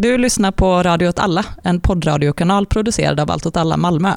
Du 0.00 0.18
lyssnar 0.18 0.52
på 0.52 0.82
Radio 0.82 1.08
åt 1.08 1.18
alla, 1.18 1.44
en 1.64 1.80
poddradiokanal 1.80 2.66
producerad 2.66 3.20
av 3.20 3.30
Allt 3.30 3.46
åt 3.46 3.56
alla 3.56 3.76
Malmö. 3.76 4.14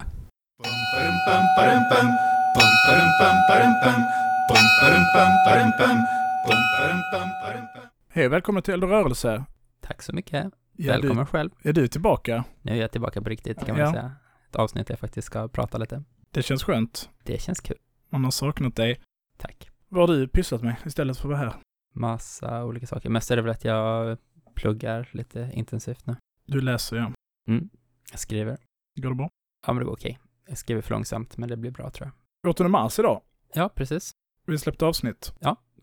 Hej 8.10 8.28
välkommen 8.28 8.64
till 8.64 8.74
Eld 8.74 8.84
och 8.84 8.90
rörelse. 8.90 9.44
Tack 9.82 10.02
så 10.02 10.14
mycket. 10.14 10.52
Ja, 10.78 10.94
Välkommen 10.94 11.26
själv. 11.26 11.50
Är 11.64 11.74
du 11.74 11.88
tillbaka? 11.88 12.44
Nu 12.62 12.72
är 12.72 12.76
jag 12.76 12.92
tillbaka 12.92 13.22
på 13.22 13.30
riktigt 13.30 13.66
kan 13.66 13.78
man 13.78 13.86
Ja. 13.86 13.92
säga. 13.92 14.12
Ett 14.50 14.56
avsnitt 14.56 14.88
där 14.88 14.92
jag 14.94 15.00
faktiskt 15.00 15.26
ska 15.26 15.48
prata 15.48 15.78
lite. 15.78 16.04
Det 16.32 16.42
känns 16.44 16.64
skönt. 16.64 17.10
Det 17.24 17.42
känns 17.42 17.60
kul. 17.60 17.78
Man 18.10 18.24
har 18.24 18.32
saknat 18.32 18.76
dig. 18.76 19.02
Tack. 19.38 19.70
Vad 19.90 20.10
har 20.10 20.16
du 20.18 20.28
pysslat 20.28 20.62
med 20.62 20.76
istället 20.86 21.18
för 21.18 21.24
att 21.24 21.30
vara 21.30 21.38
här? 21.50 21.54
Massa 21.94 22.64
olika 22.64 22.88
saker. 22.88 23.10
Mest 23.10 23.32
är 23.32 23.36
det 23.36 23.42
väl 23.42 23.52
att 23.52 23.66
jag 23.66 24.18
pluggar 24.62 25.10
lite 25.12 25.52
intensivt 25.54 26.06
nu. 26.08 26.16
Du 26.46 26.62
läser 26.62 26.98
ja. 26.98 27.12
Mm. 27.48 27.70
Jag 28.12 28.20
skriver. 28.20 28.58
Går 29.02 29.10
det 29.10 29.16
bra? 29.16 29.30
Ja, 29.68 29.74
men 29.74 29.80
det 29.80 29.86
går 29.86 29.94
okej. 29.94 30.20
Jag 30.48 30.58
skriver 30.58 30.82
för 30.82 30.92
långsamt, 30.92 31.38
men 31.38 31.50
det 31.50 31.58
blir 31.58 31.72
bra 31.72 31.90
tror 31.90 32.12
jag. 32.44 32.50
8 32.52 32.68
mars 32.68 33.00
idag. 33.00 33.22
Ja, 33.54 33.70
precis. 33.70 34.12
Vi 34.48 34.58
släppte 34.58 34.86
avsnitt. 34.86 35.34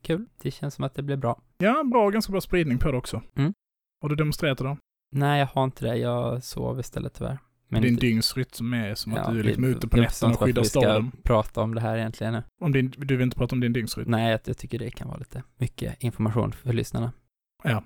Kul. 0.03 0.27
Det 0.43 0.51
känns 0.51 0.75
som 0.75 0.85
att 0.85 0.95
det 0.95 1.03
blir 1.03 1.17
bra. 1.17 1.43
Ja, 1.59 1.85
bra. 1.85 2.11
Ganska 2.11 2.31
bra 2.33 2.41
spridning 2.41 2.79
på 2.79 2.91
det 2.93 2.99
också. 2.99 3.23
Mm. 3.37 3.53
Har 4.03 4.09
du 4.09 4.17
demonstrerat 4.17 4.61
idag? 4.61 4.79
Nej, 5.13 5.39
jag 5.39 5.47
har 5.47 5.65
inte 5.65 5.85
det. 5.85 5.97
Jag 5.97 6.45
sov 6.45 6.81
istället 6.81 7.15
tyvärr. 7.15 7.39
Men 7.69 7.83
Din 7.83 7.93
inte- 7.93 8.07
dygnsrytm 8.07 8.73
är 8.75 8.95
som 8.95 9.13
att 9.13 9.19
Ja, 9.27 9.33
du 9.33 9.39
är 9.41 9.45
liksom 9.45 9.65
ute 9.65 9.89
på 9.89 9.97
jag 9.97 10.03
nätterna 10.03 10.33
och 10.33 10.41
skyddar 10.41 10.63
vi 10.63 10.69
ska 10.69 10.81
staden. 10.81 11.11
prata 11.23 11.61
om 11.63 11.75
det 11.75 11.81
här 11.81 11.97
egentligen 11.97 12.33
nu. 12.33 12.43
Om 12.61 12.73
din, 12.73 12.91
du 12.97 13.17
vill 13.17 13.25
inte 13.25 13.37
prata 13.37 13.55
om 13.57 13.61
din 13.61 13.73
dygnsrytm? 13.73 14.11
Nej, 14.11 14.31
jag, 14.31 14.41
jag 14.45 14.59
tycker 14.59 14.79
det 14.79 14.91
kan 14.91 15.09
vara 15.09 15.19
lite 15.19 15.43
mycket 15.57 16.03
information 16.03 16.53
för 16.53 16.73
lyssnarna. 16.73 17.13
Ja. 17.65 17.85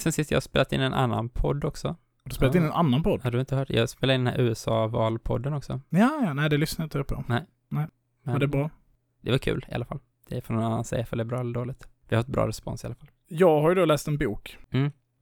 Sen 0.00 0.12
sist 0.12 0.30
jag 0.30 0.36
har 0.36 0.40
spelat 0.40 0.72
in 0.72 0.80
en 0.80 0.94
annan 0.94 1.28
podd 1.28 1.64
också. 1.64 1.88
Har 1.88 1.96
du 2.24 2.34
spelat 2.34 2.54
Ja. 2.54 2.60
in 2.60 2.66
en 2.66 2.72
annan 2.72 3.02
podd? 3.02 3.22
Har 3.22 3.30
du 3.30 3.40
inte 3.40 3.56
hört? 3.56 3.70
Jag 3.70 3.88
spelade 3.88 4.14
in 4.14 4.24
den 4.24 4.34
här 4.34 4.40
USA-valpodden 4.40 5.54
också. 5.54 5.80
Ja, 5.88 6.20
ja, 6.24 6.32
nej 6.34 6.50
det 6.50 6.56
lyssnar 6.56 6.84
inte 6.84 6.98
jag 6.98 7.06
på. 7.06 7.24
Men 7.26 7.42
Men 8.24 8.38
det 8.38 8.44
är 8.44 8.48
bra. 8.48 8.70
Det 9.20 9.30
var 9.30 9.38
kul 9.38 9.66
i 9.70 9.74
alla 9.74 9.84
fall. 9.84 9.98
Det 10.28 10.36
är 10.36 10.40
från 10.40 10.56
någon 10.56 10.64
annan 10.66 10.84
säga 10.84 11.02
ifall 11.02 11.16
det 11.18 11.22
är 11.22 11.26
bra 11.26 11.40
eller 11.40 11.52
dåligt. 11.54 11.88
Vi 12.08 12.16
har 12.16 12.20
ett 12.20 12.26
bra 12.28 12.48
respons 12.48 12.84
i 12.84 12.86
alla 12.86 12.94
fall. 12.94 13.08
Jag 13.28 13.60
har 13.60 13.68
ju 13.68 13.74
då 13.74 13.84
läst 13.84 14.08
en 14.08 14.18
bok. 14.18 14.58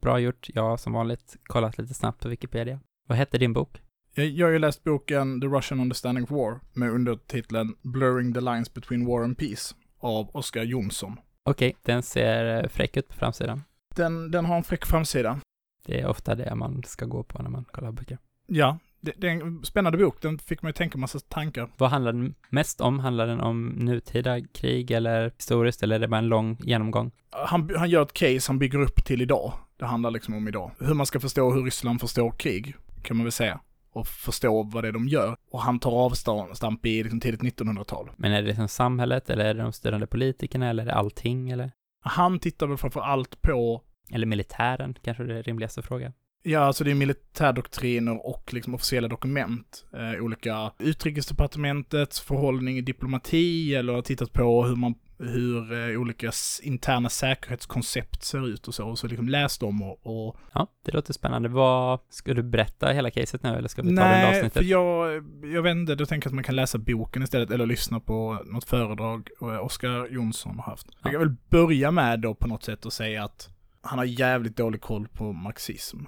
Bra 0.02 0.18
gjort. 0.18 0.48
Jag 0.54 0.62
har 0.62 0.76
som 0.76 0.92
vanligt 0.92 1.36
kollat 1.44 1.78
lite 1.78 1.94
snabbt 1.94 2.22
på 2.22 2.28
Wikipedia. 2.28 2.80
Vad 3.06 3.18
hette 3.18 3.38
din 3.38 3.52
bok? 3.52 3.82
Jag, 4.14 4.26
jag 4.26 4.46
har 4.46 4.52
ju 4.52 4.58
läst 4.58 4.84
boken 4.84 5.40
The 5.40 5.46
Russian 5.46 5.80
Understanding 5.80 6.24
of 6.24 6.30
War 6.30 6.60
med 6.72 6.90
undertiteln 6.90 7.74
Blurring 7.82 8.34
the 8.34 8.40
Lines 8.40 8.74
Between 8.74 9.06
War 9.06 9.24
and 9.24 9.38
Peace 9.38 9.74
av 9.98 10.30
Oscar 10.36 10.62
Jonsson. 10.62 11.16
Okej, 11.42 11.76
den 11.82 12.02
ser 12.02 12.62
eh, 12.62 12.68
fräck 12.68 12.96
ut 12.96 13.08
på 13.08 13.14
framsidan. 13.14 13.62
Den, 14.00 14.30
den 14.30 14.44
har 14.44 14.56
en 14.56 14.64
fräck 14.64 14.86
framsida. 14.86 15.40
Det 15.86 16.00
är 16.00 16.06
ofta 16.06 16.34
det 16.34 16.54
man 16.54 16.82
ska 16.86 17.04
gå 17.04 17.22
på 17.22 17.42
när 17.42 17.50
man 17.50 17.64
kollar 17.64 17.92
böcker. 17.92 18.18
Ja, 18.46 18.78
det, 19.00 19.12
det 19.16 19.28
är 19.28 19.32
en 19.32 19.64
spännande 19.64 19.98
bok. 19.98 20.22
Den 20.22 20.38
fick 20.38 20.62
mig 20.62 20.72
tänka 20.72 20.98
massa 20.98 21.18
tankar. 21.18 21.68
Vad 21.76 21.90
handlar 21.90 22.12
den 22.12 22.34
mest 22.48 22.80
om? 22.80 22.98
Handlar 22.98 23.26
den 23.26 23.40
om 23.40 23.66
nutida 23.66 24.40
krig 24.40 24.90
eller 24.90 25.32
historiskt 25.36 25.82
eller 25.82 25.96
är 25.96 26.00
det 26.00 26.08
bara 26.08 26.18
en 26.18 26.28
lång 26.28 26.56
genomgång? 26.60 27.10
Han, 27.30 27.70
han 27.76 27.90
gör 27.90 28.02
ett 28.02 28.12
case 28.12 28.40
han 28.46 28.58
bygger 28.58 28.78
upp 28.78 29.04
till 29.04 29.22
idag. 29.22 29.52
Det 29.78 29.86
handlar 29.86 30.10
liksom 30.10 30.34
om 30.34 30.48
idag. 30.48 30.70
Hur 30.78 30.94
man 30.94 31.06
ska 31.06 31.20
förstå 31.20 31.52
hur 31.52 31.62
Ryssland 31.62 32.00
förstår 32.00 32.30
krig, 32.30 32.76
kan 33.02 33.16
man 33.16 33.24
väl 33.24 33.32
säga. 33.32 33.60
Och 33.92 34.06
förstå 34.06 34.62
vad 34.62 34.84
det 34.84 34.88
är 34.88 34.92
de 34.92 35.08
gör. 35.08 35.36
Och 35.50 35.60
han 35.60 35.78
tar 35.78 35.90
avstamp 35.90 36.86
i 36.86 37.02
liksom 37.02 37.20
tidigt 37.20 37.40
1900-tal. 37.40 38.10
Men 38.16 38.32
är 38.32 38.42
det 38.42 38.48
liksom 38.48 38.68
samhället 38.68 39.30
eller 39.30 39.44
är 39.44 39.54
det 39.54 39.62
de 39.62 39.72
styrande 39.72 40.06
politikerna 40.06 40.70
eller 40.70 40.82
är 40.82 40.86
det 40.86 40.94
allting 40.94 41.50
eller? 41.50 41.72
Han 42.02 42.38
tittar 42.38 42.66
väl 42.66 42.76
framför 42.76 43.00
allt 43.00 43.42
på 43.42 43.82
Eller 44.12 44.26
militären, 44.26 44.94
kanske 45.04 45.24
det 45.24 45.38
är 45.38 45.42
rimligaste 45.42 45.82
frågan. 45.82 46.12
Ja, 46.42 46.60
alltså 46.60 46.84
det 46.84 46.90
är 46.90 46.94
militärdoktriner 46.94 48.26
och 48.26 48.54
liksom 48.54 48.74
officiella 48.74 49.08
dokument. 49.08 49.84
Eh, 49.92 50.24
olika 50.24 50.72
utrikesdepartementets 50.78 52.20
förhållning 52.20 52.78
i 52.78 52.80
diplomati 52.80 53.74
eller 53.74 53.92
har 53.92 54.02
tittat 54.02 54.32
på 54.32 54.64
hur 54.64 54.76
man 54.76 54.94
hur 55.22 55.72
eh, 55.72 56.00
olika 56.00 56.32
interna 56.62 57.08
säkerhetskoncept 57.08 58.22
ser 58.24 58.48
ut 58.48 58.68
och 58.68 58.74
så. 58.74 58.88
Och 58.88 58.98
så 58.98 59.06
liksom 59.06 59.28
läst 59.28 59.60
dem 59.60 59.82
och, 59.82 60.00
och 60.02 60.36
Ja, 60.52 60.66
det 60.84 60.92
låter 60.92 61.12
spännande. 61.12 61.48
Vad, 61.48 62.00
ska 62.10 62.34
du 62.34 62.42
berätta 62.42 62.92
hela 62.92 63.10
caset 63.10 63.42
nu 63.42 63.48
eller 63.48 63.68
ska 63.68 63.82
vi 63.82 63.88
ta 63.88 63.94
det 63.94 64.08
under 64.08 64.18
Nej, 64.18 64.36
avsnittet? 64.36 64.52
för 64.52 64.64
jag, 64.64 65.12
jag 65.54 65.62
vet 65.62 65.76
inte, 65.76 65.94
då 65.94 66.06
tänker 66.06 66.26
jag 66.26 66.30
att 66.30 66.34
man 66.34 66.44
kan 66.44 66.56
läsa 66.56 66.78
boken 66.78 67.22
istället 67.22 67.50
eller 67.50 67.66
lyssna 67.66 68.00
på 68.00 68.38
något 68.44 68.64
föredrag 68.64 69.28
eh, 69.42 69.64
Oskar 69.64 70.08
Jonsson 70.10 70.58
har 70.58 70.70
haft. 70.70 70.86
Jag 71.02 71.12
kan 71.12 71.20
väl 71.20 71.34
börja 71.48 71.90
med 71.90 72.20
då 72.20 72.34
på 72.34 72.46
något 72.48 72.62
sätt 72.62 72.86
och 72.86 72.92
säga 72.92 73.24
att 73.24 73.48
han 73.82 73.98
har 73.98 74.04
jävligt 74.04 74.56
dålig 74.56 74.80
koll 74.80 75.08
på 75.08 75.32
marxism. 75.32 75.98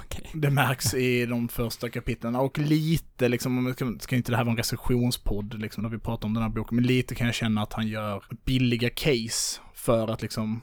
Okej. 0.00 0.30
Det 0.34 0.50
märks 0.50 0.94
i 0.94 1.26
de 1.26 1.48
första 1.48 1.88
kapitlen 1.88 2.36
och 2.36 2.58
lite 2.58 3.28
liksom, 3.28 3.74
ska 4.00 4.16
inte 4.16 4.32
det 4.32 4.36
här 4.36 4.44
vara 4.44 4.52
en 4.52 4.56
recensionspodd 4.56 5.60
liksom, 5.60 5.82
när 5.82 5.90
vi 5.90 5.98
pratar 5.98 6.28
om 6.28 6.34
den 6.34 6.42
här 6.42 6.50
boken, 6.50 6.76
men 6.76 6.84
lite 6.84 7.14
kan 7.14 7.26
jag 7.26 7.34
känna 7.34 7.62
att 7.62 7.72
han 7.72 7.88
gör 7.88 8.24
billiga 8.44 8.90
case 8.90 9.60
för 9.74 10.08
att 10.08 10.22
liksom 10.22 10.60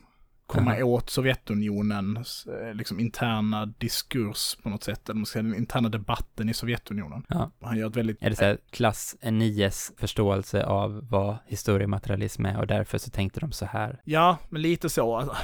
komma 0.48 0.72
Aha. 0.72 0.84
åt 0.84 1.09
Sovjetunionens 1.09 2.46
eh, 2.46 2.74
liksom 2.74 3.00
interna 3.00 3.66
diskurs 3.66 4.56
på 4.64 4.70
något 4.70 4.84
sätt, 4.84 5.09
eller 5.09 5.18
man 5.18 5.26
ska 5.26 5.34
säga 5.34 5.44
den 5.44 5.56
interna 5.56 5.90
debatten 5.90 6.50
i 6.50 6.54
Sovjetunionen. 6.54 7.24
Ja. 7.30 7.52
Han 7.62 7.78
gör 7.78 7.88
ett 7.90 7.96
väldigt... 7.96 8.24
Är 8.24 8.30
det 8.30 8.36
så 8.36 8.44
här 8.46 8.58
klass 8.72 9.16
9s 9.22 9.92
förståelse 10.00 10.66
av 10.66 11.08
vad 11.09 11.38
historiematerialism 11.48 12.46
är 12.46 12.59
och 12.59 12.68
därför 12.68 12.98
så 12.98 13.09
tänkte 13.12 13.40
de 13.40 13.52
så 13.52 13.66
här? 13.66 14.02
Ja, 14.03 14.38
men 14.50 14.62
lite 14.62 14.90
så. 14.90 15.16
Alltså, 15.18 15.36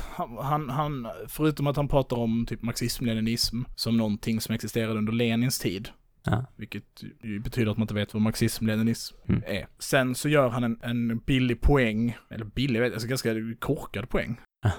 Han, 0.42 0.70
han, 0.70 1.08
förutom 1.28 1.68
att 1.68 1.76
han 1.76 1.88
pratar 1.88 2.18
om 2.18 2.46
typ 2.46 2.62
marxism-leninism 2.62 3.62
som 3.76 3.98
någonting 3.98 4.42
som 4.42 4.56
existerade 4.56 4.98
under 4.98 5.14
Lenins 5.14 5.60
tid, 5.60 5.90
Ja. 6.26 6.46
vilket 6.56 6.84
betyder 7.44 7.72
att 7.72 7.78
man 7.78 7.84
inte 7.84 7.94
vet 7.94 8.14
vad 8.14 8.22
marxism-leninism 8.24 9.16
Mm. 9.28 9.44
är. 9.48 9.68
Sen 9.80 10.16
så 10.16 10.30
gör 10.30 10.50
han 10.50 10.64
en, 10.64 10.80
en 10.82 11.18
billig 11.20 11.62
poäng, 11.62 12.18
eller 12.30 12.46
billig, 12.46 12.84
alltså 12.84 13.08
ganska 13.08 13.34
korkad 13.60 14.10
poäng. 14.10 14.40
Ah. 14.66 14.72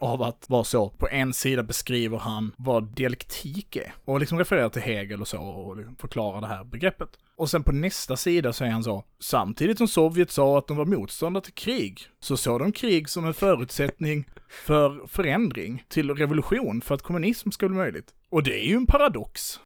Av 0.00 0.22
att 0.22 0.44
vara 0.48 0.64
så, 0.64 0.88
på 0.88 1.08
en 1.08 1.32
sida 1.32 1.62
beskriver 1.62 2.18
han 2.18 2.52
vad 2.58 2.94
dialektik 2.94 3.76
är. 3.76 3.94
Och 4.04 4.20
liksom 4.20 4.38
refererar 4.38 4.68
till 4.68 4.82
Hegel 4.82 5.20
och 5.20 5.28
så 5.28 5.38
och 5.38 5.76
liksom 5.76 5.96
förklarar 5.96 6.40
det 6.40 6.46
här 6.46 6.64
begreppet. 6.64 7.08
Och 7.36 7.50
sen 7.50 7.62
på 7.62 7.72
nästa 7.72 8.16
sida 8.16 8.52
säger 8.52 8.72
han 8.72 8.84
så, 8.84 9.04
samtidigt 9.20 9.78
som 9.78 9.88
Sovjet 9.88 10.30
sa 10.30 10.58
att 10.58 10.66
de 10.66 10.76
var 10.76 10.84
motståndare 10.84 11.44
till 11.44 11.54
krig, 11.54 12.00
så 12.20 12.36
såg 12.36 12.60
de 12.60 12.72
krig 12.72 13.08
som 13.08 13.24
en 13.24 13.34
förutsättning 13.34 14.28
för 14.48 15.06
förändring 15.06 15.84
till 15.88 16.10
revolution 16.10 16.80
för 16.80 16.94
att 16.94 17.02
kommunism 17.02 17.50
skulle 17.50 17.68
bli 17.68 17.78
möjligt. 17.78 18.14
Och 18.30 18.42
det 18.42 18.64
är 18.64 18.68
ju 18.68 18.76
en 18.76 18.86
paradox. 18.86 19.60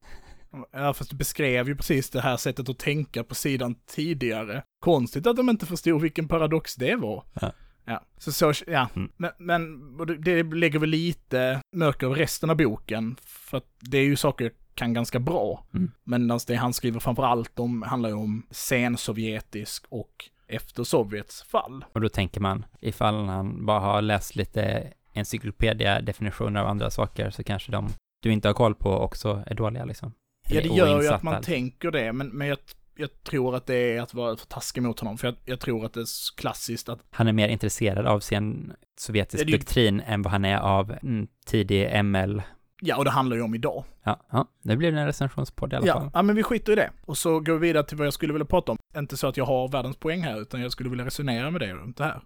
Ja, 0.72 0.94
fast 0.94 1.10
du 1.10 1.16
beskrev 1.16 1.68
ju 1.68 1.76
precis 1.76 2.10
det 2.10 2.20
här 2.20 2.36
sättet 2.36 2.68
att 2.68 2.78
tänka 2.78 3.24
på 3.24 3.34
sidan 3.34 3.74
tidigare. 3.86 4.62
Konstigt 4.80 5.26
att 5.26 5.36
de 5.36 5.50
inte 5.50 5.66
förstod 5.66 6.02
vilken 6.02 6.28
paradox 6.28 6.74
det 6.74 6.96
var. 6.96 7.24
Ja. 7.40 7.52
Ja, 7.84 8.02
så, 8.18 8.32
så 8.32 8.52
ja. 8.66 8.88
Mm. 8.96 9.10
Men, 9.16 9.30
men 9.38 9.96
det- 10.22 10.42
lägger 10.42 10.78
väl 10.78 10.90
lite 10.90 11.60
mörker 11.76 12.06
över 12.06 12.16
resten 12.16 12.50
av 12.50 12.56
boken. 12.56 13.16
För 13.24 13.56
att 13.58 13.66
det 13.80 13.98
är 13.98 14.04
ju 14.04 14.16
saker 14.16 14.52
kan 14.74 14.92
ganska 14.94 15.18
bra. 15.18 15.64
Mm. 15.74 15.90
Men 16.04 16.28
det 16.46 16.54
han 16.54 16.72
skriver 16.72 17.00
framför 17.00 17.22
allt 17.22 17.58
om 17.58 17.82
handlar 17.82 18.08
ju 18.08 18.14
om 18.14 18.46
sensovjetisk 18.50 19.84
och 19.88 20.30
efter 20.46 20.84
Sovjets 20.84 21.42
fall. 21.42 21.84
Och 21.92 22.00
då 22.00 22.08
tänker 22.08 22.40
man, 22.40 22.64
ifall 22.80 23.28
han 23.28 23.66
bara 23.66 23.80
har 23.80 24.02
läst 24.02 24.36
lite 24.36 24.92
encyklopediadefinitioner 25.14 26.60
av 26.60 26.66
andra 26.66 26.90
saker 26.90 27.30
så 27.30 27.44
kanske 27.44 27.72
de 27.72 27.88
du 28.22 28.32
inte 28.32 28.48
har 28.48 28.54
koll 28.54 28.74
på 28.74 28.90
också 28.90 29.42
är 29.46 29.54
dåliga 29.54 29.84
liksom. 29.84 30.12
Ja, 30.48 30.60
det 30.60 30.66
Eller 30.68 30.76
gör 30.76 31.02
ju 31.02 31.08
att 31.08 31.22
man 31.22 31.34
alltså. 31.34 31.50
tänker 31.52 31.90
det, 31.90 32.12
men, 32.12 32.28
men 32.28 32.46
jag, 32.48 32.58
jag 32.96 33.22
tror 33.22 33.56
att 33.56 33.66
det 33.66 33.74
är 33.96 34.02
att 34.02 34.14
vara 34.14 34.36
för 34.36 34.46
taskig 34.46 34.82
mot 34.82 35.00
honom. 35.00 35.18
För 35.18 35.28
jag, 35.28 35.36
jag 35.44 35.60
tror 35.60 35.84
att 35.86 35.92
det 35.92 36.00
är 36.00 36.36
klassiskt 36.36 36.88
att 36.88 36.98
Han 37.10 37.28
är 37.28 37.32
mer 37.32 37.48
intresserad 37.48 38.06
av 38.06 38.20
sin 38.20 38.72
sovjetisk 38.98 39.40
Ja, 39.42 39.44
det 39.44 39.50
är 39.50 39.52
ju- 39.52 39.58
doktrin 39.58 40.00
än 40.00 40.22
vad 40.22 40.32
han 40.32 40.44
är 40.44 40.58
av 40.58 40.90
mm, 41.02 41.26
tidig 41.46 42.04
ML. 42.04 42.42
Ja, 42.80 42.96
och 42.96 43.04
det 43.04 43.10
handlar 43.10 43.36
ju 43.36 43.42
om 43.42 43.54
idag. 43.54 43.84
Ja, 44.04 44.20
ja, 44.30 44.46
det 44.62 44.76
blir 44.76 44.92
en 44.94 45.06
recensionspodd 45.06 45.72
i 45.72 45.76
alla 45.76 45.86
Ja, 45.86 45.94
fall. 46.00 46.10
ja, 46.14 46.22
men 46.22 46.36
vi 46.36 46.42
skiter 46.42 46.72
i 46.72 46.74
det. 46.74 46.90
Och 47.04 47.18
så 47.18 47.40
går 47.40 47.52
vi 47.52 47.58
vidare 47.68 47.84
till 47.84 47.96
vad 47.96 48.06
jag 48.06 48.14
skulle 48.14 48.32
vilja 48.32 48.46
prata 48.46 48.72
om. 48.72 48.78
Inte 48.96 49.16
så 49.16 49.26
att 49.26 49.36
jag 49.36 49.44
har 49.44 49.68
världens 49.68 49.96
poäng 49.96 50.20
här, 50.22 50.40
utan 50.40 50.60
jag 50.60 50.72
skulle 50.72 50.90
vilja 50.90 51.04
resonera 51.04 51.50
med 51.50 51.60
dig 51.60 51.72
runt 51.72 51.96
det 51.96 52.04
här. 52.04 52.20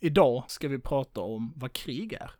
Idag 0.00 0.44
ska 0.46 0.68
vi 0.68 0.78
prata 0.78 1.20
om 1.20 1.52
vad 1.56 1.72
krig 1.72 2.12
är. 2.12 2.30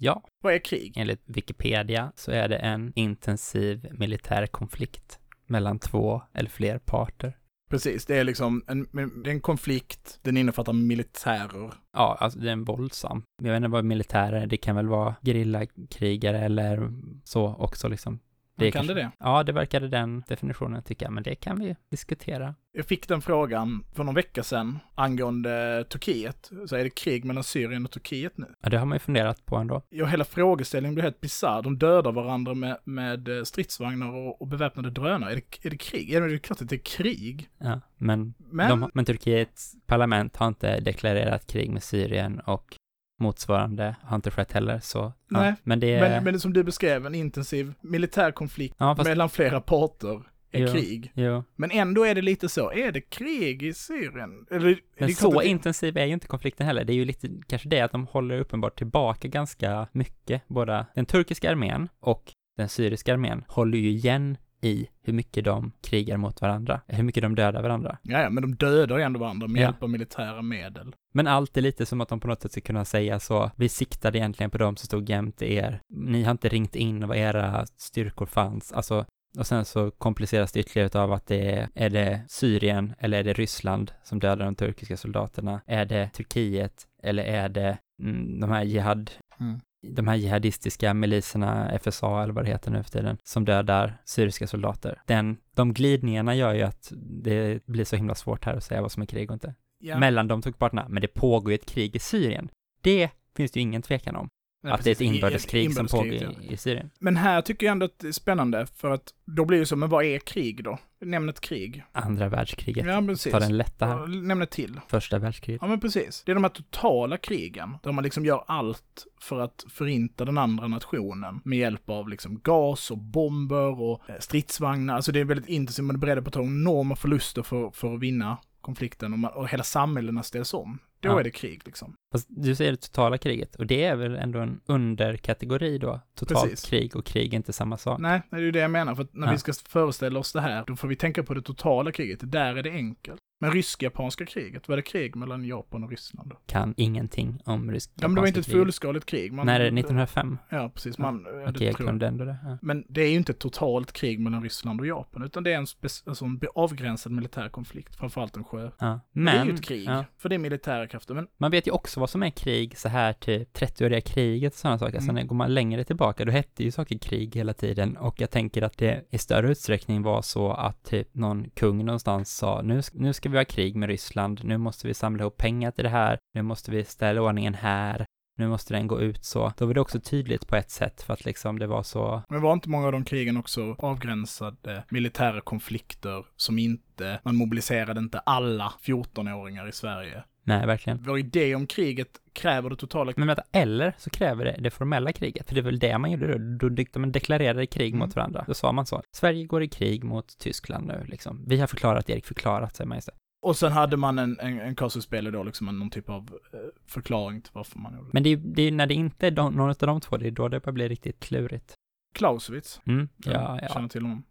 Ja, 0.00 0.22
Vad 0.42 0.54
är 0.54 0.58
krig? 0.58 0.92
enligt 0.96 1.22
Wikipedia 1.26 2.12
så 2.16 2.30
är 2.30 2.48
det 2.48 2.56
en 2.56 2.92
intensiv 2.94 3.88
militär 3.92 4.46
konflikt 4.46 5.18
mellan 5.46 5.78
två 5.78 6.22
eller 6.34 6.50
fler 6.50 6.78
parter. 6.78 7.36
Precis, 7.70 8.06
det 8.06 8.16
är 8.16 8.24
liksom 8.24 8.62
en, 8.66 8.88
det 9.22 9.30
är 9.30 9.34
en 9.34 9.40
konflikt, 9.40 10.18
den 10.22 10.36
innefattar 10.36 10.72
militärer. 10.72 11.72
Ja, 11.92 12.16
alltså 12.20 12.38
det 12.38 12.48
är 12.48 12.52
en 12.52 12.64
våldsam. 12.64 13.22
Jag 13.42 13.50
vet 13.50 13.56
inte 13.56 13.68
vad 13.68 13.84
militärer 13.84 14.40
är, 14.42 14.46
det 14.46 14.56
kan 14.56 14.76
väl 14.76 14.88
vara 14.88 15.14
gerillakrigare 15.22 16.38
eller 16.38 16.92
så 17.24 17.54
också 17.54 17.88
liksom. 17.88 18.20
Kan 18.64 18.72
kanske- 18.72 18.94
det 18.94 19.00
det? 19.00 19.10
Ja, 19.18 19.42
det 19.42 19.52
verkade 19.52 19.88
den 19.88 20.22
definitionen 20.28 20.82
tycka, 20.82 21.10
men 21.10 21.22
det 21.22 21.34
kan 21.34 21.60
vi 21.60 21.76
diskutera. 21.90 22.54
Jag 22.72 22.86
fick 22.86 23.08
den 23.08 23.20
frågan 23.20 23.84
för 23.94 24.04
någon 24.04 24.14
vecka 24.14 24.42
sedan 24.42 24.78
angående 24.94 25.84
Turkiet. 25.88 26.50
Så 26.66 26.76
är 26.76 26.84
det 26.84 26.90
krig 26.90 27.24
mellan 27.24 27.44
Syrien 27.44 27.84
och 27.84 27.90
Turkiet 27.90 28.38
nu? 28.38 28.46
Ja, 28.60 28.68
det 28.68 28.78
har 28.78 28.86
man 28.86 28.96
ju 28.96 29.00
funderat 29.00 29.46
på 29.46 29.56
ändå. 29.56 29.82
Ja, 29.88 30.06
hela 30.06 30.24
frågeställningen 30.24 30.94
blir 30.94 31.02
helt 31.02 31.20
bisarr. 31.20 31.62
De 31.62 31.78
dödar 31.78 32.12
varandra 32.12 32.54
med, 32.54 32.78
med 32.84 33.28
eh, 33.28 33.42
stridsvagnar 33.44 34.14
och, 34.14 34.42
och 34.42 34.48
beväpnade 34.48 34.90
drönare. 34.90 35.32
Är 35.32 35.36
det, 35.36 35.66
är 35.66 35.70
det 35.70 35.76
krig? 35.76 36.10
Ja, 36.10 36.20
det 36.20 36.34
är 36.34 36.38
klart 36.38 36.62
att 36.62 36.68
det 36.68 36.76
är 36.76 36.84
krig. 36.84 37.48
Ja, 37.58 37.80
men, 37.96 38.34
Men, 38.38 38.80
de, 38.80 38.90
men 38.94 39.04
Turkiets 39.04 39.74
parlament 39.86 40.36
har 40.36 40.48
inte 40.48 40.80
deklarerat 40.80 41.46
krig 41.46 41.70
med 41.70 41.82
Syrien 41.82 42.40
och 42.40 42.76
motsvarande 43.18 43.96
inte 44.12 44.30
skett 44.30 44.52
heller, 44.52 44.80
så 44.80 44.98
ja. 44.98 45.12
Nej, 45.40 45.54
men 45.62 45.80
det 45.80 45.94
är... 45.94 46.00
men, 46.00 46.24
men 46.24 46.32
det 46.34 46.40
som 46.40 46.52
du 46.52 46.64
beskrev, 46.64 47.06
en 47.06 47.14
intensiv 47.14 47.74
militär 47.80 48.32
konflikt 48.32 48.74
ja, 48.78 48.96
fast, 48.96 49.08
mellan 49.08 49.28
flera 49.30 49.60
parter 49.60 50.22
är 50.52 50.60
Jo. 50.66 50.72
krig. 50.72 51.12
jo. 51.14 51.44
Men 51.56 51.70
ändå 51.70 52.04
är 52.06 52.14
det 52.14 52.22
lite 52.22 52.48
så, 52.48 52.72
är 52.72 52.92
det 52.92 53.00
krig 53.00 53.62
i 53.62 53.74
Syrien? 53.74 54.46
Eller, 54.50 54.80
Men 54.98 55.14
så 55.14 55.40
det- 55.40 55.46
intensiv 55.48 55.96
är 55.98 56.04
ju 56.04 56.12
inte 56.12 56.26
konflikten 56.26 56.66
heller. 56.66 56.84
Det 56.84 56.92
är 56.92 56.94
ju 56.94 57.04
lite 57.04 57.28
kanske 57.46 57.68
det 57.68 57.80
att 57.80 57.92
de 57.92 58.06
håller 58.06 58.40
uppenbart 58.40 58.78
tillbaka 58.78 59.28
ganska 59.28 59.88
mycket. 59.92 60.42
Både 60.48 60.86
den 60.94 61.06
turkiska 61.06 61.50
armén 61.50 61.88
och 62.00 62.32
den 62.56 62.68
syriska 62.68 63.12
armén 63.12 63.44
håller 63.48 63.78
ju 63.78 63.88
igen 63.90 64.36
i 64.62 64.88
hur 65.02 65.12
mycket 65.12 65.44
de 65.44 65.72
krigar 65.80 66.16
mot 66.16 66.40
varandra, 66.40 66.80
hur 66.86 67.02
mycket 67.02 67.22
de 67.22 67.34
dödar 67.34 67.62
varandra. 67.62 67.98
Ja, 68.02 68.20
ja, 68.20 68.30
men 68.30 68.42
de 68.42 68.54
dödar 68.54 68.96
ju 68.98 69.02
ändå 69.02 69.20
varandra 69.20 69.48
med 69.48 69.60
Ja. 69.60 69.64
hjälp 69.64 69.82
av 69.82 69.90
militära 69.90 70.42
medel. 70.42 70.94
Men 71.14 71.26
allt 71.26 71.56
är 71.56 71.60
lite 71.60 71.86
som 71.86 72.00
att 72.00 72.08
de 72.08 72.20
på 72.20 72.28
något 72.28 72.42
sätt 72.42 72.52
ska 72.52 72.60
kunna 72.60 72.84
säga 72.84 73.20
så, 73.20 73.50
vi 73.56 73.68
siktade 73.68 74.18
egentligen 74.18 74.50
på 74.50 74.58
de 74.58 74.76
som 74.76 74.86
stod 74.86 75.08
jämte 75.10 75.52
er. 75.52 75.80
Ni 75.88 76.22
har 76.22 76.30
inte 76.30 76.48
ringt 76.48 76.76
in 76.76 77.08
var 77.08 77.14
era 77.14 77.66
styrkor 77.76 78.26
fanns. 78.26 78.72
Alltså, 78.72 79.06
och 79.38 79.46
sen 79.46 79.64
så 79.64 79.90
kompliceras 79.90 80.52
det 80.52 80.60
ytterligare 80.60 81.00
av 81.00 81.12
att 81.12 81.26
det 81.26 81.50
är, 81.52 81.68
är 81.74 81.90
det 81.90 82.20
Syrien 82.28 82.94
eller 82.98 83.18
är 83.18 83.24
det 83.24 83.32
Ryssland 83.32 83.92
som 84.02 84.18
dödar 84.18 84.44
de 84.44 84.54
turkiska 84.54 84.96
soldaterna? 84.96 85.60
Är 85.66 85.84
det 85.84 86.08
Turkiet 86.08 86.86
eller 87.02 87.24
är 87.24 87.48
det 87.48 87.78
mm, 88.02 88.40
de 88.40 88.50
här 88.50 88.64
jihad, 88.64 89.10
Mm. 89.40 89.60
De 89.82 90.08
här 90.08 90.16
jihadistiska 90.16 90.94
miliserna, 90.94 91.78
FSA 91.82 92.22
eller 92.22 92.32
vad 92.32 92.44
det 92.44 92.50
heter 92.50 92.70
nu 92.70 92.82
för 92.82 92.90
tiden, 92.90 93.18
som 93.24 93.44
dödar 93.44 94.02
syriska 94.04 94.46
soldater? 94.46 95.02
Den, 95.06 95.36
de 95.54 95.74
glidningarna 95.74 96.34
gör 96.34 96.54
ju 96.54 96.62
att 96.62 96.92
det 96.96 97.66
blir 97.66 97.84
så 97.84 97.96
himla 97.96 98.14
svårt 98.14 98.44
här 98.44 98.54
att 98.56 98.64
säga 98.64 98.82
vad 98.82 98.92
som 98.92 99.02
är 99.02 99.06
krig 99.06 99.30
och 99.30 99.34
inte 99.34 99.54
Ja. 99.80 99.98
mellan 99.98 100.28
de 100.28 100.42
två 100.42 100.52
parterna, 100.52 100.86
men 100.88 101.00
det 101.02 101.08
pågår 101.08 101.52
ju 101.52 101.54
ett 101.54 101.66
krig 101.70 101.96
i 101.96 101.98
Syrien. 101.98 102.48
Det 102.82 103.10
finns 103.36 103.50
det 103.52 103.60
ju 103.60 103.62
ingen 103.62 103.82
tvekan 103.82 104.16
om, 104.16 104.28
Nej, 104.62 104.72
att 104.72 104.84
det 104.84 104.90
är 104.90 104.92
ett 104.92 104.98
precis. 104.98 105.12
I- 105.12 105.14
inbördeskrig 105.16 105.74
som 105.74 105.86
pågår 105.86 106.06
ja. 106.14 106.30
i, 106.42 106.52
i 106.52 106.56
Syrien. 106.56 106.90
Men 106.98 107.16
här 107.16 107.40
tycker 107.42 107.66
jag 107.66 107.72
ändå 107.72 107.86
att 107.86 107.98
det 107.98 108.08
är 108.08 108.12
spännande, 108.12 108.66
för 108.76 108.90
att 108.90 109.14
då 109.24 109.44
blir 109.44 109.58
det 109.58 109.66
så, 109.66 109.76
men 109.76 109.88
vad 109.88 110.04
är 110.04 110.18
krig 110.18 110.64
då? 110.64 110.78
Nämn 111.00 111.28
ett 111.28 111.40
krig. 111.40 111.84
Andra 111.92 112.28
världskriget, 112.28 112.86
Ja, 112.86 113.02
precis. 113.06 113.32
ta 113.32 113.40
den 113.40 113.56
lätta 113.56 113.86
här. 113.86 114.06
Nämn 114.06 114.42
ett 114.42 114.50
till. 114.50 114.80
Första 114.88 115.18
världskriget. 115.18 115.62
Ja, 115.62 115.68
men 115.68 115.80
precis. 115.80 116.22
Det 116.26 116.32
är 116.32 116.34
de 116.34 116.44
här 116.44 116.50
totala 116.50 117.16
krigen, 117.16 117.76
där 117.82 117.92
man 117.92 118.04
liksom 118.04 118.24
gör 118.24 118.44
allt 118.46 119.06
för 119.20 119.38
att 119.40 119.64
förinta 119.68 120.24
den 120.24 120.38
andra 120.38 120.68
nationen 120.68 121.40
med 121.44 121.58
hjälp 121.58 121.90
av 121.90 122.08
liksom 122.08 122.40
gas 122.44 122.90
och 122.90 122.98
bomber 122.98 123.80
och 123.80 124.02
eh, 124.08 124.14
stridsvagnar. 124.20 124.94
Alltså 124.94 125.12
det 125.12 125.20
är 125.20 125.24
väldigt 125.24 125.48
intensivt, 125.48 125.84
man 125.86 125.96
är 125.96 126.00
beredd 126.00 126.24
på 126.24 126.28
att 126.28 126.34
ta 126.34 126.42
enorma 126.42 126.96
förluster 126.96 127.42
för, 127.42 127.70
för 127.70 127.94
att 127.94 128.00
vinna 128.00 128.38
konflikten 128.60 129.12
och, 129.12 129.18
man, 129.18 129.32
och 129.32 129.48
hela 129.48 129.64
samhällena 129.64 130.22
ställs 130.22 130.54
om. 130.54 130.78
Då 131.00 131.08
Ja. 131.08 131.20
är 131.20 131.24
det 131.24 131.30
krig 131.30 131.62
liksom. 131.64 131.94
Fast 132.12 132.26
du 132.30 132.54
säger 132.54 132.70
det 132.70 132.76
totala 132.76 133.18
kriget, 133.18 133.56
och 133.56 133.66
det 133.66 133.84
är 133.84 133.96
väl 133.96 134.14
ändå 134.16 134.38
en 134.38 134.60
underkategori 134.66 135.78
då? 135.78 136.00
Totalt 136.14 136.50
Precis. 136.50 136.70
krig 136.70 136.96
och 136.96 137.04
krig 137.06 137.32
är 137.34 137.36
inte 137.36 137.52
samma 137.52 137.76
sak. 137.76 138.00
Nej, 138.00 138.22
det 138.30 138.36
är 138.36 138.40
ju 138.40 138.50
det 138.50 138.58
jag 138.58 138.70
menar. 138.70 138.94
För 138.94 139.02
att 139.02 139.14
när 139.14 139.26
Ja. 139.26 139.32
vi 139.32 139.38
ska 139.38 139.52
föreställa 139.68 140.18
oss 140.18 140.32
det 140.32 140.40
här, 140.40 140.64
då 140.66 140.76
får 140.76 140.88
vi 140.88 140.96
tänka 140.96 141.22
på 141.22 141.34
det 141.34 141.42
totala 141.42 141.92
kriget. 141.92 142.18
Där 142.22 142.56
är 142.56 142.62
det 142.62 142.70
enkelt. 142.70 143.20
Men 143.40 143.52
rysk-japanska 143.52 144.26
kriget, 144.26 144.68
var 144.68 144.76
det 144.76 144.82
krig 144.82 145.16
mellan 145.16 145.44
Japan 145.44 145.84
och 145.84 145.90
Ryssland? 145.90 146.30
Då? 146.30 146.36
Kan 146.46 146.74
ingenting 146.76 147.42
om 147.44 147.70
rysk 147.70 147.90
Ja, 147.94 148.08
men 148.08 148.14
det 148.14 148.20
var 148.20 148.28
inte 148.28 148.40
ett 148.40 148.46
fullskaligt 148.46 149.06
krig. 149.06 149.32
Man, 149.32 149.46
När 149.46 149.60
är 149.60 149.70
det 149.70 149.80
1905? 149.80 150.38
Ja, 150.48 150.70
precis. 150.74 150.98
Man, 150.98 151.26
ja. 151.26 151.42
Okej, 151.42 151.52
det 151.58 151.64
jag 151.64 151.74
kunde 151.76 152.06
ändå 152.06 152.24
det. 152.24 152.36
Ja. 152.42 152.58
Men 152.62 152.84
det 152.88 153.00
är 153.02 153.10
ju 153.10 153.16
inte 153.16 153.32
ett 153.32 153.38
totalt 153.38 153.92
krig 153.92 154.20
mellan 154.20 154.42
Ryssland 154.42 154.80
och 154.80 154.86
Japan, 154.86 155.22
utan 155.22 155.42
det 155.44 155.52
är 155.52 155.56
en, 155.58 155.66
alltså 156.06 156.24
en 156.24 156.40
avgränsad 156.54 157.12
militär 157.12 157.48
konflikt, 157.48 157.96
framförallt 157.96 158.36
en 158.36 158.44
sjö. 158.44 158.70
Ja. 158.78 159.00
Men, 159.12 159.24
Men, 159.24 159.24
det 159.24 159.40
är 159.40 159.44
ju 159.44 159.54
ett 159.54 159.62
krig, 159.64 159.88
för 160.18 160.28
det 160.28 160.34
är 160.34 160.38
militära 160.38 160.86
krafter. 160.88 161.14
Men 161.14 161.26
Man 161.38 161.50
vet 161.50 161.66
ju 161.66 161.70
också 161.70 162.00
vad 162.00 162.10
som 162.10 162.22
är 162.22 162.30
krig 162.30 162.78
så 162.78 162.88
här 162.88 163.12
till 163.12 163.44
30-åriga 163.44 164.00
kriget 164.00 164.52
och 164.52 164.58
sådana 164.58 164.78
saker. 164.78 165.00
Sen 165.00 165.10
Mm. 165.10 165.26
går 165.26 165.36
man 165.36 165.54
längre 165.54 165.84
tillbaka, 165.84 166.24
då 166.24 166.32
hette 166.32 166.64
ju 166.64 166.70
saker 166.70 166.98
krig 166.98 167.36
hela 167.36 167.52
tiden 167.54 167.96
och 167.96 168.20
jag 168.20 168.30
tänker 168.30 168.62
att 168.62 168.78
det 168.78 169.04
i 169.10 169.18
större 169.18 169.50
utsträckning 169.50 170.02
var 170.02 170.22
så 170.22 170.52
att 170.52 170.84
typ 170.84 171.14
någon 171.14 171.50
kung 171.50 171.84
någonstans 171.84 172.36
sa 172.36 172.62
nu, 172.62 172.82
nu 172.92 173.12
ska 173.12 173.28
vi 173.28 173.36
ha 173.36 173.44
krig 173.44 173.76
med 173.76 173.88
Ryssland, 173.88 174.44
nu 174.44 174.58
måste 174.58 174.86
vi 174.86 174.94
samla 174.94 175.22
ihop 175.22 175.36
pengar 175.36 175.70
till 175.70 175.84
det 175.84 175.90
här, 175.90 176.18
nu 176.34 176.42
måste 176.42 176.70
vi 176.70 176.84
ställa 176.84 177.22
ordningen 177.22 177.54
här, 177.54 178.06
nu 178.38 178.48
måste 178.48 178.74
den 178.74 178.86
gå 178.86 179.00
ut 179.00 179.24
så. 179.24 179.52
Då 179.56 179.66
var 179.66 179.74
det 179.74 179.80
också 179.80 180.00
tydligt 180.00 180.48
på 180.48 180.56
ett 180.56 180.70
sätt 180.70 181.02
för 181.02 181.12
att 181.12 181.24
liksom 181.24 181.58
det 181.58 181.66
var 181.66 181.82
så, 181.82 182.22
Men 182.28 182.42
var 182.42 182.52
inte 182.52 182.68
många 182.68 182.86
av 182.86 182.92
de 182.92 183.04
krigen 183.04 183.36
också 183.36 183.76
avgränsade 183.78 184.84
militära 184.88 185.40
konflikter 185.40 186.24
som 186.36 186.58
inte, 186.58 187.20
man 187.24 187.36
mobiliserade 187.36 188.00
inte 188.00 188.18
alla 188.18 188.72
14-åringar 188.82 189.68
i 189.68 189.72
Sverige. 189.72 190.24
Nej 190.48 190.66
verkligen. 190.66 191.02
Vår 191.06 191.18
idé 191.18 191.54
om 191.54 191.66
kriget 191.66 192.08
kräver 192.32 192.70
det 192.70 192.76
totala 192.76 193.12
Men 193.16 193.26
vänta, 193.26 193.42
eller 193.52 193.94
så 193.98 194.10
kräver 194.10 194.44
det 194.44 194.56
det 194.60 194.70
formella 194.70 195.12
kriget, 195.12 195.48
för 195.48 195.54
det 195.54 195.60
är 195.60 195.62
väl 195.62 195.78
det 195.78 195.98
man 195.98 196.10
gjorde 196.10 196.38
då, 196.38 196.68
då 196.68 196.68
de- 196.68 196.86
man 197.00 197.12
deklarerade 197.12 197.66
krig 197.66 197.94
Mm. 197.94 197.98
mot 198.06 198.16
varandra. 198.16 198.44
Då 198.46 198.54
sa 198.54 198.72
man 198.72 198.86
så, 198.86 199.02
Sverige 199.16 199.44
går 199.44 199.62
i 199.62 199.68
krig 199.68 200.04
mot 200.04 200.38
Tyskland 200.38 200.86
nu 200.86 201.04
liksom. 201.08 201.44
Vi 201.46 201.60
har 201.60 201.66
förklarat, 201.66 202.10
Erik 202.10 202.26
förklarat, 202.26 202.76
säger 202.76 202.88
man 202.88 202.98
istället. 202.98 203.18
Och 203.42 203.56
sen 203.56 203.72
hade 203.72 203.96
man 203.96 204.18
en, 204.18 204.38
en, 204.40 204.60
en 204.60 204.76
kasusspel 204.76 205.32
då, 205.32 205.42
liksom 205.42 205.78
någon 205.78 205.90
typ 205.90 206.08
av 206.08 206.38
eh, 206.52 206.58
förklaring 206.86 207.40
till 207.42 207.50
varför 207.54 207.78
man 207.78 207.92
gjorde 207.92 208.04
det. 208.06 208.10
Men 208.12 208.22
det 208.22 208.30
är 208.30 208.36
det 208.36 208.62
är 208.62 208.72
när 208.72 208.86
det 208.86 208.94
inte 208.94 209.26
är 209.26 209.30
de, 209.30 209.54
någon 209.54 209.68
av 209.70 209.76
de 209.78 210.00
två, 210.00 210.16
det 210.16 210.26
är 210.26 210.30
då 210.30 210.48
det 210.48 210.60
börjar 210.60 210.72
bli 210.74 210.88
riktigt 210.88 211.20
klurigt. 211.20 211.74
Clausewitz, 212.14 212.80
Mm, 212.86 213.08
jag 213.24 213.34
ja, 213.34 213.58
ja. 213.62 213.68
känner 213.74 213.88
till 213.88 214.02
honom. 214.02 214.22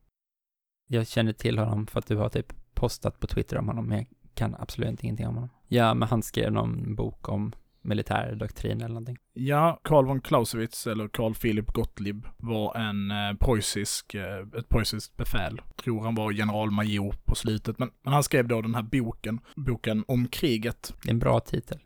Jag 0.90 1.08
känner 1.08 1.34
till 1.34 1.58
honom 1.60 1.88
för 1.88 2.00
att 2.00 2.08
du 2.08 2.16
har 2.16 2.30
typ 2.30 2.54
postat 2.74 3.20
på 3.20 3.28
Twitter 3.28 3.58
om 3.58 3.68
honom, 3.68 3.92
jag 3.92 4.06
kan 4.38 4.56
absolut 4.60 5.04
ingenting 5.04 5.28
om 5.28 5.34
honom. 5.36 5.50
Ja, 5.68 5.94
men 5.94 6.08
han 6.10 6.22
skrev 6.24 6.52
någon 6.52 6.96
bok 6.96 7.30
om 7.30 7.52
militär 7.82 8.36
doktrin 8.36 8.78
eller 8.78 8.88
någonting. 8.88 9.18
Ja, 9.34 9.80
Karl 9.84 10.06
von 10.06 10.22
Clausewitz, 10.22 10.88
eller 10.88 11.08
Karl 11.08 11.34
Philipp 11.34 11.72
Gottlieb, 11.74 12.28
var 12.38 12.76
en 12.76 13.12
eh, 13.12 13.34
preussisk, 13.40 14.14
eh, 14.16 14.60
ett 14.60 14.70
preussiskt 14.70 15.18
befäl. 15.18 15.62
Tror 15.84 16.04
han 16.04 16.16
var 16.16 16.32
generalmajor 16.34 17.16
på 17.26 17.36
slutet, 17.36 17.80
men, 17.80 17.90
men 18.04 18.14
han 18.14 18.24
skrev 18.24 18.48
då 18.48 18.62
den 18.62 18.76
här 18.76 18.84
boken, 18.84 19.40
boken 19.56 20.04
om 20.08 20.28
kriget. 20.28 20.94
Det 21.04 21.10
är 21.10 21.14
en 21.14 21.20
bra 21.20 21.40
titel. 21.40 21.80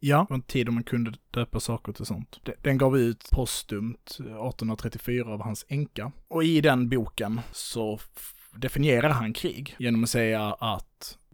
Ja, 0.00 0.18
det 0.18 0.26
var 0.30 0.34
en 0.36 0.42
tid 0.42 0.66
då 0.66 0.72
man 0.72 0.82
kunde 0.84 1.12
döpa 1.30 1.60
saker 1.60 1.92
till 1.92 2.06
sånt. 2.06 2.40
De- 2.44 2.54
Den 2.62 2.78
gav 2.78 2.98
ut 2.98 3.28
postumt 3.32 4.16
eh, 4.20 4.26
1834 4.26 5.32
av 5.32 5.42
hans 5.42 5.64
änka. 5.68 6.12
Och 6.28 6.44
i 6.44 6.60
den 6.60 6.88
boken 6.88 7.40
så 7.52 7.98
definierar 8.54 9.08
han 9.10 9.32
krig 9.32 9.76
genom 9.78 10.02
att 10.04 10.10
säga 10.10 10.52
att 10.52 10.87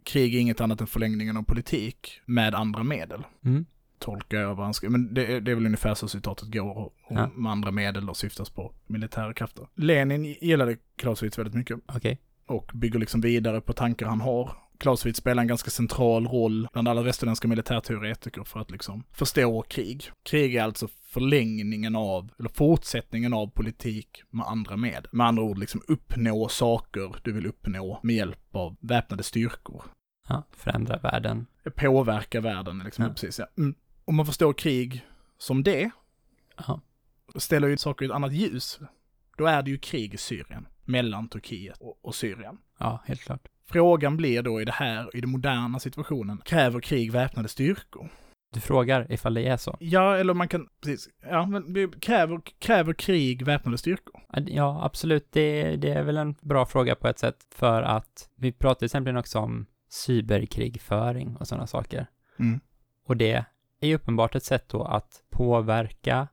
krig 0.05 0.35
är 0.35 0.39
inget 0.39 0.61
annat 0.61 0.81
än 0.81 0.87
förlängningen 0.87 1.37
av 1.37 1.43
politik 1.43 2.21
med 2.25 2.55
andra 2.55 2.83
medel 2.83 3.23
Mm. 3.45 3.65
tolkar 3.99 4.37
jag 4.39 4.55
vad 4.55 4.65
han 4.65 4.73
skrev. 4.73 4.91
Men 4.91 5.13
det, 5.13 5.25
är- 5.25 5.41
det 5.41 5.51
är 5.51 5.55
väl 5.55 5.65
ungefär 5.65 5.93
så 5.93 6.07
citatet 6.07 6.51
går. 6.53 6.77
Och, 6.77 6.85
och 6.85 6.93
Ja. 7.09 7.29
med 7.35 7.51
andra 7.51 7.71
medel 7.71 8.05
då 8.05 8.13
syftas 8.13 8.49
på 8.49 8.73
militära 8.87 9.33
krafter. 9.33 9.67
Lenin 9.75 10.25
gillade 10.41 10.77
Clausewitz 10.97 11.37
väldigt 11.39 11.55
mycket 11.55 11.79
Okej. 11.95 12.19
och 12.45 12.71
bygger 12.73 12.99
liksom 12.99 13.21
vidare 13.21 13.61
på 13.61 13.73
tankar 13.73 14.05
han 14.05 14.21
har. 14.21 14.51
Clausewitz 14.79 15.19
spelar 15.19 15.41
en 15.41 15.47
ganska 15.47 15.69
central 15.71 16.27
roll 16.27 16.67
bland 16.73 16.87
alla 16.87 17.01
västerländska 17.01 17.47
militärteoretiker 17.47 18.43
för 18.43 18.59
att 18.59 18.71
liksom 18.71 19.03
förstå 19.11 19.61
krig. 19.61 20.11
Krig 20.23 20.55
är 20.55 20.63
alltså 20.63 20.87
förlängningen 21.05 21.95
av, 21.95 22.31
eller 22.39 22.49
fortsättningen 22.49 23.33
av 23.33 23.47
politik 23.47 24.23
med 24.29 24.45
andra 24.45 24.77
medel. 24.77 25.07
Med 25.11 25.27
andra 25.27 25.43
ord 25.43 25.57
liksom 25.57 25.81
uppnå 25.87 26.47
saker 26.49 27.15
du 27.23 27.31
vill 27.31 27.45
uppnå 27.45 27.99
med 28.03 28.15
hjälp 28.15 28.55
av 28.55 28.75
väpnade 28.79 29.23
styrkor 29.23 29.83
Ja, 30.27 30.43
förändra 30.51 30.97
världen. 30.97 31.45
påverka 31.75 32.41
världen. 32.41 32.81
Liksom, 32.85 33.03
Ja. 33.05 33.09
precis, 33.11 33.39
ja. 33.39 33.45
mm. 33.57 33.75
Om 34.05 34.15
man 34.15 34.25
förstår 34.25 34.53
krig 34.53 35.05
som 35.37 35.63
det, 35.63 35.89
Ja. 36.67 36.81
ställer 37.35 37.67
ju 37.67 37.77
saker 37.77 38.05
i 38.05 38.07
ett 38.07 38.13
annat 38.15 38.33
ljus. 38.33 38.79
Då 39.37 39.45
är 39.45 39.61
det 39.61 39.71
ju 39.71 39.77
krig 39.77 40.13
i 40.13 40.17
Syrien, 40.17 40.67
mellan 40.85 41.29
Turkiet 41.29 41.77
och, 41.79 41.99
och 42.01 42.15
Syrien. 42.15 42.57
Ja, 42.77 43.03
helt 43.05 43.21
klart. 43.21 43.47
Frågan 43.67 44.17
blir 44.17 44.41
då 44.41 44.61
i 44.61 44.65
det 44.65 44.71
här, 44.71 45.15
i 45.15 45.21
den 45.21 45.29
moderna 45.29 45.79
situationen, 45.79 46.41
kräver 46.45 46.79
krig 46.79 47.11
väpnade 47.11 47.47
styrkor? 47.47 48.09
Du 48.53 48.59
frågar 48.59 49.11
ifall 49.11 49.33
det 49.33 49.47
är 49.47 49.57
så. 49.57 49.77
Ja, 49.79 50.17
eller 50.17 50.33
man 50.33 50.47
kan, 50.47 50.67
precis, 50.81 51.09
ja, 51.29 51.45
men 51.45 51.91
kräver, 51.91 52.41
kräver 52.59 52.93
krig 52.93 53.45
väpnade 53.45 53.77
styrkor? 53.77 54.21
Ja, 54.47 54.85
absolut. 54.85 55.27
Det, 55.31 55.75
det 55.75 55.91
är 55.91 56.03
väl 56.03 56.17
en 56.17 56.35
bra 56.41 56.65
fråga 56.65 56.95
på 56.95 57.07
ett 57.07 57.19
sätt 57.19 57.47
för 57.51 57.81
att 57.81 58.29
vi 58.35 58.51
pratar 58.51 58.79
till 58.79 58.85
exempel 58.85 59.17
också 59.17 59.39
om 59.39 59.65
cyberkrigföring 59.89 61.35
och 61.37 61.47
sådana 61.47 61.67
saker. 61.67 62.07
Mm. 62.39 62.59
Och 63.07 63.17
det 63.17 63.45
är 63.79 63.87
ju 63.87 63.95
uppenbart 63.95 64.35
ett 64.35 64.43
sätt 64.43 64.69
då 64.69 64.83
att 64.83 65.23
påverka 65.29 66.27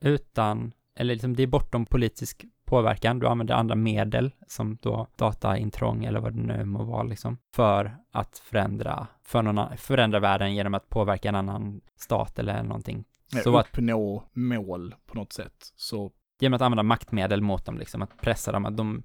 utan, 0.00 0.72
eller 0.94 1.14
liksom 1.14 1.36
det 1.36 1.42
är 1.42 1.46
bortom 1.46 1.86
politisk 1.86 2.44
påverkan, 2.66 3.18
du 3.18 3.26
använder 3.26 3.54
andra 3.54 3.74
medel 3.74 4.30
som 4.46 4.78
då 4.82 5.06
dataintrång 5.16 6.04
eller 6.04 6.20
vad 6.20 6.34
det 6.34 6.42
nu 6.42 6.64
må 6.64 6.84
vara 6.84 7.02
liksom, 7.02 7.38
för 7.54 7.96
att 8.12 8.38
förändra, 8.38 9.06
för 9.22 9.42
någon, 9.42 9.76
förändra 9.76 10.20
världen 10.20 10.54
genom 10.54 10.74
att 10.74 10.88
påverka 10.88 11.28
en 11.28 11.34
annan 11.34 11.80
stat 11.96 12.38
eller 12.38 12.62
någonting. 12.62 13.04
Så 13.44 13.58
att, 13.58 13.68
uppnå 13.68 14.24
mål 14.32 14.94
på 15.06 15.14
något 15.14 15.32
sätt. 15.32 15.72
Så 15.76 16.12
genom 16.40 16.56
att 16.56 16.62
använda 16.62 16.82
maktmedel 16.82 17.40
mot 17.40 17.64
dem 17.64 17.78
liksom, 17.78 18.02
att 18.02 18.20
pressa 18.20 18.52
dem, 18.52 18.66
att 18.66 18.76
de, 18.76 19.02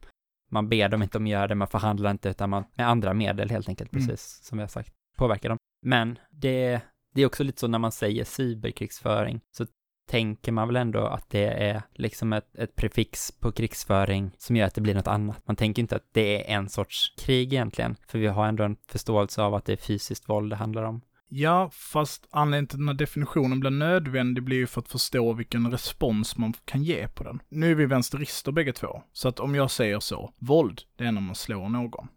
man 0.51 0.69
ber 0.69 0.89
dem 0.89 1.03
inte 1.03 1.17
om 1.17 1.23
att 1.23 1.29
göra 1.29 1.47
det, 1.47 1.55
man 1.55 1.67
förhandlar 1.67 2.11
inte, 2.11 2.29
utan 2.29 2.49
man, 2.49 2.63
med 2.75 2.87
andra 2.87 3.13
medel 3.13 3.49
helt 3.49 3.69
enkelt, 3.69 3.93
Mm. 3.93 4.07
precis 4.07 4.43
som 4.43 4.57
vi 4.57 4.61
har 4.61 4.69
sagt, 4.69 4.91
påverka 5.17 5.49
dem. 5.49 5.57
Men 5.85 6.19
det, 6.29 6.81
det 7.13 7.21
är 7.21 7.25
också 7.25 7.43
lite 7.43 7.59
så 7.59 7.67
när 7.67 7.79
man 7.79 7.91
säger 7.91 8.23
cyberkrigsföring, 8.23 9.41
så 9.51 9.65
tänker 10.11 10.51
man 10.51 10.67
väl 10.67 10.75
ändå 10.75 10.99
att 10.99 11.29
det 11.29 11.45
är 11.45 11.81
liksom 11.93 12.33
ett, 12.33 12.55
ett 12.55 12.75
prefix 12.75 13.31
på 13.31 13.51
krigsföring 13.51 14.31
som 14.37 14.55
gör 14.55 14.67
att 14.67 14.75
det 14.75 14.81
blir 14.81 14.95
något 14.95 15.07
annat. 15.07 15.47
Man 15.47 15.55
tänker 15.55 15.81
inte 15.81 15.95
att 15.95 16.09
det 16.11 16.51
är 16.51 16.55
en 16.55 16.69
sorts 16.69 17.15
krig 17.17 17.53
egentligen, 17.53 17.95
för 18.07 18.19
vi 18.19 18.27
har 18.27 18.47
ändå 18.47 18.63
en 18.63 18.77
förståelse 18.87 19.41
av 19.41 19.55
att 19.55 19.65
det 19.65 19.73
är 19.73 19.77
fysiskt 19.77 20.29
våld 20.29 20.51
det 20.51 20.55
handlar 20.55 20.83
om. 20.83 21.01
Ja, 21.29 21.69
fast 21.73 22.27
anledningen 22.31 22.67
till 22.67 22.75
att 22.75 22.79
den 22.79 22.87
här 22.87 22.95
definitionen 22.95 23.59
blir 23.59 23.71
nödvändig 23.71 24.43
blir 24.43 24.57
ju 24.57 24.67
för 24.67 24.81
att 24.81 24.87
förstå 24.87 25.33
vilken 25.33 25.71
respons 25.71 26.37
man 26.37 26.53
kan 26.65 26.83
ge 26.83 27.07
på 27.07 27.23
den. 27.23 27.41
Nu 27.49 27.71
är 27.71 27.75
vi 27.75 27.85
vänsterister 27.85 28.51
bägge 28.51 28.73
två, 28.73 29.03
så 29.13 29.27
att 29.27 29.39
om 29.39 29.55
jag 29.55 29.71
säger 29.71 29.99
så, 29.99 30.33
våld, 30.39 30.81
det 30.95 31.05
är 31.05 31.11
när 31.11 31.21
man 31.21 31.35
slår 31.35 31.69
någon. 31.69 32.07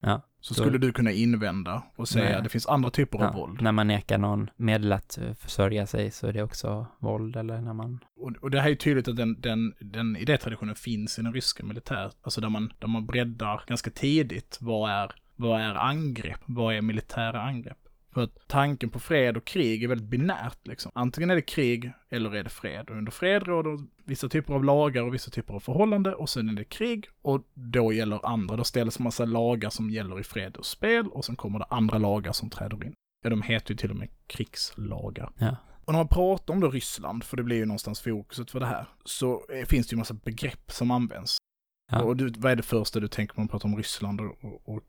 Ja, 0.00 0.22
Så 0.48 0.54
skulle 0.54 0.78
du 0.78 0.92
kunna 0.92 1.12
invända 1.12 1.82
och 1.96 2.08
säga 2.08 2.24
Nej. 2.24 2.34
att 2.34 2.44
det 2.44 2.50
finns 2.50 2.66
andra 2.66 2.90
typer 2.90 3.18
av 3.18 3.24
Ja, 3.24 3.32
våld. 3.32 3.62
när 3.62 3.72
man 3.72 3.86
nekar 3.86 4.18
någon 4.18 4.50
medel 4.56 4.92
att 4.92 5.18
eh, 5.18 5.34
försörja 5.34 5.86
sig 5.86 6.10
så 6.10 6.26
är 6.26 6.32
det 6.32 6.42
också 6.42 6.86
våld, 6.98 7.36
eller 7.36 7.60
när 7.60 7.72
man... 7.72 7.98
Och, 8.16 8.32
och 8.40 8.50
det 8.50 8.58
här 8.60 8.66
är 8.66 8.70
ju 8.70 8.76
tydligt 8.76 9.08
att 9.08 9.16
den, 9.16 9.40
den, 9.40 9.74
den 9.80 10.16
idétraditionen 10.16 10.74
finns 10.74 11.18
i 11.18 11.22
den 11.22 11.32
ryska 11.32 11.64
militär, 11.64 12.10
alltså 12.22 12.40
där 12.40 12.48
man, 12.48 12.72
där 12.78 12.88
man 12.88 13.06
breddar 13.06 13.62
ganska 13.66 13.90
tidigt, 13.90 14.58
vad 14.60 14.90
är, 14.90 15.12
vad 15.36 15.60
är 15.60 15.74
angrepp? 15.74 16.40
Vad 16.46 16.74
är 16.74 16.82
militära 16.82 17.40
angrepp? 17.42 17.78
För 18.16 18.22
att 18.22 18.48
tanken 18.48 18.90
på 18.90 18.98
fred 18.98 19.36
och 19.36 19.44
krig 19.44 19.84
är 19.84 19.88
väldigt 19.88 20.08
binärt 20.08 20.66
liksom. 20.66 20.92
Antingen 20.94 21.30
är 21.30 21.34
det 21.34 21.42
krig 21.42 21.92
eller 22.08 22.34
är 22.34 22.44
det 22.44 22.50
fred. 22.50 22.90
Och 22.90 22.96
under 22.96 23.12
fred 23.12 23.42
råder 23.42 23.78
vissa 24.04 24.28
typer 24.28 24.54
av 24.54 24.64
lagar 24.64 25.02
och 25.02 25.14
vissa 25.14 25.30
typer 25.30 25.54
av 25.54 25.60
förhållande 25.60 26.14
och 26.14 26.28
sen 26.28 26.48
är 26.48 26.52
det 26.52 26.64
krig 26.64 27.08
och 27.22 27.42
då 27.54 27.92
gäller 27.92 28.26
andra. 28.26 28.56
Då 28.56 28.64
ställs 28.64 28.98
massa 28.98 29.24
lagar 29.24 29.70
som 29.70 29.90
gäller 29.90 30.20
i 30.20 30.22
fred 30.22 30.56
och 30.56 30.66
spel 30.66 31.08
och 31.08 31.24
sen 31.24 31.36
kommer 31.36 31.58
det 31.58 31.64
andra 31.64 31.98
lagar 31.98 32.32
som 32.32 32.50
träder 32.50 32.84
in. 32.84 32.94
Ja, 33.24 33.30
de 33.30 33.42
heter 33.42 33.70
ju 33.70 33.76
till 33.76 33.90
och 33.90 33.96
med 33.96 34.08
krigslagar. 34.26 35.32
Ja. 35.38 35.56
Och 35.84 35.92
när 35.92 36.00
man 36.00 36.08
pratar 36.08 36.54
om 36.54 36.60
då 36.60 36.70
Ryssland, 36.70 37.24
för 37.24 37.36
det 37.36 37.42
blir 37.42 37.56
ju 37.56 37.66
någonstans 37.66 38.00
fokuset 38.00 38.50
för 38.50 38.60
det 38.60 38.66
här, 38.66 38.88
så 39.04 39.42
finns 39.66 39.86
det 39.86 39.92
ju 39.92 39.98
massa 39.98 40.14
begrepp 40.14 40.72
som 40.72 40.90
används. 40.90 41.38
Ja. 41.92 42.02
Och 42.02 42.16
du, 42.16 42.32
vad 42.36 42.52
är 42.52 42.56
det 42.56 42.62
första 42.62 43.00
du 43.00 43.08
tänker 43.08 43.34
när 43.36 43.40
man 43.40 43.48
pratar 43.48 43.68
om 43.68 43.76
Ryssland 43.76 44.20
och, 44.20 44.44
och, 44.44 44.74
och 44.74 44.82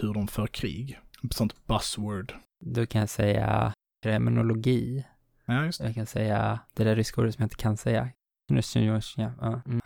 hur 0.00 0.14
de 0.14 0.28
för 0.28 0.46
krig? 0.46 0.98
Sånt 1.30 1.66
buzzword. 1.66 2.34
Då 2.60 2.86
kan 2.86 3.00
jag 3.00 3.08
säga 3.08 3.72
kriminologi. 4.02 5.04
Ja, 5.44 5.64
just 5.64 5.80
det. 5.80 5.86
Jag 5.86 5.94
kan 5.94 6.06
säga 6.06 6.58
det 6.74 6.84
där 6.84 6.96
ryska 6.96 7.20
ordet 7.20 7.34
som 7.34 7.42
jag 7.42 7.46
inte 7.46 7.56
kan 7.56 7.76
säga. 7.76 8.10
Ja. 8.48 9.62
Mm. 9.66 9.80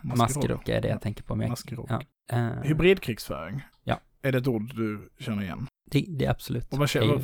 Är 0.65 0.81
det 0.81 0.87
jag 0.87 1.01
tänker 1.01 1.23
på. 1.23 1.35
Maskerok. 1.35 1.91
Ja. 1.91 2.01
Eh, 2.31 2.61
Hybridkrigsföring. 2.63 3.61
Ja. 3.83 3.99
Är 4.21 4.31
det 4.31 4.37
ett 4.37 4.47
ord 4.47 4.75
du 4.75 5.09
känner 5.19 5.43
igen? 5.43 5.67
det, 5.85 6.05
det 6.09 6.25
är 6.25 6.29
absolut. 6.29 6.73
Och 6.73 6.79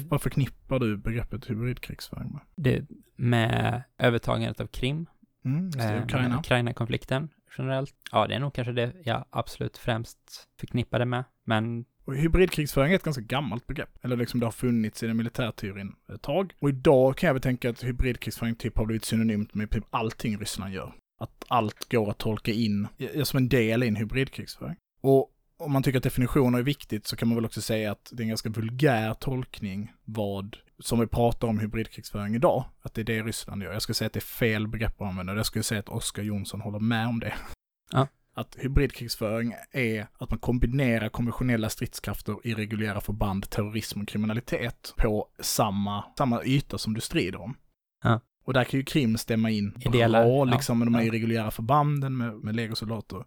vad, 0.09 0.21
förknippar 0.21 0.79
du 0.79 0.97
begreppet 0.97 1.49
hybridkrigsföring 1.49 2.31
med? 2.31 2.41
det, 2.55 2.85
med 3.15 3.83
övertagandet 3.97 4.59
av 4.59 4.67
Krim, 4.67 5.05
Mm, 5.45 5.71
eh, 5.79 6.03
Ukraina. 6.03 6.39
Ukraina-konflikten 6.39 7.29
generellt. 7.57 7.95
Ja, 8.11 8.27
det 8.27 8.35
är 8.35 8.39
nog 8.39 8.53
kanske 8.53 8.71
det 8.71 8.93
jag 9.03 9.25
absolut 9.29 9.77
främst 9.77 10.47
förknippar 10.59 10.99
det 10.99 11.05
med. 11.05 11.23
Men 11.43 11.85
och 12.09 12.15
hybridkrigsföring 12.15 12.91
är 12.91 12.95
ett 12.95 13.03
ganska 13.03 13.21
gammalt 13.21 13.67
begrepp. 13.67 13.89
Eller 14.01 14.17
liksom 14.17 14.39
det 14.39 14.45
har 14.45 14.51
funnits 14.51 15.03
i 15.03 15.07
den 15.07 15.17
militärteorin 15.17 15.95
ett 16.13 16.21
tag. 16.21 16.53
Och 16.59 16.69
idag 16.69 17.17
kan 17.17 17.27
jag 17.27 17.33
väl 17.33 17.41
tänka 17.41 17.69
att 17.69 17.83
hybridkrigsföring 17.83 18.55
typ 18.55 18.77
har 18.77 18.85
blivit 18.85 19.05
synonymt 19.05 19.53
med 19.53 19.69
typ 19.69 19.83
allting 19.89 20.37
Ryssland 20.37 20.73
gör. 20.73 20.93
Att 21.19 21.45
allt 21.47 21.91
går 21.91 22.09
att 22.09 22.17
tolka 22.17 22.51
in 22.51 22.87
som 23.23 23.37
en 23.37 23.49
del 23.49 23.83
i 23.83 23.87
en 23.87 23.95
hybridkrigsföring. 23.95 24.75
Och 25.01 25.31
om 25.57 25.71
man 25.71 25.83
tycker 25.83 25.97
att 25.97 26.03
definitioner 26.03 26.59
är 26.59 26.63
viktigt 26.63 27.07
så 27.07 27.15
kan 27.15 27.27
man 27.27 27.35
väl 27.35 27.45
också 27.45 27.61
säga 27.61 27.91
att 27.91 28.09
det 28.11 28.21
är 28.21 28.25
en 28.25 28.29
ganska 28.29 28.49
vulgär 28.49 29.13
tolkning 29.13 29.93
vad 30.05 30.57
som 30.79 30.99
vi 30.99 31.07
pratar 31.07 31.47
om 31.47 31.59
hybridkrigsföring 31.59 32.35
idag, 32.35 32.65
att 32.81 32.93
det 32.93 33.01
är 33.01 33.05
det 33.05 33.21
Ryssland 33.21 33.63
gör. 33.63 33.73
Jag 33.73 33.81
skulle 33.81 33.95
säga 33.95 34.07
att 34.07 34.13
det 34.13 34.19
är 34.19 34.21
fel 34.21 34.67
begrepp 34.67 35.01
att 35.01 35.07
använda. 35.07 35.35
Jag 35.35 35.45
skulle 35.45 35.63
säga 35.63 35.79
att 35.79 35.89
Oskar 35.89 36.23
Jonsson 36.23 36.61
håller 36.61 36.79
med 36.79 37.07
om 37.07 37.19
det. 37.19 37.33
Ja. 37.91 38.07
Att 38.39 38.55
hybridkrigsföring 38.59 39.53
är 39.71 40.07
att 40.17 40.29
man 40.29 40.39
kombinerar 40.39 41.09
konventionella 41.09 41.69
stridskrafter, 41.69 42.35
irreguljära 42.43 43.01
förband, 43.01 43.49
terrorism 43.49 44.01
och 44.01 44.07
kriminalitet 44.07 44.93
på 44.97 45.27
samma, 45.39 46.03
samma 46.17 46.43
yta 46.43 46.77
som 46.77 46.93
du 46.93 47.01
strider 47.01 47.41
om. 47.41 47.57
Ja. 48.03 48.21
Och 48.43 48.53
där 48.53 48.63
kan 48.63 48.79
ju 48.79 48.83
Krim 48.83 49.17
stämma 49.17 49.49
in 49.49 49.71
bra, 49.71 49.99
ja. 49.99 50.43
liksom 50.43 50.79
med 50.79 50.87
de 50.87 50.95
här 50.95 51.01
Ja. 51.01 51.07
irreguljära 51.07 51.51
förbanden 51.51 52.17
med, 52.17 52.35
med 52.35 52.55
legosoldater. 52.55 53.25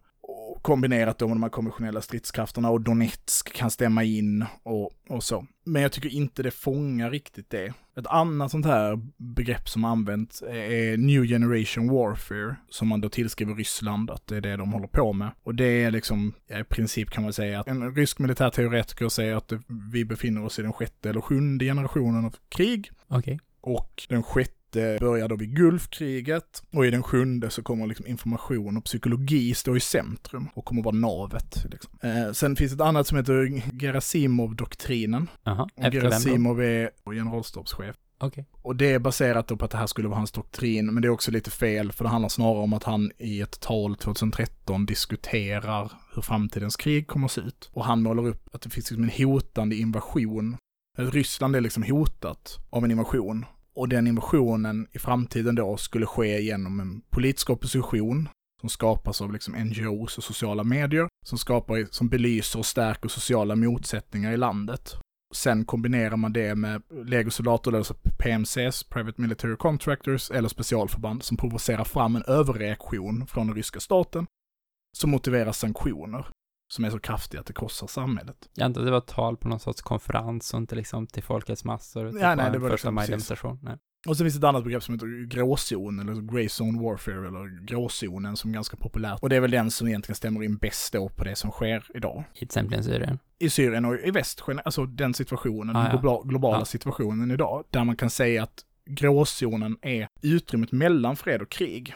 Kombinerat 0.63 1.19
då 1.19 1.27
med 1.27 1.35
de 1.35 1.43
här 1.43 1.49
konventionella 1.49 2.01
stridskrafterna 2.01 2.69
och 2.69 2.81
Donetsk 2.81 3.53
kan 3.53 3.71
stämma 3.71 4.03
in 4.03 4.45
och, 4.63 4.91
och 5.09 5.23
så. 5.23 5.45
Men 5.65 5.81
jag 5.81 5.91
tycker 5.91 6.09
inte 6.09 6.43
det 6.43 6.51
fångar 6.51 7.11
riktigt 7.11 7.49
det. 7.49 7.73
Ett 7.97 8.07
annat 8.07 8.51
sånt 8.51 8.65
här 8.65 8.99
begrepp 9.17 9.69
som 9.69 9.85
använts 9.85 10.41
är 10.41 10.97
New 10.97 11.23
Generation 11.25 11.87
Warfare, 11.87 12.55
som 12.69 12.87
man 12.87 13.01
då 13.01 13.09
tillskriver 13.09 13.55
Ryssland, 13.55 14.11
att 14.11 14.27
det 14.27 14.37
är 14.37 14.41
det 14.41 14.57
de 14.57 14.73
håller 14.73 14.87
på 14.87 15.13
med. 15.13 15.31
Och 15.43 15.55
det 15.55 15.83
är 15.83 15.91
liksom, 15.91 16.33
ja, 16.47 16.59
i 16.59 16.63
princip 16.63 17.09
kan 17.09 17.23
man 17.23 17.33
säga 17.33 17.59
att 17.59 17.67
en 17.67 17.95
rysk 17.95 18.19
militärteoretiker 18.19 19.09
säger 19.09 19.35
att 19.35 19.53
vi 19.93 20.05
befinner 20.05 20.45
oss 20.45 20.59
i 20.59 20.61
den 20.61 20.73
sjätte 20.73 21.09
eller 21.09 21.21
sjunde 21.21 21.65
generationen 21.65 22.25
av 22.25 22.35
krig. 22.49 22.91
okej. 23.07 23.39
Och 23.61 24.03
den 24.09 24.23
sjätte 24.23 24.62
börjar 24.99 25.29
då 25.29 25.35
vid 25.35 25.55
Gulfkriget. 25.55 26.63
Och 26.71 26.85
i 26.85 26.91
den 26.91 27.03
sjunde 27.03 27.49
så 27.49 27.63
kommer 27.63 27.87
liksom 27.87 28.07
information 28.07 28.77
och 28.77 28.83
psykologi 28.83 29.53
stå 29.53 29.75
i 29.75 29.79
centrum 29.79 30.49
och 30.53 30.65
kommer 30.65 30.83
vara 30.83 30.95
navet. 30.95 31.65
Liksom. 31.71 31.91
Eh, 32.01 32.31
sen 32.31 32.55
finns 32.55 32.73
ett 32.73 32.81
annat 32.81 33.07
som 33.07 33.17
heter 33.17 33.61
Gerasimov-doktrinen. 33.79 35.27
Jaha, 35.43 35.67
Och? 35.75 35.91
Gerasimov 35.91 36.61
är 36.61 36.89
generalstabschef. 37.05 37.95
Okej. 38.17 38.45
Och 38.61 38.75
det 38.75 38.91
är 38.91 38.99
baserat 38.99 39.47
då 39.47 39.57
på 39.57 39.65
att 39.65 39.71
det 39.71 39.77
här 39.77 39.87
skulle 39.87 40.07
vara 40.07 40.17
hans 40.17 40.31
doktrin, 40.31 40.85
men 40.85 41.01
det 41.01 41.07
är 41.07 41.09
också 41.09 41.31
lite 41.31 41.51
fel, 41.51 41.91
för 41.91 42.03
det 42.03 42.09
handlar 42.09 42.29
snarare 42.29 42.63
om 42.63 42.73
att 42.73 42.83
han 42.83 43.11
i 43.17 43.41
ett 43.41 43.59
tal 43.59 43.95
2013 43.95 44.85
diskuterar 44.85 45.91
hur 46.15 46.21
framtidens 46.21 46.75
krig 46.75 47.07
kommer 47.07 47.25
att 47.25 47.31
se 47.31 47.41
ut. 47.41 47.69
Och 47.73 47.85
han 47.85 48.01
målar 48.03 48.27
upp 48.27 48.55
att 48.55 48.61
det 48.61 48.69
finns 48.69 48.91
liksom 48.91 49.03
en 49.03 49.27
hotande 49.27 49.75
invasion. 49.75 50.57
Ryssland 50.97 51.55
är 51.55 51.61
liksom 51.61 51.83
hotat 51.83 52.59
av 52.69 52.83
en 52.83 52.91
invasion. 52.91 53.45
Och 53.75 53.89
den 53.89 54.07
invasionen 54.07 54.87
i 54.91 54.99
framtiden 54.99 55.55
då 55.55 55.77
skulle 55.77 56.05
ske 56.05 56.41
genom 56.41 56.79
en 56.79 57.01
politisk 57.09 57.49
opposition 57.49 58.29
som 58.59 58.69
skapas 58.69 59.21
av 59.21 59.33
liksom 59.33 59.53
NGOs 59.53 60.17
och 60.17 60.23
sociala 60.23 60.63
medier, 60.63 61.07
som 61.25 61.37
skapar, 61.37 61.87
som 61.91 62.09
belyser 62.09 62.59
och 62.59 62.65
stärker 62.65 63.09
sociala 63.09 63.55
motsättningar 63.55 64.31
i 64.31 64.37
landet. 64.37 64.95
Sen 65.33 65.65
kombinerar 65.65 66.15
man 66.15 66.33
det 66.33 66.55
med 66.55 66.81
legosoldater, 67.05 67.73
alltså 67.73 67.93
PMCs, 67.93 68.83
Private 68.83 69.21
Military 69.21 69.55
Contractors, 69.55 70.31
eller 70.31 70.49
specialförband 70.49 71.23
som 71.23 71.37
provocerar 71.37 71.83
fram 71.83 72.15
en 72.15 72.23
överreaktion 72.27 73.27
från 73.27 73.47
den 73.47 73.55
ryska 73.55 73.79
staten 73.79 74.25
som 74.97 75.09
motiverar 75.11 75.51
sanktioner 75.51 76.25
som 76.73 76.85
är 76.85 76.89
så 76.89 76.99
kraftiga 76.99 77.41
att 77.41 77.47
det 77.47 77.53
krossar 77.53 77.87
samhället. 77.87 78.35
Jag 78.53 78.65
antar 78.65 78.81
att 78.81 78.87
det 78.87 78.91
var 78.91 78.99
tal 79.01 79.37
på 79.37 79.47
någon 79.47 79.59
sorts 79.59 79.81
konferens 79.81 80.53
och 80.53 80.57
inte 80.59 80.75
liksom 80.75 81.07
till 81.07 81.23
folkets 81.23 81.63
massor. 81.65 82.05
Ja, 82.05 82.11
nej, 82.27 82.35
bara 82.35 82.49
det 82.49 82.57
var 82.59 82.69
första 82.69 82.73
liksom 82.73 82.95
maj-demonstration. 82.95 83.59
Nej. 83.63 83.77
Och 84.07 84.17
så 84.17 84.23
finns 84.23 84.33
det 84.33 84.37
ett 84.37 84.43
annat 84.49 84.63
begrepp 84.63 84.83
som 84.83 84.93
heter 84.93 85.25
gråzon, 85.25 85.99
eller 85.99 86.13
grey 86.33 86.45
zone 86.59 86.81
warfare, 86.83 87.27
eller 87.27 87.65
gråzonen 87.65 88.37
som 88.37 88.49
är 88.49 88.53
ganska 88.53 88.77
populärt. 88.77 89.19
Och 89.21 89.29
det 89.29 89.35
är 89.35 89.39
väl 89.39 89.51
den 89.51 89.71
som 89.71 89.87
egentligen 89.87 90.15
stämmer 90.15 90.43
in 90.43 90.57
bäst 90.57 90.93
då 90.93 91.09
på 91.09 91.23
det 91.23 91.35
som 91.35 91.51
sker 91.51 91.85
idag. 91.95 92.23
I 92.33 92.37
till 92.37 92.45
exempel 92.45 92.83
Syrien. 92.83 93.19
i 93.39 93.49
Syrien 93.49 93.85
och 93.85 93.95
i 93.95 94.11
väst, 94.11 94.41
alltså 94.65 94.85
den 94.85 95.13
situationen, 95.13 95.75
Ah, 95.75 95.83
den 95.83 95.99
ja. 96.03 96.21
globala 96.25 96.59
Ja. 96.59 96.65
situationen 96.65 97.31
idag, 97.31 97.63
där 97.69 97.83
man 97.83 97.95
kan 97.95 98.09
säga 98.09 98.43
att 98.43 98.65
gråzonen 98.89 99.77
är 99.81 100.07
utrymmet 100.21 100.71
mellan 100.71 101.15
fred 101.15 101.41
och 101.41 101.49
krig. 101.49 101.93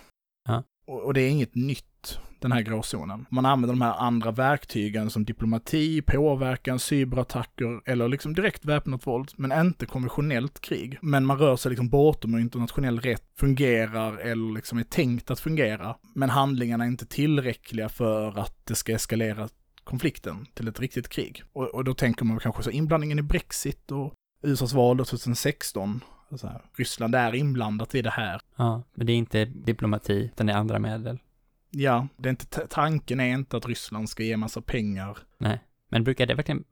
Ja. 0.49 0.63
Och, 0.87 1.03
och 1.05 1.13
det 1.13 1.21
är 1.21 1.29
inget 1.29 1.55
nytt, 1.55 2.19
den 2.39 2.51
här 2.51 2.61
gråzonen. 2.61 3.25
Man 3.29 3.45
använder 3.45 3.73
de 3.73 3.81
här 3.81 3.97
andra 3.97 4.31
verktygen 4.31 5.09
som 5.09 5.25
diplomati, 5.25 6.01
påverkan, 6.01 6.79
cyberattacker 6.79 7.81
eller 7.85 8.07
liksom 8.07 8.33
direkt 8.33 8.65
väpnat 8.65 9.07
våld, 9.07 9.31
men 9.35 9.51
inte 9.67 9.85
konventionellt 9.85 10.61
krig. 10.61 10.97
Men 11.01 11.25
man 11.25 11.37
rör 11.37 11.55
sig 11.55 11.69
liksom 11.69 11.89
bortom 11.89 12.33
hur 12.33 12.41
internationell 12.41 12.99
rätt 12.99 13.23
fungerar 13.35 14.17
eller 14.17 14.53
liksom 14.53 14.77
är 14.77 14.83
tänkt 14.83 15.31
att 15.31 15.39
fungera. 15.39 15.95
Men 16.15 16.29
handlingarna 16.29 16.83
är 16.83 16.87
inte 16.87 17.05
tillräckliga 17.05 17.89
för 17.89 18.39
att 18.39 18.65
det 18.65 18.75
ska 18.75 18.93
eskalera 18.93 19.49
konflikten 19.83 20.45
till 20.53 20.67
ett 20.67 20.79
riktigt 20.79 21.09
krig. 21.09 21.43
Och, 21.53 21.75
och 21.75 21.83
då 21.83 21.93
tänker 21.93 22.25
man 22.25 22.39
kanske 22.39 22.63
så 22.63 22.69
inblandningen 22.69 23.19
i 23.19 23.21
Brexit 23.21 23.91
och 23.91 24.13
USAs 24.41 24.73
val 24.73 24.97
då 24.97 25.05
2016. 25.05 26.03
Så 26.35 26.47
här, 26.47 26.61
Ryssland 26.77 27.15
är 27.15 27.35
inblandat 27.35 27.95
i 27.95 28.01
det 28.01 28.09
här. 28.09 28.41
Ja, 28.55 28.83
men 28.93 29.07
det 29.07 29.13
är 29.13 29.15
inte 29.15 29.45
diplomati, 29.45 30.13
utan 30.33 30.47
det 30.47 30.53
är 30.53 30.57
andra 30.57 30.79
medel. 30.79 31.19
Ja, 31.69 32.07
det 32.17 32.29
är 32.29 32.31
inte, 32.31 32.67
tanken 32.67 33.19
är 33.19 33.33
inte 33.33 33.57
att 33.57 33.65
Ryssland 33.65 34.09
ska 34.09 34.23
ge 34.23 34.37
massa 34.37 34.61
pengar. 34.61 35.17
Nej. 35.37 35.59
Men 35.89 36.03
brukar 36.03 36.25
det 36.25 36.33
verkligen, 36.33 36.63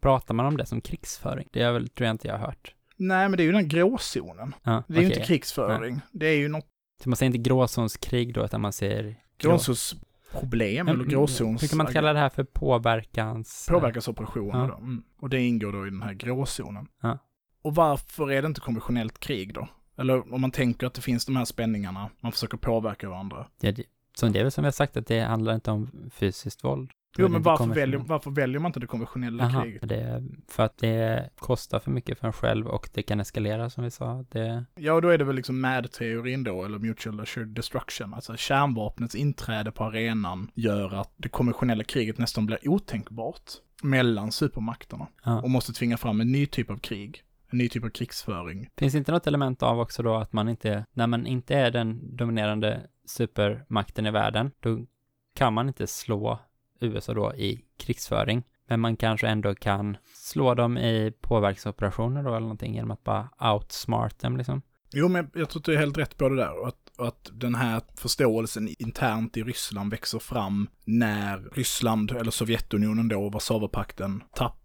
pratar 0.00 0.34
man 0.34 0.46
om 0.46 0.56
det 0.56 0.66
som 0.66 0.80
krigsföring? 0.80 1.48
Det 1.52 1.62
är 1.62 1.72
väl, 1.72 1.88
tror 1.88 2.06
jag 2.06 2.14
inte 2.14 2.28
jag 2.28 2.38
har 2.38 2.46
hört. 2.46 2.74
Nej, 2.96 3.28
men 3.28 3.36
det 3.36 3.42
är 3.42 3.44
ju 3.44 3.52
den 3.52 3.68
gråzonen. 3.68 4.54
Ja, 4.62 4.82
Det 4.88 4.94
är 4.94 5.00
ju 5.00 5.06
okej. 5.06 5.16
inte 5.18 5.26
krigsföring. 5.26 6.00
Det 6.12 6.26
är 6.26 6.36
ju 6.36 6.48
något 6.48 6.66
Så 7.02 7.08
man 7.08 7.16
säger 7.16 7.26
inte 7.34 7.48
gråzonskrig 7.48 8.34
då, 8.34 8.44
utan 8.44 8.60
man 8.60 8.72
säger... 8.72 9.02
grå- 9.38 9.50
gråzonsproblem 9.50 10.88
eller 10.88 11.04
gråzons... 11.04 11.62
Hur 11.62 11.68
kan 11.68 11.78
man 11.78 11.86
kalla 11.86 12.12
det 12.12 12.18
här 12.18 12.28
för 12.28 12.44
påverkans... 12.44 13.66
Påverkansoperationer 13.70 14.58
Ja. 14.58 14.66
då. 14.66 14.74
Mm. 14.74 15.02
Och 15.20 15.28
det 15.30 15.40
ingår 15.42 15.72
då 15.72 15.86
i 15.86 15.90
den 15.90 16.02
här 16.02 16.12
gråzonen. 16.14 16.86
Ja. 17.00 17.18
Och 17.62 17.74
varför 17.74 18.30
är 18.32 18.42
det 18.42 18.46
inte 18.48 18.60
konventionellt 18.60 19.18
krig 19.20 19.54
då? 19.54 19.68
Eller 19.98 20.34
om 20.34 20.40
man 20.40 20.50
tänker 20.50 20.86
att 20.86 20.94
det 20.94 21.00
finns 21.02 21.26
de 21.26 21.36
här 21.36 21.44
spänningarna, 21.44 22.10
man 22.20 22.32
försöker 22.32 22.56
påverka 22.56 23.08
varandra. 23.08 23.46
Ja, 23.60 23.72
det, 23.72 23.84
så 24.14 24.26
det 24.28 24.38
är 24.38 24.42
väl 24.42 24.52
som 24.52 24.62
vi 24.62 24.66
har 24.66 24.72
sagt, 24.72 24.96
att 24.96 25.06
det 25.06 25.20
handlar 25.20 25.54
inte 25.54 25.70
om 25.70 26.10
fysiskt 26.12 26.64
våld. 26.64 26.90
Jo, 27.18 27.28
men 27.28 27.42
varför 27.42 27.66
väljer, 27.66 27.98
varför 27.98 28.30
väljer 28.30 28.60
man 28.60 28.68
inte 28.68 28.80
det 28.80 28.86
konventionella 28.86 29.44
Aha, 29.44 29.62
kriget? 29.62 29.88
det 29.88 30.24
för 30.48 30.62
att 30.62 30.78
det 30.78 31.30
kostar 31.38 31.78
för 31.80 31.90
mycket 31.90 32.18
för 32.18 32.26
en 32.26 32.32
själv 32.32 32.66
och 32.66 32.88
det 32.94 33.02
kan 33.02 33.20
eskalera 33.20 33.70
som 33.70 33.84
vi 33.84 33.90
sa. 33.90 34.24
Det, 34.30 34.64
Ja, 34.74 34.92
och 34.92 35.02
då 35.02 35.08
är 35.08 35.18
det 35.18 35.24
väl 35.24 35.36
liksom 35.36 35.60
MAD-teorin 35.60 36.44
då, 36.44 36.64
eller 36.64 36.78
Mutual 36.78 37.20
Assured 37.20 37.48
Destruction. 37.48 38.14
Alltså 38.14 38.36
kärnvapnets 38.36 39.14
inträde 39.14 39.72
på 39.72 39.84
arenan 39.84 40.50
gör 40.54 40.94
att 41.00 41.12
det 41.16 41.28
konventionella 41.28 41.84
kriget 41.84 42.18
nästan 42.18 42.46
blir 42.46 42.68
otänkbart 42.68 43.50
mellan 43.82 44.32
supermakterna. 44.32 45.06
ja. 45.24 45.42
Och 45.42 45.50
måste 45.50 45.72
tvinga 45.72 45.96
fram 45.96 46.20
en 46.20 46.32
ny 46.32 46.46
typ 46.46 46.70
av 46.70 46.76
krig. 46.78 47.22
En 47.50 47.58
ny 47.58 47.68
typ 47.68 47.84
av 47.84 47.88
krigsföring. 47.88 48.68
Finns 48.76 48.94
inte 48.94 49.12
något 49.12 49.26
element 49.26 49.62
av 49.62 49.80
också 49.80 50.02
då 50.02 50.14
att 50.14 50.32
man 50.32 50.48
inte, 50.48 50.86
när 50.92 51.06
man 51.06 51.26
inte 51.26 51.54
är 51.54 51.70
den 51.70 52.16
dominerande 52.16 52.86
supermakten 53.06 54.06
i 54.06 54.10
världen, 54.10 54.50
då 54.60 54.86
kan 55.34 55.54
man 55.54 55.68
inte 55.68 55.86
slå 55.86 56.38
USA 56.80 57.14
då 57.14 57.34
i 57.34 57.64
krigsföring. 57.78 58.42
Men 58.66 58.80
man 58.80 58.96
kanske 58.96 59.28
ändå 59.28 59.54
kan 59.54 59.96
slå 60.14 60.54
dem 60.54 60.78
i 60.78 61.12
påverkansoperationer 61.20 62.22
då 62.22 62.28
eller 62.28 62.40
någonting 62.40 62.74
genom 62.74 62.90
att 62.90 63.04
bara 63.04 63.28
outsmart 63.54 64.18
dem 64.18 64.36
liksom. 64.36 64.62
Jo, 64.92 65.08
men 65.08 65.30
jag 65.34 65.50
tror 65.50 65.60
att 65.60 65.64
du 65.64 65.74
är 65.74 65.78
helt 65.78 65.98
rätt 65.98 66.16
på 66.16 66.28
det 66.28 66.36
där. 66.36 66.66
Att, 66.68 66.90
att 66.98 67.30
den 67.32 67.54
här 67.54 67.82
förståelsen 67.96 68.68
internt 68.78 69.36
i 69.36 69.42
Ryssland 69.42 69.90
växer 69.90 70.18
fram 70.18 70.68
när 70.84 71.38
Ryssland, 71.52 72.10
eller 72.10 72.30
Sovjetunionen 72.30 73.08
då, 73.08 73.24
och 73.24 73.32
Warszawapakten 73.32 74.22
tappar 74.34 74.59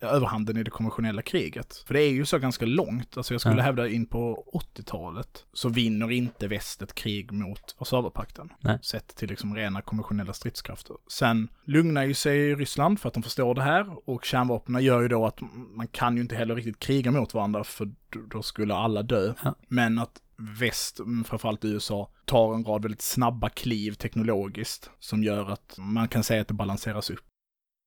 överhanden 0.00 0.56
i 0.56 0.62
det 0.62 0.70
konventionella 0.70 1.22
kriget. 1.22 1.84
För 1.86 1.94
det 1.94 2.02
är 2.02 2.10
ju 2.10 2.24
så 2.24 2.38
ganska 2.38 2.66
långt, 2.66 3.16
alltså 3.16 3.34
jag 3.34 3.40
skulle 3.40 3.56
Ja. 3.56 3.62
hävda 3.62 3.88
in 3.88 4.06
på 4.06 4.44
80-talet, 4.52 5.44
så 5.52 5.68
vinner 5.68 6.10
inte 6.10 6.48
väst 6.48 6.82
ett 6.82 6.94
krig 6.94 7.32
mot 7.32 7.76
Warszawapakten. 7.78 8.48
Sett 8.82 9.16
till 9.16 9.28
liksom 9.28 9.54
rena 9.56 9.82
konventionella 9.82 10.32
stridskrafter. 10.32 10.96
Sen 11.08 11.48
lugnar 11.64 12.02
ju 12.04 12.14
sig 12.14 12.54
Ryssland 12.54 13.00
för 13.00 13.08
att 13.08 13.14
de 13.14 13.22
förstår 13.22 13.54
det 13.54 13.62
här, 13.62 14.08
och 14.10 14.24
kärnvapnen 14.24 14.82
gör 14.84 15.00
ju 15.02 15.08
då 15.08 15.26
att 15.26 15.38
man 15.76 15.88
kan 15.88 16.16
ju 16.16 16.22
inte 16.22 16.36
heller 16.36 16.54
riktigt 16.54 16.78
kriga 16.78 17.10
mot 17.10 17.34
varandra, 17.34 17.64
för 17.64 17.90
då- 18.30 18.42
skulle 18.42 18.74
alla 18.74 19.02
dö. 19.02 19.34
Ja. 19.44 19.54
Men 19.68 19.98
att 19.98 20.20
väst, 20.58 21.00
framförallt 21.26 21.64
USA, 21.64 22.10
tar 22.24 22.54
en 22.54 22.64
rad 22.64 22.82
väldigt 22.82 23.02
snabba 23.02 23.48
kliv 23.48 23.92
teknologiskt 23.92 24.90
som 24.98 25.22
gör 25.24 25.50
att 25.50 25.74
man 25.78 26.08
kan 26.08 26.24
säga 26.24 26.40
att 26.42 26.48
det 26.48 26.54
balanseras 26.54 27.10
upp. 27.10 27.20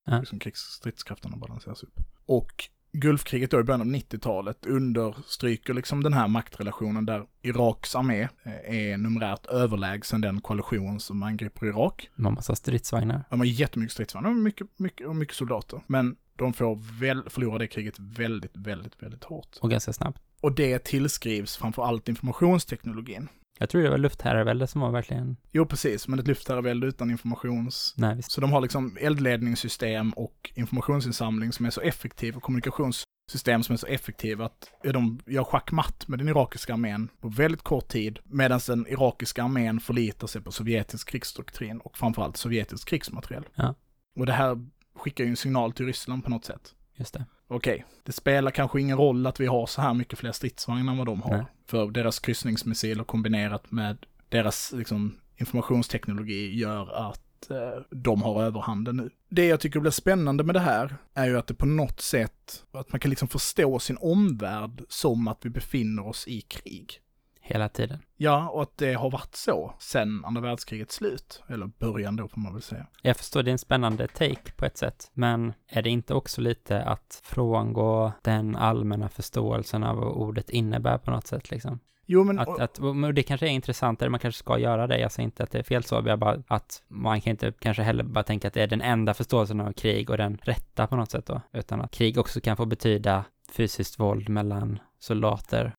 Ja. 0.05 0.19
Liksom 0.19 0.39
krigsstridskrafterna 0.39 1.37
balanseras 1.37 1.83
upp. 1.83 1.99
Och 2.25 2.69
Gulfkriget 2.97 3.51
då 3.51 3.59
i 3.59 3.63
början 3.63 3.81
av 3.81 3.87
90-talet 3.87 4.65
understryker 4.65 5.73
liksom 5.73 6.03
den 6.03 6.13
här 6.13 6.27
maktrelationen 6.27 7.05
där 7.05 7.25
Iraks 7.41 7.95
armé 7.95 8.21
eh, 8.21 8.91
är 8.91 8.97
numerärt 8.97 9.45
överlägsen 9.45 10.21
den 10.21 10.41
koalition 10.41 10.99
som 10.99 11.23
angriper 11.23 11.65
Irak. 11.65 12.09
Man 12.15 12.33
måste 12.33 12.51
ha 12.51 12.55
stridsvagnar. 12.55 13.23
De 13.29 13.39
har 13.39 13.45
jättemycket 13.45 13.93
stridsvagnar 13.93 14.29
och 14.29 14.35
mycket, 14.35 14.67
mycket, 14.79 15.07
och 15.07 15.15
mycket 15.15 15.35
soldater. 15.35 15.81
Men 15.87 16.15
de 16.35 16.53
får 16.53 16.99
väl, 16.99 17.29
förlora 17.29 17.57
det 17.57 17.67
kriget 17.67 17.99
väldigt, 17.99 18.57
väldigt, 18.57 19.03
väldigt 19.03 19.23
hårt. 19.23 19.57
Och 19.61 19.71
ganska 19.71 19.93
snabbt. 19.93 20.21
Och 20.41 20.55
det 20.55 20.83
tillskrivs 20.83 21.57
framför 21.57 21.83
allt 21.83 22.09
informationsteknologin. 22.09 23.29
Jag 23.59 23.69
tror 23.69 23.83
det 23.83 23.89
var 23.89 23.97
luftherravälde 23.97 24.67
som 24.67 24.81
var 24.81 24.91
verkligen, 24.91 25.37
Jo, 25.51 25.65
precis, 25.65 26.07
men 26.07 26.19
ett 26.19 26.27
luftherravälde 26.27 26.87
utan 26.87 27.11
informations... 27.11 27.93
nej 27.97 28.15
visst. 28.15 28.31
Så 28.31 28.41
de 28.41 28.51
har 28.51 28.61
liksom 28.61 28.97
eldledningssystem 29.01 30.11
och 30.11 30.51
informationsinsamling 30.55 31.51
som 31.51 31.65
är 31.65 31.69
så 31.69 31.81
effektiv 31.81 32.35
och 32.37 32.43
kommunikationssystem 32.43 33.63
som 33.63 33.73
är 33.73 33.77
så 33.77 33.87
effektiva 33.87 34.45
att 34.45 34.69
de 34.83 35.19
gör 35.25 35.43
schackmatt 35.43 36.07
med 36.07 36.19
den 36.19 36.29
irakiska 36.29 36.73
armén 36.73 37.09
på 37.21 37.27
väldigt 37.29 37.61
kort 37.61 37.87
tid, 37.87 38.19
medan 38.23 38.59
den 38.67 38.87
irakiska 38.87 39.43
armén 39.43 39.79
förlitar 39.79 40.27
sig 40.27 40.41
på 40.41 40.51
sovjetisk 40.51 41.09
krigsdoktrin 41.09 41.79
och 41.79 41.97
framförallt 41.97 42.37
sovjetisk 42.37 42.87
krigsmateriel. 42.87 43.43
Ja. 43.55 43.75
Och 44.15 44.25
det 44.25 44.33
här 44.33 44.67
skickar 44.95 45.23
ju 45.23 45.29
en 45.29 45.37
signal 45.37 45.71
till 45.71 45.85
Ryssland 45.85 46.23
på 46.23 46.29
något 46.29 46.45
sätt. 46.45 46.75
Just 46.95 47.13
det. 47.13 47.25
Okej, 47.47 47.85
det 48.03 48.11
spelar 48.11 48.51
kanske 48.51 48.81
ingen 48.81 48.97
roll 48.97 49.27
att 49.27 49.39
vi 49.39 49.45
har 49.45 49.65
så 49.65 49.81
här 49.81 49.93
mycket 49.93 50.19
fler 50.19 50.31
stridsvagnar 50.31 50.91
än 50.91 50.97
vad 50.97 51.07
de 51.07 51.21
har. 51.21 51.37
Nej. 51.37 51.45
För 51.67 51.91
deras 51.91 52.19
kryssningsmissiler 52.19 53.03
kombinerat 53.03 53.71
med 53.71 53.97
deras 54.29 54.71
liksom, 54.71 55.17
informationsteknologi 55.37 56.55
gör 56.55 57.09
att 57.09 57.49
eh, 57.51 57.81
de 57.91 58.21
har 58.21 58.43
överhanden 58.43 58.97
nu. 58.97 59.09
Det 59.29 59.45
jag 59.45 59.59
tycker 59.59 59.79
blir 59.79 59.91
spännande 59.91 60.43
med 60.43 60.55
det 60.55 60.59
här 60.59 60.95
är 61.13 61.27
ju 61.27 61.37
att 61.37 61.47
det 61.47 61.53
på 61.53 61.65
något 61.65 62.01
sätt, 62.01 62.63
att 62.71 62.91
man 62.91 62.99
kan 62.99 63.09
liksom 63.09 63.27
förstå 63.27 63.79
sin 63.79 63.97
omvärld 63.97 64.81
som 64.89 65.27
att 65.27 65.45
vi 65.45 65.49
befinner 65.49 66.07
oss 66.07 66.27
i 66.27 66.41
krig. 66.41 66.99
Hela 67.47 67.69
tiden. 67.69 67.99
Ja, 68.17 68.49
och 68.49 68.61
att 68.61 68.77
det 68.77 68.93
har 68.93 69.11
varit 69.11 69.35
så 69.35 69.73
sedan 69.79 70.25
andra 70.25 70.41
världskrigets 70.41 70.95
slut. 70.95 71.43
Eller 71.47 71.65
början 71.65 72.15
då 72.15 72.27
får 72.27 72.39
man 72.39 72.53
väl 72.53 72.61
säga. 72.61 72.87
Jag 73.01 73.17
förstår, 73.17 73.43
det 73.43 73.49
är 73.49 73.51
en 73.51 73.57
spännande 73.57 74.07
take 74.07 74.51
på 74.55 74.65
ett 74.65 74.77
sätt, 74.77 75.11
men 75.13 75.53
är 75.67 75.81
det 75.81 75.89
inte 75.89 76.13
också 76.13 76.41
lite 76.41 76.83
att 76.83 77.21
frångå 77.23 78.11
den 78.21 78.55
allmänna 78.55 79.09
förståelsen 79.09 79.83
av 79.83 79.95
vad 79.95 80.07
ordet 80.07 80.49
innebär 80.49 80.97
på 80.97 81.11
något 81.11 81.27
sätt 81.27 81.51
liksom? 81.51 81.79
Jo, 82.05 82.23
men... 82.23 82.39
Att, 82.39 82.59
att, 82.59 82.79
det 83.15 83.23
kanske 83.23 83.47
är 83.47 83.51
intressantare, 83.51 84.09
man 84.09 84.19
kanske 84.19 84.39
ska 84.39 84.59
göra 84.59 84.87
det, 84.87 84.99
jag 84.99 85.11
säger 85.11 85.25
inte 85.25 85.43
att 85.43 85.51
det 85.51 85.59
är 85.59 85.63
fel 85.63 85.83
så, 85.83 86.03
jag 86.05 86.19
bara 86.19 86.43
att 86.47 86.83
man 86.87 87.21
kan 87.21 87.31
inte 87.31 87.53
kanske 87.59 87.83
heller 87.83 88.03
bara 88.03 88.23
tänka 88.23 88.47
att 88.47 88.53
det 88.53 88.63
är 88.63 88.67
den 88.67 88.81
enda 88.81 89.13
förståelsen 89.13 89.61
av 89.61 89.73
krig 89.73 90.09
och 90.09 90.17
den 90.17 90.37
rätta 90.41 90.87
på 90.87 90.95
något 90.95 91.11
sätt 91.11 91.25
då, 91.25 91.41
utan 91.53 91.81
att 91.81 91.91
krig 91.91 92.17
också 92.17 92.41
kan 92.41 92.57
få 92.57 92.65
betyda 92.65 93.25
fysiskt 93.51 93.99
våld 93.99 94.29
mellan 94.29 94.79
soldater. 94.99 95.73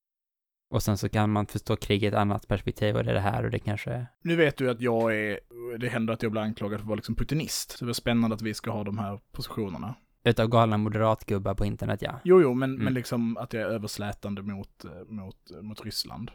Och 0.70 0.82
sen 0.82 0.98
så 0.98 1.08
kan 1.08 1.30
man 1.32 1.46
förstå 1.46 1.76
krig 1.76 2.02
i 2.02 2.06
ett 2.06 2.14
annat 2.14 2.48
perspektiv 2.48 2.96
och 2.96 3.04
det 3.04 3.10
är 3.10 3.14
det 3.14 3.20
här 3.20 3.44
och 3.44 3.50
det 3.50 3.58
kanske 3.58 3.90
är 3.90 4.06
Nu 4.22 4.36
vet 4.36 4.56
du 4.56 4.70
att 4.70 4.80
jag 4.80 5.16
är, 5.16 5.40
det 5.78 5.88
händer 5.88 6.14
att 6.14 6.22
jag 6.22 6.32
blir 6.32 6.42
anklagad 6.42 6.78
för 6.78 6.84
att 6.84 6.88
vara 6.88 6.96
liksom 6.96 7.14
putinist. 7.14 7.70
Så 7.78 7.84
det 7.84 7.90
är 7.90 7.92
spännande 7.92 8.34
att 8.36 8.42
vi 8.42 8.54
ska 8.54 8.70
ha 8.70 8.84
de 8.84 8.98
här 8.98 9.20
positionerna. 9.32 9.94
utav 10.24 10.48
galna 10.48 10.76
moderatgubbar 10.78 11.54
på 11.54 11.64
internet, 11.64 12.02
ja. 12.02 12.20
Jo, 12.24 12.42
jo, 12.42 12.54
men, 12.54 12.70
Mm. 12.70 12.84
men 12.84 12.94
liksom 12.94 13.36
att 13.36 13.52
jag 13.52 13.62
är 13.62 13.66
överslätande 13.66 14.42
mot, 14.42 14.84
eh, 14.84 14.90
mot, 15.08 15.50
eh, 15.50 15.62
mot 15.62 15.84
Ryssland. 15.84 16.30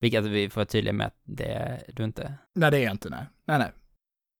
Vilket 0.00 0.24
vi 0.24 0.50
får 0.50 0.60
vara 0.60 0.66
tydliga 0.66 0.92
med 0.92 1.06
att 1.06 1.20
det 1.24 1.44
är 1.52 1.82
du 1.92 2.04
inte. 2.04 2.34
Nej, 2.54 2.70
det 2.70 2.78
är 2.78 2.82
jag 2.82 2.90
inte, 2.92 3.10
nej. 3.10 3.26
Nej, 3.44 3.58
nej. 3.58 3.72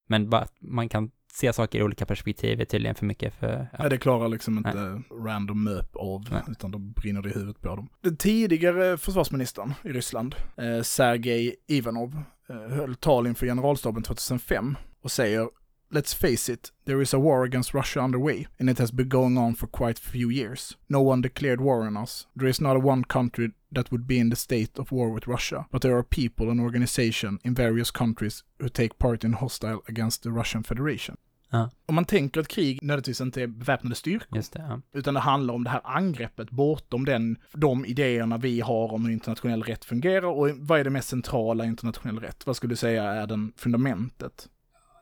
Men 0.08 0.30
bara 0.30 0.42
att 0.42 0.54
man 0.60 0.88
kan 0.88 1.10
se 1.32 1.52
saker 1.52 1.78
i 1.78 1.82
olika 1.82 2.06
perspektiv 2.06 2.60
är 2.60 2.64
tydligen 2.64 2.94
för 2.94 3.06
mycket 3.06 3.34
för, 3.34 3.56
Nej, 3.56 3.68
ja. 3.78 3.88
det 3.88 3.98
klarar 3.98 4.28
liksom 4.28 4.58
inte 4.58 5.02
random 5.26 5.64
möp 5.64 5.96
av, 5.96 6.28
Nej. 6.30 6.42
utan 6.48 6.70
då 6.70 6.78
brinner 6.78 7.22
det 7.22 7.30
i 7.30 7.32
huvudet 7.32 7.60
på 7.60 7.68
dem. 7.68 7.88
Den 8.00 8.16
tidigare 8.16 8.98
försvarsministern 8.98 9.74
i 9.84 9.88
Ryssland, 9.88 10.34
eh, 10.56 10.82
Sergej 10.82 11.54
Ivanov, 11.68 12.22
eh, 12.48 12.56
höll 12.56 12.94
tal 12.94 13.26
inför 13.26 13.46
generalstaben 13.46 14.02
2005 14.02 14.76
och 15.02 15.10
säger 15.10 15.48
Let's 15.94 16.14
face 16.14 16.48
it, 16.48 16.72
there 16.86 17.02
is 17.02 17.12
a 17.12 17.18
war 17.18 17.44
against 17.44 17.74
Russia 17.74 18.00
underway, 18.00 18.46
and 18.58 18.70
it 18.70 18.78
has 18.78 18.90
been 18.90 19.08
going 19.08 19.36
on 19.36 19.54
for 19.54 19.66
quite 19.66 19.98
a 19.98 20.10
few 20.10 20.30
years. 20.30 20.76
No 20.88 21.02
one 21.02 21.20
declared 21.20 21.60
war 21.60 21.82
on 21.82 21.98
us. 21.98 22.26
There 22.34 22.48
is 22.48 22.60
not 22.60 22.82
one 22.82 23.04
country 23.04 23.52
that 23.74 23.90
would 23.90 24.06
be 24.06 24.18
in 24.18 24.30
the 24.30 24.36
state 24.36 24.78
of 24.78 24.90
war 24.90 25.10
with 25.10 25.26
Russia, 25.26 25.66
but 25.70 25.82
there 25.82 25.94
are 25.96 26.02
people 26.02 26.50
and 26.50 26.60
organizations 26.60 27.40
in 27.44 27.54
various 27.54 27.90
countries 27.90 28.42
who 28.58 28.70
take 28.70 28.98
part 28.98 29.24
in 29.24 29.34
hostile 29.34 29.82
against 29.86 30.22
the 30.22 30.30
Russian 30.30 30.62
Federation. 30.62 31.16
Ja. 31.50 31.70
Om 31.86 31.94
man 31.94 32.04
tänker 32.04 32.40
att 32.40 32.48
krig 32.48 32.78
nödvändigtvis 32.82 33.20
inte 33.20 33.42
är 33.42 33.46
beväpnade 33.46 33.94
styrkor, 33.94 34.42
det, 34.52 34.58
ja. 34.68 34.80
utan 34.92 35.14
det 35.14 35.20
handlar 35.20 35.54
om 35.54 35.64
det 35.64 35.70
här 35.70 35.80
angreppet 35.84 36.50
bortom 36.50 37.04
den, 37.04 37.38
de 37.52 37.84
idéerna 37.84 38.38
vi 38.38 38.60
har 38.60 38.92
om 38.92 39.04
hur 39.04 39.12
internationell 39.12 39.62
rätt 39.62 39.84
fungerar 39.84 40.26
och 40.26 40.50
vad 40.56 40.80
är 40.80 40.84
det 40.84 40.90
mest 40.90 41.08
centrala 41.08 41.64
i 41.64 41.68
internationell 41.68 42.18
rätt? 42.18 42.46
Vad 42.46 42.56
skulle 42.56 42.72
du 42.72 42.76
säga 42.76 43.04
är 43.04 43.26
den 43.26 43.52
fundamentet? 43.56 44.48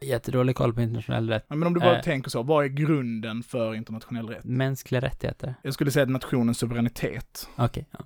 Jättedålig 0.01 0.57
koll 0.57 0.75
på 0.75 0.81
internationell 0.83 1.29
rätt. 1.29 1.45
Ja, 1.49 1.57
men 1.57 1.67
om 1.67 1.75
du 1.75 1.81
bara 1.81 1.97
Eh. 1.97 2.03
tänker 2.03 2.31
så, 2.31 2.43
vad 2.43 2.65
är 2.65 2.69
grunden 2.69 3.43
för 3.43 3.75
internationell 3.75 4.29
rätt? 4.29 4.45
Mänskliga 4.45 5.01
rättigheter. 5.01 5.55
Jag 5.63 5.75
skulle 5.75 5.91
säga 5.91 6.07
nationens 6.07 6.59
suveränitet. 6.59 7.49
Okej, 7.57 7.87
ja. 7.91 7.99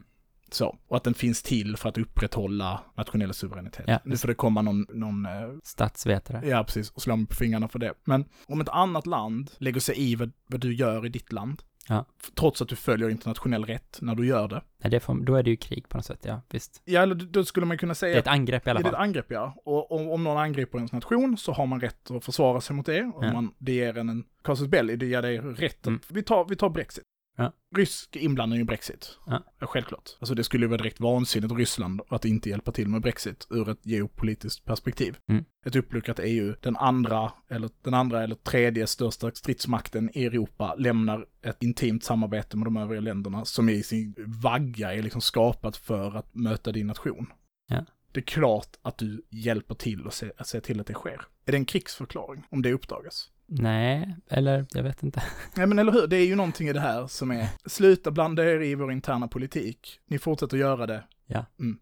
Så, 0.50 0.78
och 0.88 0.96
att 0.96 1.04
den 1.04 1.14
finns 1.14 1.42
till 1.42 1.76
för 1.76 1.88
att 1.88 1.98
upprätthålla 1.98 2.80
nationell 2.96 3.34
suveränitet. 3.34 3.84
Ja. 3.88 3.98
Nu 4.04 4.16
får 4.16 4.28
det 4.28 4.34
komma 4.34 4.62
någon, 4.62 4.86
någon 4.92 5.26
eh, 5.26 5.32
Statsvetare. 5.64 6.48
Ja, 6.48 6.64
precis. 6.64 6.90
Och 6.90 7.02
slå 7.02 7.16
mig 7.16 7.26
på 7.26 7.34
fingrarna 7.34 7.68
för 7.68 7.78
det. 7.78 7.92
Men 8.04 8.24
om 8.46 8.60
ett 8.60 8.68
annat 8.68 9.06
land 9.06 9.50
lägger 9.58 9.80
sig 9.80 10.00
i 10.10 10.14
vad, 10.14 10.32
vad 10.46 10.60
du 10.60 10.74
gör 10.74 11.06
i 11.06 11.08
ditt 11.08 11.32
land, 11.32 11.62
Ja. 11.88 12.04
Trots 12.34 12.62
att 12.62 12.68
du 12.68 12.76
följer 12.76 13.08
internationell 13.08 13.64
rätt 13.64 13.98
när 14.02 14.14
du 14.14 14.26
gör 14.26 14.48
det. 14.48 14.62
Nej, 14.78 14.90
det 14.90 15.00
får, 15.00 15.14
då 15.14 15.34
är 15.36 15.42
det 15.42 15.50
ju 15.50 15.56
krig 15.56 15.88
på 15.88 15.96
något 15.96 16.06
sätt, 16.06 16.18
ja, 16.22 16.40
visst. 16.50 16.82
Ja, 16.84 17.02
eller 17.02 17.14
då 17.14 17.44
skulle 17.44 17.66
man 17.66 17.78
kunna 17.78 17.90
Det 17.90 17.94
säga 17.94 18.14
är 18.14 18.18
ett 18.18 18.26
angrepp 18.26 18.66
i 18.66 18.70
alla 18.70 18.80
Det 18.80 18.86
är 18.86 18.88
ett 18.88 18.94
fall. 18.94 19.02
angrepp, 19.02 19.26
ja. 19.28 19.54
Och 19.64 19.92
om, 19.92 20.10
om 20.10 20.24
någon 20.24 20.38
angriper 20.38 20.78
ens 20.78 20.92
nation 20.92 21.36
så 21.38 21.52
har 21.52 21.66
man 21.66 21.80
rätt 21.80 22.10
att 22.10 22.24
försvara 22.24 22.60
sig 22.60 22.76
mot 22.76 22.86
det. 22.86 23.02
Om 23.02 23.24
Ja. 23.24 23.32
man, 23.32 23.50
det 23.58 23.72
ger 23.72 23.98
en 23.98 24.08
en 24.08 24.24
casus 24.44 24.68
belli, 24.68 24.96
det 24.96 25.06
ger 25.06 25.22
dig 25.22 25.38
rätt 25.38 25.80
att, 25.80 25.86
Mm. 25.86 26.00
vi, 26.08 26.22
tar, 26.22 26.44
vi 26.48 26.56
tar 26.56 26.68
Brexit. 26.68 27.04
Ja. 27.36 27.52
Rysk 27.76 28.16
inblandning 28.16 28.60
i 28.60 28.64
Brexit. 28.64 29.18
Ja. 29.26 29.42
självklart. 29.60 30.10
Alltså 30.20 30.34
det 30.34 30.44
skulle 30.44 30.64
ju 30.64 30.68
vara 30.68 30.78
direkt 30.78 31.00
vansinnigt 31.00 31.52
av 31.52 31.58
Ryssland 31.58 32.00
att 32.08 32.24
inte 32.24 32.50
hjälpa 32.50 32.72
till 32.72 32.88
med 32.88 33.02
Brexit 33.02 33.46
ur 33.50 33.68
ett 33.68 33.86
geopolitiskt 33.86 34.64
perspektiv. 34.64 35.16
Mm. 35.28 35.44
Ett 35.66 35.76
uppluckrat 35.76 36.20
EU, 36.22 36.54
den 36.60 36.76
andra, 36.76 37.32
eller 37.48 37.70
den 37.82 37.94
andra 37.94 38.22
eller 38.22 38.34
tredje 38.34 38.86
största 38.86 39.30
stridsmakten 39.30 40.10
i 40.14 40.24
Europa 40.24 40.74
lämnar 40.78 41.26
ett 41.42 41.62
intimt 41.62 42.04
samarbete 42.04 42.56
med 42.56 42.66
de 42.66 42.76
övriga 42.76 43.00
länderna 43.00 43.44
som 43.44 43.68
i 43.68 43.82
sin 43.82 44.14
vagga 44.42 44.94
är 44.94 45.02
liksom 45.02 45.20
skapat 45.20 45.76
för 45.76 46.16
att 46.16 46.34
möta 46.34 46.72
din 46.72 46.86
nation. 46.86 47.26
Ja. 47.68 47.84
Det 48.12 48.20
är 48.20 48.24
klart 48.24 48.76
att 48.82 48.98
du 48.98 49.22
hjälper 49.30 49.74
till 49.74 50.06
och 50.06 50.14
se, 50.14 50.32
att 50.36 50.46
se 50.46 50.60
till 50.60 50.80
att 50.80 50.86
det 50.86 50.94
sker. 50.94 51.20
Är 51.46 51.52
det 51.52 51.58
en 51.58 51.64
krigsförklaring 51.64 52.46
om 52.50 52.62
det 52.62 52.72
uppdagas? 52.72 53.30
Nej, 53.46 54.16
eller 54.28 54.66
jag 54.72 54.82
vet 54.82 55.02
inte. 55.02 55.22
Nej 55.56 55.66
men 55.66 55.78
eller 55.78 55.92
hur, 55.92 56.06
det 56.06 56.16
är 56.16 56.26
ju 56.26 56.36
någonting 56.36 56.68
i 56.68 56.72
det 56.72 56.80
här 56.80 57.06
som 57.06 57.30
är, 57.30 57.48
sluta 57.66 58.10
blanda 58.10 58.44
er 58.44 58.62
i 58.62 58.74
vår 58.74 58.92
interna 58.92 59.28
politik. 59.28 60.00
Ni 60.08 60.18
fortsätter 60.18 60.56
göra 60.56 60.86
det. 60.86 61.04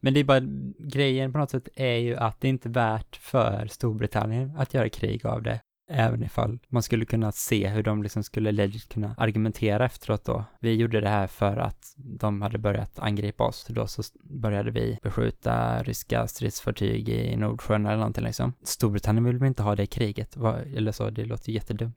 Men 0.01 0.15
det 0.15 0.21
är 0.21 0.25
bara, 0.25 0.41
grejen 0.79 1.33
på 1.33 1.39
något 1.39 1.51
sätt 1.51 1.69
är 1.75 1.97
ju 1.97 2.17
att 2.17 2.41
det 2.41 2.49
inte 2.49 2.69
är 2.69 2.73
värt 2.73 3.17
för 3.17 3.67
Storbritannien 3.67 4.57
att 4.57 4.75
göra 4.75 4.89
krig 4.89 5.27
av 5.27 5.43
det. 5.43 5.61
Även 5.95 6.23
ifall 6.23 6.59
man 6.69 6.83
skulle 6.83 7.05
kunna 7.05 7.33
se 7.33 7.69
hur 7.69 7.83
de 7.83 8.03
liksom 8.03 8.23
skulle 8.23 8.53
legit 8.53 8.89
kunna 8.89 9.15
argumentera 9.19 9.85
efteråt 9.85 10.25
då. 10.25 10.45
Vi 10.61 10.75
gjorde 10.75 11.01
det 11.01 11.09
här 11.09 11.27
för 11.27 11.57
att 11.57 11.95
de 11.97 12.43
hade 12.43 12.59
börjat 12.59 12.99
angripa 12.99 13.45
oss. 13.45 13.67
Då 13.69 13.87
så 13.87 14.03
började 14.23 14.71
vi 14.71 14.99
beskjuta 15.03 15.83
ryska 15.83 16.27
stridsfartyg 16.27 17.09
i 17.09 17.37
Nordsjön 17.37 17.87
eller 17.87 17.97
någonting 17.97 18.25
liksom. 18.25 18.53
Storbritannien 18.63 19.25
vill 19.25 19.39
väl 19.39 19.49
inte 19.49 19.63
ha 19.63 19.77
det 19.77 19.87
kriget, 19.87 20.37
eller 20.77 20.93
så, 20.93 21.11
det 21.11 21.25
låter 21.25 21.53
jättedumt. 21.53 21.95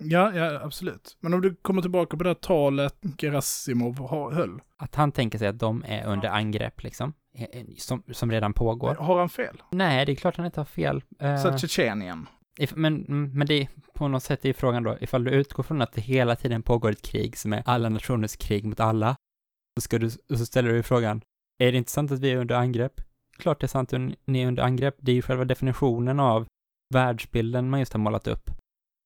Ja, 0.00 0.32
ja, 0.34 0.60
absolut. 0.62 1.16
Men 1.20 1.34
om 1.34 1.40
du 1.40 1.54
kommer 1.54 1.82
tillbaka 1.82 2.16
på 2.16 2.22
det 2.22 2.28
här 2.30 2.34
talet 2.34 2.94
Gerasimov 3.18 4.08
höll, 4.32 4.60
Att 4.76 4.94
han 4.94 5.12
tänker 5.12 5.38
sig 5.38 5.48
att 5.48 5.58
de 5.58 5.84
är 5.88 6.06
under 6.06 6.28
angrepp 6.28 6.82
liksom, 6.82 7.12
eh, 7.34 7.42
eh, 7.60 7.66
som, 7.78 8.02
som 8.12 8.30
redan 8.30 8.52
pågår. 8.52 8.94
har 8.94 9.18
han 9.18 9.28
fel? 9.28 9.62
Nej, 9.70 10.06
det 10.06 10.12
är 10.12 10.16
klart 10.16 10.36
han 10.36 10.46
inte 10.46 10.60
har 10.60 10.64
fel. 10.64 11.02
Eh, 11.20 11.36
Så 11.36 11.48
att 11.48 11.60
Tjetjenien, 11.60 12.26
If, 12.58 12.74
men, 12.76 13.04
men 13.08 13.46
det 13.46 13.54
är 13.54 13.68
på 13.94 14.08
något 14.08 14.22
sätt 14.22 14.44
är 14.44 14.52
frågan 14.52 14.82
då, 14.82 14.96
ifall 15.00 15.24
du 15.24 15.30
utgår 15.30 15.62
från 15.62 15.82
att 15.82 15.92
det 15.92 16.00
hela 16.00 16.36
tiden 16.36 16.62
pågår 16.62 16.90
ett 16.90 17.02
krig 17.02 17.38
som 17.38 17.52
är 17.52 17.62
alla 17.66 17.88
nationers 17.88 18.36
krig 18.36 18.64
mot 18.64 18.80
alla, 18.80 19.16
så, 19.76 19.80
ska 19.80 19.98
du, 19.98 20.10
så 20.10 20.46
ställer 20.46 20.72
du 20.72 20.82
frågan, 20.82 21.20
är 21.58 21.72
det 21.72 21.78
inte 21.78 21.90
sant 21.90 22.12
att 22.12 22.20
vi 22.20 22.30
är 22.30 22.36
under 22.36 22.54
angrepp? 22.54 23.00
Klart 23.38 23.60
det 23.60 23.66
är 23.66 23.68
sant 23.68 23.92
att 23.92 24.00
ni 24.24 24.42
är 24.42 24.46
under 24.46 24.62
angrepp, 24.62 24.96
det 24.98 25.12
är 25.12 25.14
ju 25.16 25.22
själva 25.22 25.44
definitionen 25.44 26.20
av 26.20 26.46
världsbilden 26.94 27.70
man 27.70 27.80
just 27.80 27.92
har 27.92 28.00
målat 28.00 28.26
upp. 28.26 28.50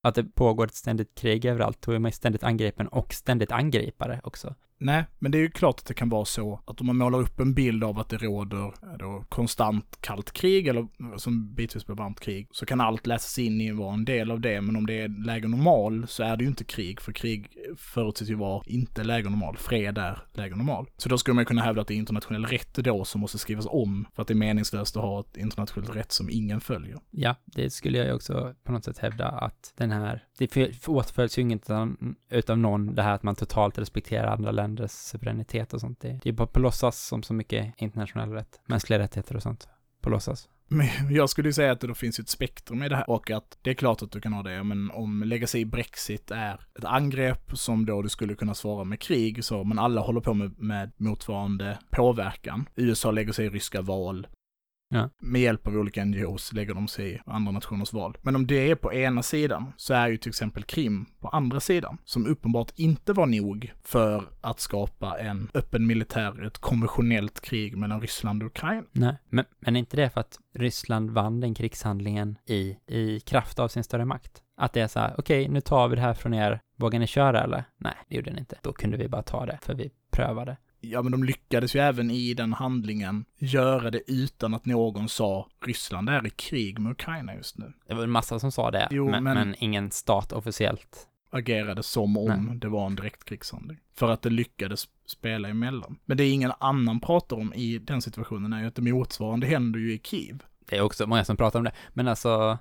Att 0.03 0.15
det 0.15 0.25
pågår 0.25 0.67
ett 0.67 0.75
ständigt 0.75 1.15
krig 1.15 1.45
överallt, 1.45 1.83
då 1.83 1.93
är 1.93 1.99
man 1.99 2.09
ju 2.09 2.13
ständigt 2.13 2.43
angripen 2.43 2.89
och 2.89 3.13
ständigt 3.15 3.53
angripare 3.53 4.21
också. 4.25 4.55
Nej, 4.83 5.05
men 5.19 5.33
det 5.33 5.39
är 5.39 5.41
ju 5.41 5.51
klart 5.51 5.79
att 5.79 5.87
det 5.87 5.95
kan 5.95 6.09
vara 6.09 6.25
så 6.25 6.61
att 6.67 6.81
om 6.81 6.87
man 6.87 6.97
målar 6.97 7.19
upp 7.19 7.41
en 7.41 7.55
bild 7.55 7.85
av 7.85 7.99
att 7.99 8.09
det 8.09 8.17
råder 8.17 8.65
eh, 8.67 8.99
då 8.99 9.25
konstant 9.29 9.99
kallt 10.01 10.33
krig 10.33 10.67
eller 10.67 10.81
eh, 10.81 11.17
som 11.17 11.55
bitvis 11.55 11.87
blir 11.87 11.97
varmt 11.97 12.21
krig 12.21 12.49
så 12.51 12.67
kan 12.67 12.81
allt 12.81 13.07
läsas 13.07 13.39
in 13.39 13.61
i 13.61 13.71
att 13.71 13.77
vara 13.77 13.95
en 13.95 14.05
del 14.05 14.31
av 14.31 14.41
det. 14.41 14.61
Men 14.61 14.77
om 14.77 14.87
det 14.87 15.01
är 15.01 15.25
läge 15.25 15.49
normal 15.49 16.07
så 16.09 16.23
är 16.23 16.37
det 16.37 16.45
ju 16.45 16.49
inte 16.49 16.65
krig, 16.65 17.01
för 17.01 17.13
krig 17.13 17.49
förutsätts 17.77 18.31
ju 18.31 18.35
vara 18.35 18.63
inte 18.67 19.05
läge 19.05 19.31
normal. 19.31 19.57
Fred 19.57 19.99
är 19.99 20.19
läge 20.33 20.57
normal. 20.57 20.87
Så 20.97 21.09
då 21.09 21.19
skulle 21.19 21.35
man 21.35 21.45
kunna 21.45 21.63
hävda 21.63 21.81
att 21.81 21.89
det 21.89 21.95
är 21.95 21.99
internationell 21.99 22.45
rätt 22.45 22.75
då 22.75 23.05
som 23.05 23.21
måste 23.21 23.39
skrivas 23.39 23.67
om 23.69 24.07
för 24.15 24.23
att 24.23 24.29
det 24.29 24.35
är 24.35 24.37
meningslöst 24.37 24.97
att 24.97 25.03
ha 25.03 25.21
ett 25.21 25.37
internationellt 25.37 25.97
rätt 25.97 26.13
som 26.13 26.31
ingen 26.31 26.61
följer. 26.61 26.99
Ja, 27.11 27.35
det 27.45 27.71
skulle 27.71 27.99
jag 27.99 28.07
ju 28.07 28.13
också 28.13 28.55
på 28.65 28.73
något 28.73 28.85
sätt 28.85 28.99
hävda 28.99 29.29
att 29.29 29.73
den 29.77 29.91
här, 29.91 30.25
det 30.39 30.45
återföljs 30.45 30.89
åtföljs 30.89 31.39
ju 31.39 31.43
inget 31.43 31.63
utan 31.63 32.17
utav 32.31 32.59
någon, 32.59 32.95
det 32.95 33.03
här 33.03 33.15
att 33.15 33.23
man 33.23 33.35
totalt 33.35 33.79
respekterar 33.79 34.27
andra 34.27 34.51
länder 34.51 34.70
länders 34.71 34.91
suveränitet 34.91 35.75
och 35.75 35.81
sånt. 35.81 36.01
Det, 36.01 36.21
det 36.23 36.29
är 36.29 36.33
bara 36.33 36.47
på 36.47 36.61
låtsas 36.61 37.07
som 37.07 37.23
så 37.23 37.35
mycket 37.35 37.75
internationell 37.77 38.31
rätt, 38.31 38.61
mänskliga 38.67 38.99
rättigheter 38.99 39.37
och 39.37 39.43
sånt. 39.43 39.69
På 40.01 40.11
låtsas. 40.11 40.49
Men 40.69 40.89
jag 41.11 41.31
skulle 41.31 41.49
ju 41.49 41.53
säga 41.53 41.73
att 41.73 41.81
det 41.81 41.87
då 41.87 41.95
finns 41.95 42.19
ett 42.19 42.29
spektrum 42.29 42.83
i 42.83 42.89
det 42.89 42.97
här 42.97 43.11
och 43.11 43.31
att 43.31 43.59
det 43.63 43.71
är 43.71 43.75
klart 43.75 44.03
att 44.03 44.13
du 44.13 44.21
kan 44.21 44.33
ha 44.33 44.43
det, 44.43 44.63
men 44.63 44.91
om 44.91 45.23
lägga 45.23 45.47
sig 45.47 45.61
i 45.61 45.65
Brexit 45.65 46.31
är 46.31 46.61
ett 46.79 46.85
angrepp 46.85 47.59
som 47.59 47.87
då 47.87 48.03
du 48.03 48.09
skulle 48.09 48.35
kunna 48.35 48.55
svara 48.55 48.85
med 48.85 49.01
krig, 49.01 49.45
så, 49.45 49.65
men 49.65 49.79
alla 49.79 50.01
håller 50.01 50.21
på 50.21 50.35
med, 50.35 50.59
med 50.59 50.93
motsvarande 50.97 51.79
påverkan. 51.91 52.69
USA 52.77 53.11
lägger 53.11 53.33
sig 53.33 53.47
i 53.47 53.51
ryska 53.51 53.83
val. 53.83 54.27
Ja. 54.93 55.11
Med 55.19 55.41
hjälp 55.41 55.67
av 55.67 55.77
olika 55.77 56.05
NGOs 56.05 56.53
lägger 56.53 56.75
de 56.75 56.89
sig 56.89 57.15
i 57.15 57.21
andra 57.27 57.53
nationers 57.53 57.93
val. 57.93 58.19
Men 58.23 58.37
om 58.37 58.47
det 58.47 58.71
är 58.71 58.75
på 58.75 58.93
ena 58.93 59.23
sidan 59.23 59.73
så 59.77 59.95
är 59.95 60.09
ju 60.09 60.17
till 60.17 60.29
exempel 60.29 60.63
Krim 60.63 61.07
på 61.21 61.29
andra 61.29 61.61
sidan, 61.61 61.99
som 62.05 62.27
uppenbart 62.27 62.73
inte 62.77 63.13
var 63.13 63.27
nog 63.27 63.73
för 63.83 64.25
att 64.41 64.61
skapa 64.61 65.19
en 65.19 65.51
öppen 65.55 65.87
militär, 65.87 66.47
ett 66.47 66.59
konventionellt 66.59 67.41
krig 67.41 67.77
mellan 67.77 68.01
Ryssland 68.01 68.43
och 68.43 68.47
Ukraina. 68.47 68.87
Nej, 68.93 69.17
men, 69.29 69.45
men 69.59 69.77
är 69.77 69.81
inte 69.81 69.97
det 69.97 70.11
för 70.11 70.21
att 70.21 70.39
Ryssland 70.55 71.11
vann 71.11 71.41
den 71.41 71.55
krigshandlingen 71.55 72.39
i, 72.47 72.77
i 72.87 73.21
kraft 73.21 73.59
av 73.59 73.69
sin 73.69 73.85
större 73.85 74.05
makt? 74.05 74.43
Att 74.57 74.73
det 74.73 74.81
är 74.81 74.89
så 74.89 75.01
här, 75.01 75.15
okej, 75.19 75.49
nu 75.49 75.61
tar 75.61 75.89
vi 75.89 75.97
det 75.97 76.03
här 76.03 76.15
från 76.15 76.35
er, 76.35 76.61
vågar 76.77 76.99
ni 76.99 77.07
köra 77.07 77.43
eller? 77.43 77.65
Nej, 77.79 77.95
det 78.09 78.17
gjorde 78.17 78.33
ni 78.33 78.39
inte. 78.39 78.59
Då 78.63 78.73
kunde 78.73 78.97
vi 78.97 79.09
bara 79.09 79.23
ta 79.23 79.47
det, 79.47 79.59
för 79.63 79.75
vi 79.75 79.91
prövade. 80.11 80.57
Ja, 80.81 81.03
men 81.03 81.13
de 81.13 81.25
lyckades 81.25 81.77
ju 81.77 81.81
även 81.81 82.11
i 82.11 82.35
den 82.35 82.53
handlingen 82.53 83.25
göra 83.39 83.91
det 83.91 84.03
utan 84.11 84.55
att 84.55 84.67
någon 84.67 85.09
sa 85.09 85.49
Ryssland 85.67 86.09
är 86.09 86.27
i 86.27 86.31
krig 86.31 86.79
med 86.79 86.93
Ukraina 86.93 87.35
just 87.35 87.59
nu. 87.59 87.73
Det 87.89 87.95
var 87.95 88.03
en 88.03 88.11
massa 88.11 88.39
som 88.39 88.53
sa 88.53 88.71
det, 88.71 88.89
Jo, 88.91 89.11
men, 89.11 89.25
men- 89.25 89.35
men 89.35 89.55
ingen 89.59 89.91
stat 89.91 90.33
officiellt. 90.33 91.07
Agerade 91.33 91.83
som 91.83 92.17
om 92.17 92.47
Nej. 92.47 92.57
det 92.59 92.69
var 92.69 92.87
en 92.87 92.97
direkt 92.97 93.25
krigshandling. 93.25 93.79
För 93.95 94.11
att 94.11 94.23
det 94.23 94.31
lyckades 94.31 94.89
spela 95.07 95.49
emellan. 95.49 95.99
Men 96.05 96.17
det 96.17 96.29
ingen 96.29 96.53
annan 96.61 97.01
pratar 97.01 97.37
om 97.37 97.55
i 97.55 97.79
den 97.79 98.03
situationen 98.03 98.53
är 98.53 98.61
ju 98.61 98.67
att 98.67 98.75
det 98.75 98.83
motsvarande 98.83 99.47
händer 99.47 99.81
ju 99.81 99.93
i 99.95 99.99
Kiev. 100.05 100.43
Det 100.69 100.77
är 100.77 100.81
också 100.81 101.07
många 101.07 101.25
som 101.25 101.37
pratar 101.37 101.59
om 101.59 101.65
det, 101.65 101.73
men 101.93 102.09
alltså, 102.09 102.59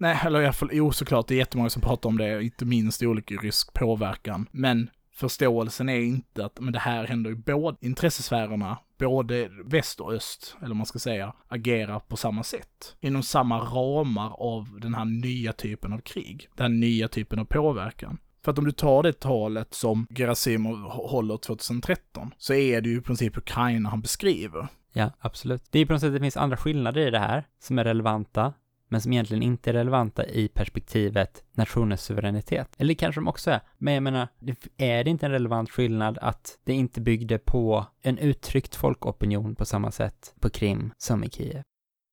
Nej, 0.00 0.18
eller 0.26 0.40
i 0.40 0.44
alla 0.44 0.52
fall, 0.52 0.70
jo 0.72 0.92
såklart, 0.92 1.28
det 1.28 1.34
är 1.34 1.38
jättemånga 1.38 1.70
som 1.70 1.82
pratar 1.82 2.08
om 2.08 2.18
det, 2.18 2.42
inte 2.42 2.64
minst 2.64 3.02
i 3.02 3.06
olika 3.06 3.34
rysk 3.34 3.72
påverkan. 3.74 4.46
Men 4.52 4.90
förståelsen 5.18 5.88
är 5.88 6.00
inte 6.00 6.44
att 6.44 6.60
men 6.60 6.72
det 6.72 6.78
här 6.78 7.06
händer 7.06 7.30
i 7.30 7.34
båda 7.34 7.76
intressesfärerna, 7.80 8.78
både 8.98 9.50
väst 9.64 10.00
och 10.00 10.12
öst, 10.12 10.56
eller 10.58 10.68
vad 10.68 10.76
man 10.76 10.86
ska 10.86 10.98
säga, 10.98 11.32
agerar 11.48 12.00
på 12.00 12.16
samma 12.16 12.42
sätt. 12.42 12.96
Inom 13.00 13.22
samma 13.22 13.58
ramar 13.58 14.32
av 14.38 14.78
den 14.80 14.94
här 14.94 15.04
nya 15.04 15.52
typen 15.52 15.92
av 15.92 15.98
krig, 15.98 16.48
den 16.54 16.72
här 16.72 16.78
nya 16.78 17.08
typen 17.08 17.38
av 17.38 17.44
påverkan. 17.44 18.18
För 18.44 18.52
att 18.52 18.58
om 18.58 18.64
du 18.64 18.72
tar 18.72 19.02
det 19.02 19.20
talet 19.20 19.74
som 19.74 20.06
Gerasimov 20.10 20.76
håller 20.90 21.36
2013, 21.36 22.34
så 22.38 22.54
är 22.54 22.80
det 22.80 22.88
ju 22.88 22.98
i 22.98 23.00
princip 23.00 23.38
Ukraina 23.38 23.88
han 23.88 24.00
beskriver. 24.00 24.68
ja, 24.92 25.10
absolut. 25.20 25.64
Det 25.70 25.78
är 25.78 25.86
på 25.86 25.92
något 25.92 26.00
sätt, 26.00 26.12
det 26.12 26.20
finns 26.20 26.36
andra 26.36 26.56
skillnader 26.56 27.06
i 27.06 27.10
det 27.10 27.18
här 27.18 27.44
som 27.60 27.78
är 27.78 27.84
relevanta, 27.84 28.52
men 28.88 29.00
som 29.00 29.12
egentligen 29.12 29.42
inte 29.42 29.70
är 29.70 29.74
relevanta 29.74 30.26
i 30.26 30.48
perspektivet 30.48 31.44
nationens 31.52 32.02
suveränitet. 32.02 32.74
Eller 32.78 32.94
kanske 32.94 33.20
de 33.20 33.28
också 33.28 33.50
är, 33.50 33.60
men 33.78 33.94
jag 33.94 34.02
menar, 34.02 34.28
är 34.76 35.04
det 35.04 35.10
inte 35.10 35.26
en 35.26 35.32
relevant 35.32 35.70
skillnad 35.70 36.18
att 36.20 36.58
det 36.64 36.72
inte 36.72 37.00
byggde 37.00 37.38
på 37.38 37.86
en 38.02 38.18
uttryckt 38.18 38.74
folkopinion 38.74 39.54
på 39.54 39.64
samma 39.64 39.90
sätt 39.90 40.34
på 40.40 40.50
Krim 40.50 40.92
som 40.98 41.24
i 41.24 41.30
Kiev? 41.30 41.62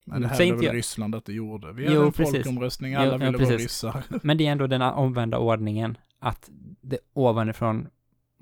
Men 0.08 0.22
det 0.22 0.28
här 0.28 0.42
inte 0.42 0.56
väl 0.56 0.66
jag- 0.66 0.76
Ryssland 0.76 1.16
att 1.16 1.26
det 1.26 1.34
gjorde. 1.34 1.74
Vi 1.74 1.84
Jo, 1.86 1.92
hade 1.94 2.06
en 2.06 2.12
precis. 2.12 2.36
folkomröstning, 2.36 2.94
Jo, 2.94 3.00
alla 3.00 3.12
ja, 3.12 3.18
ville 3.18 3.32
vara 3.32 3.38
precis. 3.38 3.62
ryssar. 3.62 4.04
Men 4.24 4.38
det 4.38 4.48
är 4.48 4.52
ändå 4.52 4.68
den 4.68 4.82
omvända 4.82 5.38
ordningen, 5.38 5.98
att 6.20 6.50
det 6.82 6.98
ovanifrån 7.14 7.88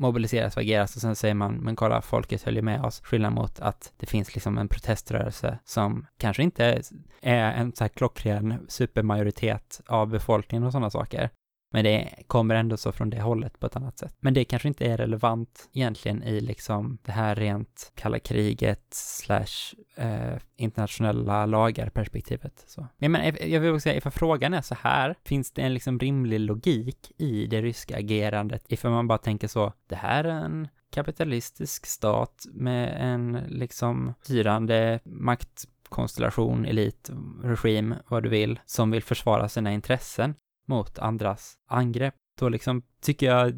mobiliseras 0.04 0.56
och 0.56 0.62
ageras 0.62 0.96
och 0.96 1.02
sen 1.02 1.16
säger 1.16 1.34
man, 1.34 1.54
men 1.54 1.76
kolla, 1.76 2.02
folket 2.02 2.44
höll 2.44 2.56
ju 2.56 2.62
med 2.62 2.82
oss. 2.82 3.02
Skillnad 3.04 3.34
mot 3.34 3.60
att 3.60 3.94
det 3.98 4.06
finns 4.06 4.36
liksom 4.36 4.58
en 4.58 4.68
proteströrelse 4.68 5.60
som 5.66 6.06
kanske 6.18 6.44
inte 6.44 6.82
är 7.22 7.52
en 7.52 7.74
så 7.76 7.84
här 7.84 7.90
klockren 7.90 8.66
supermajoritet 8.68 9.82
av 9.88 10.08
befolkningen 10.08 10.64
och 10.64 10.72
sådana 10.72 10.90
saker. 10.90 11.30
Men 11.74 11.84
det 11.84 12.24
kommer 12.28 12.56
ändå 12.56 12.78
så 12.78 12.92
från 12.92 13.10
det 13.10 13.22
hållet 13.22 13.60
på 13.60 13.66
ett 13.66 13.76
annat 13.76 14.00
sätt. 14.00 14.16
Men 14.20 14.34
det 14.34 14.46
kanske 14.46 14.68
inte 14.68 14.86
är 14.86 14.98
relevant 14.98 15.70
egentligen 15.74 16.24
i 16.24 16.42
liksom 16.42 16.98
det 17.02 17.12
här 17.12 17.36
rent 17.36 17.92
kalla 17.96 18.20
kriget 18.20 18.88
slash 18.92 19.76
eh, 19.96 20.38
internationella 20.56 21.46
lagar 21.46 21.90
perspektivet. 21.90 22.64
Så. 22.68 22.88
Men, 22.98 23.12
men 23.12 23.36
jag 23.42 23.60
vill 23.60 23.72
också 23.72 23.80
säga, 23.80 23.96
ifall 23.96 24.12
frågan 24.12 24.54
är 24.54 24.62
så 24.62 24.76
här, 24.76 25.16
finns 25.26 25.52
det 25.52 25.62
en 25.62 25.74
liksom 25.74 26.00
rimlig 26.00 26.40
logik 26.40 27.12
i 27.18 27.48
det 27.48 27.62
ryska 27.62 27.98
agerandet? 27.98 28.66
Ifall 28.68 28.92
man 28.92 29.08
bara 29.08 29.18
tänker 29.18 29.48
så, 29.48 29.74
det 29.88 29.96
här 29.96 30.24
är 30.24 30.46
en 30.46 30.68
kapitalistisk 30.92 31.86
stat 31.86 32.46
med 32.52 32.98
en 33.00 33.40
liksom 33.48 34.14
styrande 34.22 35.00
maktkonstellation, 35.04 36.66
elit, 36.66 37.10
regim, 37.44 37.96
vad 38.08 38.24
du 38.24 38.30
vill, 38.30 38.60
som 38.66 38.92
vill 38.92 39.04
försvara 39.04 39.50
sina 39.50 39.74
intressen 39.74 40.36
mot 40.66 41.00
andras 41.00 41.58
angrepp. 41.68 42.16
Då 42.40 42.50
liksom 42.50 42.82
tycker 43.02 43.26
jag 43.26 43.54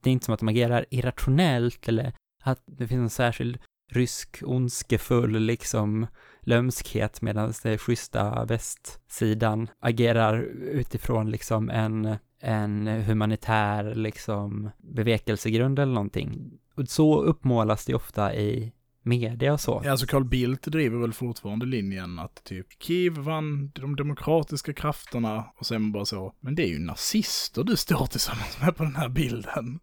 det 0.00 0.10
är 0.10 0.12
inte 0.12 0.24
som 0.24 0.34
att 0.34 0.40
de 0.40 0.48
agerar 0.48 0.86
irrationellt 0.90 1.88
eller 1.88 2.12
att 2.42 2.62
det 2.66 2.88
finns 2.88 3.00
en 3.00 3.10
särskild 3.10 3.58
rysk 3.90 4.42
ondskefull 4.46 5.38
liksom 5.38 6.06
lömskhet 6.40 7.22
medan 7.22 7.52
det 7.62 7.78
schyssta 7.78 8.44
västsidan 8.44 9.68
agerar 9.80 10.40
utifrån 10.60 11.30
liksom 11.30 11.70
en, 11.70 12.16
en 12.40 12.86
humanitär 12.86 13.94
liksom 13.94 14.70
bevekelsegrund 14.78 15.78
eller 15.78 15.94
någonting. 15.94 16.58
Och 16.74 16.88
så 16.88 17.22
uppmålas 17.22 17.84
det 17.84 17.94
ofta 17.94 18.34
i 18.34 18.72
media 19.06 19.52
och 19.52 19.60
så. 19.60 19.82
Ja, 19.84 19.90
alltså 19.90 20.06
Carl 20.06 20.24
Bildt 20.24 20.62
driver 20.62 20.98
väl 20.98 21.12
fortfarande 21.12 21.66
linjen 21.66 22.18
att 22.18 22.44
typ 22.44 22.66
Kiev 22.82 23.12
vann 23.12 23.70
de 23.74 23.96
demokratiska 23.96 24.72
krafterna 24.72 25.44
och 25.58 25.66
sen 25.66 25.92
bara 25.92 26.04
så, 26.04 26.34
men 26.40 26.54
det 26.54 26.62
är 26.62 26.68
ju 26.68 26.78
nazister 26.78 27.64
du 27.64 27.76
står 27.76 28.06
tillsammans 28.06 28.60
med 28.60 28.76
på 28.76 28.82
den 28.82 28.96
här 28.96 29.08
bilden. 29.08 29.80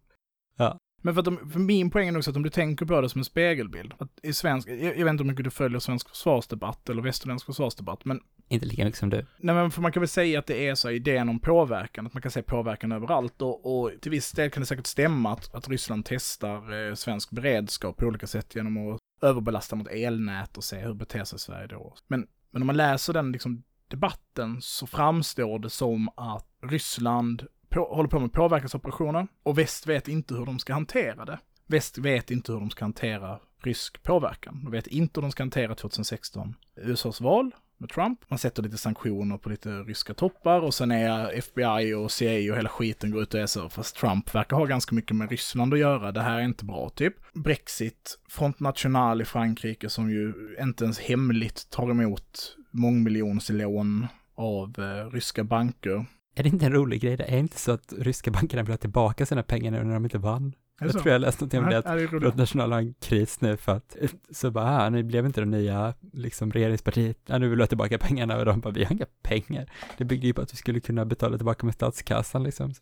Ja. 0.56 0.78
Men 1.02 1.14
för, 1.14 1.20
att 1.20 1.24
de, 1.24 1.50
för 1.50 1.60
min 1.60 1.90
poäng 1.90 2.08
är 2.08 2.18
också 2.18 2.30
att 2.30 2.36
om 2.36 2.42
du 2.42 2.50
tänker 2.50 2.86
på 2.86 3.00
det 3.00 3.08
som 3.08 3.18
en 3.18 3.24
spegelbild, 3.24 3.94
att 3.98 4.10
i 4.22 4.32
svensk, 4.32 4.68
jag, 4.68 4.98
jag 4.98 5.04
vet 5.04 5.10
inte 5.10 5.24
hur 5.24 5.30
mycket 5.30 5.44
du 5.44 5.50
följer 5.50 5.78
svensk 5.78 6.08
försvarsdebatt 6.08 6.88
eller 6.88 7.02
västerländsk 7.02 7.46
försvarsdebatt, 7.46 8.04
men 8.04 8.20
Inte 8.48 8.66
lika 8.66 8.84
mycket 8.84 8.98
som 8.98 9.10
du. 9.10 9.26
Nej 9.38 9.54
men 9.54 9.70
för 9.70 9.82
man 9.82 9.92
kan 9.92 10.00
väl 10.00 10.08
säga 10.08 10.38
att 10.38 10.46
det 10.46 10.68
är 10.68 10.74
så 10.74 10.90
idén 10.90 11.28
om 11.28 11.38
påverkan, 11.38 12.06
att 12.06 12.14
man 12.14 12.22
kan 12.22 12.30
se 12.30 12.42
påverkan 12.42 12.92
överallt 12.92 13.42
och, 13.42 13.66
och 13.84 13.90
till 14.00 14.10
viss 14.10 14.32
del 14.32 14.50
kan 14.50 14.60
det 14.60 14.66
säkert 14.66 14.86
stämma 14.86 15.32
att, 15.32 15.54
att 15.54 15.68
Ryssland 15.68 16.04
testar 16.06 16.88
eh, 16.88 16.94
svensk 16.94 17.30
beredskap 17.30 17.96
på 17.96 18.06
olika 18.06 18.26
sätt 18.26 18.54
genom 18.54 18.92
att 18.92 18.98
överbelasta 19.22 19.76
mot 19.76 19.88
elnät 19.88 20.56
och 20.56 20.64
se 20.64 20.78
hur 20.78 20.94
beter 20.94 21.24
sig 21.24 21.38
Sverige 21.38 21.66
då. 21.66 21.94
Men, 22.06 22.26
men 22.50 22.62
om 22.62 22.66
man 22.66 22.76
läser 22.76 23.12
den 23.12 23.32
liksom 23.32 23.62
debatten 23.88 24.62
så 24.62 24.86
framstår 24.86 25.58
det 25.58 25.70
som 25.70 26.08
att 26.16 26.46
Ryssland 26.62 27.46
på, 27.68 27.84
håller 27.84 28.08
på 28.08 28.20
med 28.20 28.32
påverkansoperationer 28.32 29.26
och 29.42 29.58
väst 29.58 29.86
vet 29.86 30.08
inte 30.08 30.34
hur 30.34 30.46
de 30.46 30.58
ska 30.58 30.72
hantera 30.72 31.24
det. 31.24 31.38
Väst 31.66 31.98
vet 31.98 32.30
inte 32.30 32.52
hur 32.52 32.60
de 32.60 32.70
ska 32.70 32.84
hantera 32.84 33.40
rysk 33.62 34.02
påverkan. 34.02 34.60
De 34.64 34.70
vet 34.70 34.86
inte 34.86 35.20
hur 35.20 35.22
de 35.22 35.32
ska 35.32 35.42
hantera 35.42 35.74
2016 35.74 36.54
USAs 36.76 37.20
val 37.20 37.54
med 37.78 37.90
Trump. 37.90 38.20
Man 38.28 38.38
sätter 38.38 38.62
lite 38.62 38.78
sanktioner 38.78 39.38
på 39.38 39.48
lite 39.48 39.70
ryska 39.70 40.14
toppar 40.14 40.60
och 40.60 40.74
sen 40.74 40.90
är 40.90 41.38
FBI 41.38 41.94
och 41.94 42.10
CIA 42.10 42.52
och 42.52 42.58
hela 42.58 42.68
skiten 42.68 43.10
går 43.10 43.22
ut 43.22 43.34
och 43.34 43.40
är 43.40 43.46
så, 43.46 43.68
fast 43.68 43.96
Trump 43.96 44.34
verkar 44.34 44.56
ha 44.56 44.64
ganska 44.64 44.94
mycket 44.94 45.16
med 45.16 45.30
Ryssland 45.30 45.74
att 45.74 45.80
göra, 45.80 46.12
det 46.12 46.22
här 46.22 46.38
är 46.38 46.44
inte 46.44 46.64
bra 46.64 46.88
typ. 46.88 47.14
Brexit, 47.34 48.18
Front 48.28 48.60
National 48.60 49.22
i 49.22 49.24
Frankrike 49.24 49.88
som 49.88 50.10
ju 50.10 50.34
inte 50.60 50.84
ens 50.84 51.00
hemligt 51.00 51.70
tar 51.70 51.90
emot 51.90 52.56
mångmiljonslån 52.70 54.06
av 54.34 54.74
eh, 54.78 55.10
ryska 55.10 55.44
banker. 55.44 56.06
Är 56.36 56.42
det 56.42 56.48
inte 56.48 56.66
en 56.66 56.72
rolig 56.72 57.00
grej? 57.00 57.16
Det 57.16 57.24
är 57.24 57.38
inte 57.38 57.58
så 57.58 57.72
att 57.72 57.92
ryska 57.98 58.30
bankerna 58.30 58.62
vill 58.62 58.72
ha 58.72 58.76
tillbaka 58.76 59.26
sina 59.26 59.42
pengar 59.42 59.70
nu 59.70 59.84
när 59.84 59.94
de 59.94 60.04
inte 60.04 60.18
vann? 60.18 60.54
Jag 60.80 60.92
så? 60.92 60.98
tror 60.98 61.12
jag 61.12 61.20
läste 61.20 61.42
någonting 61.42 61.60
om 61.60 61.70
det, 61.70 61.78
att 61.78 61.84
Nej, 61.84 61.96
det 61.96 62.02
är 62.02 62.06
roligt. 62.06 62.22
Front 62.22 62.36
National 62.36 62.72
har 62.72 62.78
en 62.78 62.94
kris 62.94 63.40
nu 63.40 63.56
för 63.56 63.72
att, 63.72 63.96
så 64.30 64.50
bara, 64.50 64.64
ah, 64.64 64.90
nu 64.90 65.02
blev 65.02 65.26
inte 65.26 65.40
det 65.40 65.46
nya, 65.46 65.94
liksom 66.12 66.52
regeringspartiet, 66.52 67.18
ja, 67.26 67.38
nu 67.38 67.48
vill 67.48 67.56
vi 67.56 67.62
ha 67.62 67.66
tillbaka 67.66 67.98
pengarna 67.98 68.36
och 68.36 68.44
de 68.44 68.60
bara, 68.60 68.72
vi 68.72 68.84
har 68.84 68.92
inga 68.92 69.06
pengar. 69.22 69.70
Det 69.98 70.04
byggde 70.04 70.26
ju 70.26 70.34
på 70.34 70.42
att 70.42 70.52
vi 70.52 70.56
skulle 70.56 70.80
kunna 70.80 71.04
betala 71.04 71.36
tillbaka 71.36 71.66
med 71.66 71.74
statskassan 71.74 72.42
liksom. 72.42 72.72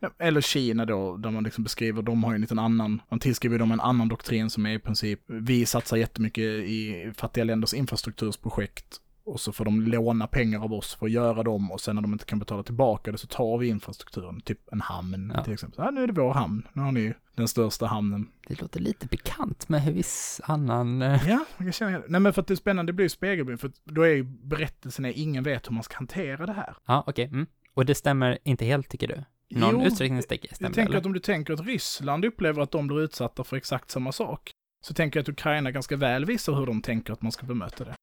Ja, 0.00 0.10
Eller 0.18 0.40
Kina 0.40 0.84
då, 0.84 1.16
där 1.16 1.30
man 1.30 1.44
liksom 1.44 1.64
beskriver, 1.64 2.02
de 2.02 2.24
har 2.24 2.30
ju 2.30 2.34
en 2.34 2.40
liten 2.40 2.58
annan, 2.58 3.02
man 3.08 3.20
tillskriver 3.20 3.58
dem 3.58 3.72
en 3.72 3.80
annan 3.80 4.08
doktrin 4.08 4.50
som 4.50 4.66
är 4.66 4.70
i 4.70 4.78
princip, 4.78 5.20
vi 5.26 5.66
satsar 5.66 5.96
jättemycket 5.96 6.44
i 6.44 7.12
fattiga 7.16 7.44
länders 7.44 7.74
infrastruktursprojekt 7.74 9.00
och 9.26 9.40
så 9.40 9.52
får 9.52 9.64
de 9.64 9.80
låna 9.82 10.26
pengar 10.26 10.60
av 10.64 10.72
oss 10.72 10.94
för 10.94 11.06
att 11.06 11.12
göra 11.12 11.42
dem 11.42 11.72
och 11.72 11.80
sen 11.80 11.94
när 11.94 12.02
de 12.02 12.12
inte 12.12 12.24
kan 12.24 12.38
betala 12.38 12.62
tillbaka 12.62 13.12
det 13.12 13.18
så 13.18 13.26
tar 13.26 13.58
vi 13.58 13.68
infrastrukturen, 13.68 14.40
typ 14.40 14.72
en 14.72 14.80
hamn 14.80 15.32
Ja. 15.36 15.44
till 15.44 15.52
exempel. 15.52 15.84
Ja, 15.84 15.90
nu 15.90 16.02
är 16.02 16.06
det 16.06 16.12
vår 16.12 16.32
hamn, 16.32 16.68
nu 16.72 16.82
har 16.82 16.92
ni 16.92 17.14
den 17.34 17.48
största 17.48 17.86
hamnen. 17.86 18.28
Det 18.48 18.60
låter 18.60 18.80
lite 18.80 19.06
bekant 19.06 19.68
med 19.68 19.82
viss 19.94 20.40
annan, 20.44 21.02
eh, 21.02 21.28
Ja, 21.28 21.44
jag 21.58 21.74
det. 22.00 22.06
Nej 22.08 22.20
men 22.20 22.32
för 22.32 22.40
att 22.42 22.46
det 22.48 22.54
är 22.54 22.56
spännande, 22.56 22.92
det 22.92 22.94
blir 22.96 23.04
ju 23.04 23.10
spegelbild, 23.10 23.60
för 23.60 23.70
då 23.84 24.02
är 24.02 24.14
ju 24.14 24.22
berättelsen 24.22 25.04
är 25.04 25.12
ingen 25.18 25.44
vet 25.44 25.68
hur 25.68 25.72
man 25.74 25.82
ska 25.82 25.96
hantera 25.96 26.46
det 26.46 26.52
här. 26.52 26.76
ja 26.86 27.04
okej, 27.06 27.24
mm. 27.24 27.46
Och 27.74 27.86
det 27.86 27.94
stämmer 27.94 28.38
inte 28.44 28.64
helt 28.64 28.88
tycker 28.88 29.08
du? 29.08 29.24
Någon 29.58 29.74
Jo, 29.80 29.86
utsträckning 29.86 30.22
stämmer 30.22 30.48
Jag 30.60 30.74
tänker 30.74 30.90
eller? 30.90 30.98
att 31.00 31.06
om 31.06 31.12
du 31.12 31.20
tänker 31.20 31.52
att 31.52 31.60
Ryssland 31.66 32.24
upplever 32.24 32.62
att 32.62 32.70
de 32.70 32.86
blir 32.86 33.00
utsatta 33.00 33.44
för 33.44 33.56
exakt 33.56 33.90
samma 33.90 34.12
sak, 34.12 34.50
så 34.84 34.94
tänker 34.94 35.18
jag 35.18 35.22
att 35.22 35.28
Ukraina 35.28 35.70
ganska 35.70 35.96
väl 35.96 36.24
visar 36.24 36.52
hur 36.54 36.66
de 36.66 36.82
tänker 36.82 37.12
att 37.12 37.22
man 37.22 37.32
ska 37.32 37.46
bemöta 37.46 37.84
det. 37.84 37.94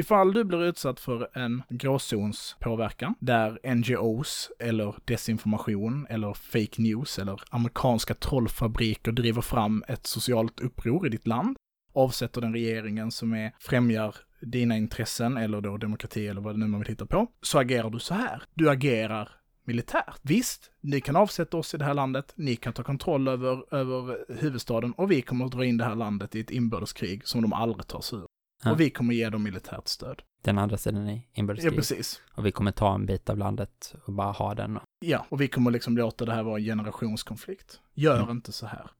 Ifall 0.00 0.32
du 0.32 0.44
blir 0.44 0.64
utsatt 0.64 1.00
för 1.00 1.38
en 1.38 1.62
gråzonspåverkan, 1.68 3.14
där 3.18 3.74
NGOs 3.74 4.50
eller 4.58 4.94
desinformation 5.04 6.06
eller 6.10 6.34
fake 6.34 6.82
news 6.82 7.18
eller 7.18 7.40
amerikanska 7.50 8.14
trollfabriker 8.14 9.12
driver 9.12 9.42
fram 9.42 9.84
ett 9.88 10.06
socialt 10.06 10.60
uppror 10.60 11.06
i 11.06 11.10
ditt 11.10 11.26
land, 11.26 11.56
avsätter 11.92 12.40
den 12.40 12.52
regeringen 12.52 13.10
som 13.10 13.34
är, 13.34 13.52
främjar 13.58 14.14
dina 14.40 14.76
intressen 14.76 15.36
eller 15.36 15.60
då 15.60 15.76
demokrati 15.76 16.28
eller 16.28 16.40
vad 16.40 16.54
det 16.54 16.58
nu 16.58 16.66
man 16.66 16.80
vill 16.80 16.88
hitta 16.88 17.06
på, 17.06 17.26
så 17.42 17.58
agerar 17.58 17.90
du 17.90 17.98
så 17.98 18.14
här. 18.14 18.42
Du 18.54 18.70
agerar 18.70 19.28
militärt. 19.64 20.20
Visst, 20.22 20.70
ni 20.80 21.00
kan 21.00 21.16
avsätta 21.16 21.56
oss 21.56 21.74
i 21.74 21.78
det 21.78 21.84
här 21.84 21.94
landet, 21.94 22.32
ni 22.36 22.56
kan 22.56 22.72
ta 22.72 22.82
kontroll 22.82 23.28
över, 23.28 23.74
över 23.74 24.18
huvudstaden 24.40 24.92
och 24.92 25.10
vi 25.10 25.22
kommer 25.22 25.44
att 25.44 25.52
dra 25.52 25.64
in 25.64 25.76
det 25.76 25.84
här 25.84 25.94
landet 25.94 26.34
i 26.34 26.40
ett 26.40 26.50
inbördeskrig 26.50 27.28
som 27.28 27.42
de 27.42 27.52
aldrig 27.52 27.86
tar 27.86 28.00
sig 28.00 28.18
ur. 28.18 28.26
Ja. 28.64 28.70
Och 28.72 28.80
vi 28.80 28.90
kommer 28.90 29.14
ge 29.14 29.28
dem 29.30 29.42
militärt 29.42 29.88
stöd. 29.88 30.22
Den 30.42 30.58
andra 30.58 30.76
sidan 30.76 31.08
i 31.08 31.14
Ja, 31.16 31.22
inbördeskriget. 31.40 31.76
precis. 31.76 32.20
och 32.34 32.46
vi 32.46 32.52
kommer 32.52 32.72
ta 32.72 32.94
en 32.94 33.06
bit 33.06 33.30
av 33.30 33.38
landet 33.38 33.94
och 34.04 34.12
bara 34.12 34.32
ha 34.32 34.54
den. 34.54 34.76
och- 34.76 34.82
Ja, 35.00 35.26
och 35.28 35.40
vi 35.40 35.48
kommer 35.48 35.70
liksom 35.70 35.96
låta 35.96 36.24
det 36.24 36.32
här 36.34 36.42
vara 36.42 36.58
en 36.58 36.64
generationskonflikt. 36.64 37.80
Gör 37.94 38.16
Mm. 38.18 38.30
inte 38.30 38.52
så 38.52 38.66
här. 38.66 38.90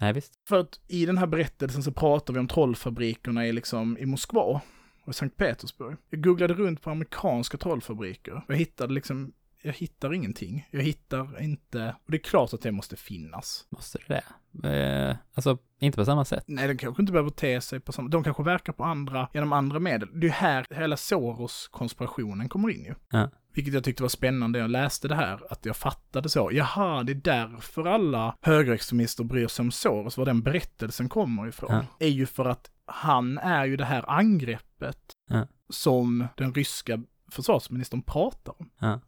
Nej, 0.00 0.12
visst. 0.12 0.32
För 0.48 0.60
att 0.60 0.80
i 0.88 1.06
den 1.06 1.18
här 1.18 1.26
berättelsen 1.26 1.82
så 1.82 1.92
pratar 1.92 2.34
vi 2.34 2.40
om 2.40 2.48
trollfabrikerna 2.48 3.46
i, 3.46 3.52
liksom, 3.52 3.98
i 3.98 4.06
Moskva 4.06 4.60
och 5.04 5.14
Sankt 5.14 5.36
Petersburg. 5.36 5.96
Jag 6.10 6.22
googlade 6.22 6.54
runt 6.54 6.82
på 6.82 6.90
amerikanska 6.90 7.58
trollfabriker. 7.58 8.44
Jag 8.48 8.56
hittade 8.56 8.94
liksom, 8.94 9.32
jag 9.62 9.72
hittar 9.72 10.14
ingenting. 10.14 10.68
Jag 10.70 10.82
hittar 10.82 11.42
inte, 11.42 11.96
och 12.04 12.10
det 12.10 12.16
är 12.16 12.22
klart 12.22 12.52
att 12.54 12.60
det 12.62 12.72
måste 12.72 12.96
finnas. 12.96 13.66
Måste 13.70 13.98
det 14.06 14.22
det? 14.52 15.08
Eh, 15.08 15.16
alltså, 15.34 15.58
inte 15.78 15.96
på 15.96 16.04
samma 16.04 16.24
sätt. 16.24 16.44
Nej, 16.46 16.68
de 16.68 16.76
kanske 16.76 17.02
inte 17.02 17.12
behöver 17.12 17.30
te 17.30 17.60
sig 17.60 17.80
på 17.80 17.92
samma, 17.92 18.08
de 18.08 18.24
kanske 18.24 18.42
verkar 18.42 18.72
på 18.72 18.84
andra, 18.84 19.28
genom 19.34 19.52
andra 19.52 19.78
medel. 19.78 20.08
Det 20.12 20.18
är 20.18 20.28
ju 20.28 20.28
här 20.28 20.66
hela 20.70 20.96
Soros-konspirationen 20.96 22.48
kommer 22.48 22.70
in 22.70 22.84
ju. 22.84 22.94
Ja. 23.10 23.30
Vilket 23.54 23.74
jag 23.74 23.84
tyckte 23.84 24.02
var 24.02 24.08
spännande, 24.08 24.58
jag 24.58 24.70
läste 24.70 25.08
det 25.08 25.14
här, 25.14 25.52
att 25.52 25.66
jag 25.66 25.76
fattade 25.76 26.28
så. 26.28 26.50
Jaha, 26.52 27.02
det 27.02 27.12
är 27.12 27.14
därför 27.14 27.84
alla 27.84 28.36
högerextremister 28.40 29.24
bryr 29.24 29.48
sig 29.48 29.62
om 29.62 29.70
Soros, 29.70 30.16
var 30.16 30.24
den 30.26 30.42
berättelsen 30.42 31.08
kommer 31.08 31.48
ifrån. 31.48 31.72
Ja. 31.72 32.06
Är 32.06 32.08
ju 32.10 32.26
för 32.26 32.44
att 32.44 32.70
han 32.86 33.38
är 33.38 33.64
ju 33.64 33.76
det 33.76 33.84
här 33.84 34.10
angreppet 34.10 34.98
Ja. 35.28 35.46
som 35.70 36.26
den 36.36 36.54
ryska 36.54 37.02
försvarsministern 37.30 38.02
pratar 38.02 38.54
om. 38.60 38.70
Ja. 38.78 39.00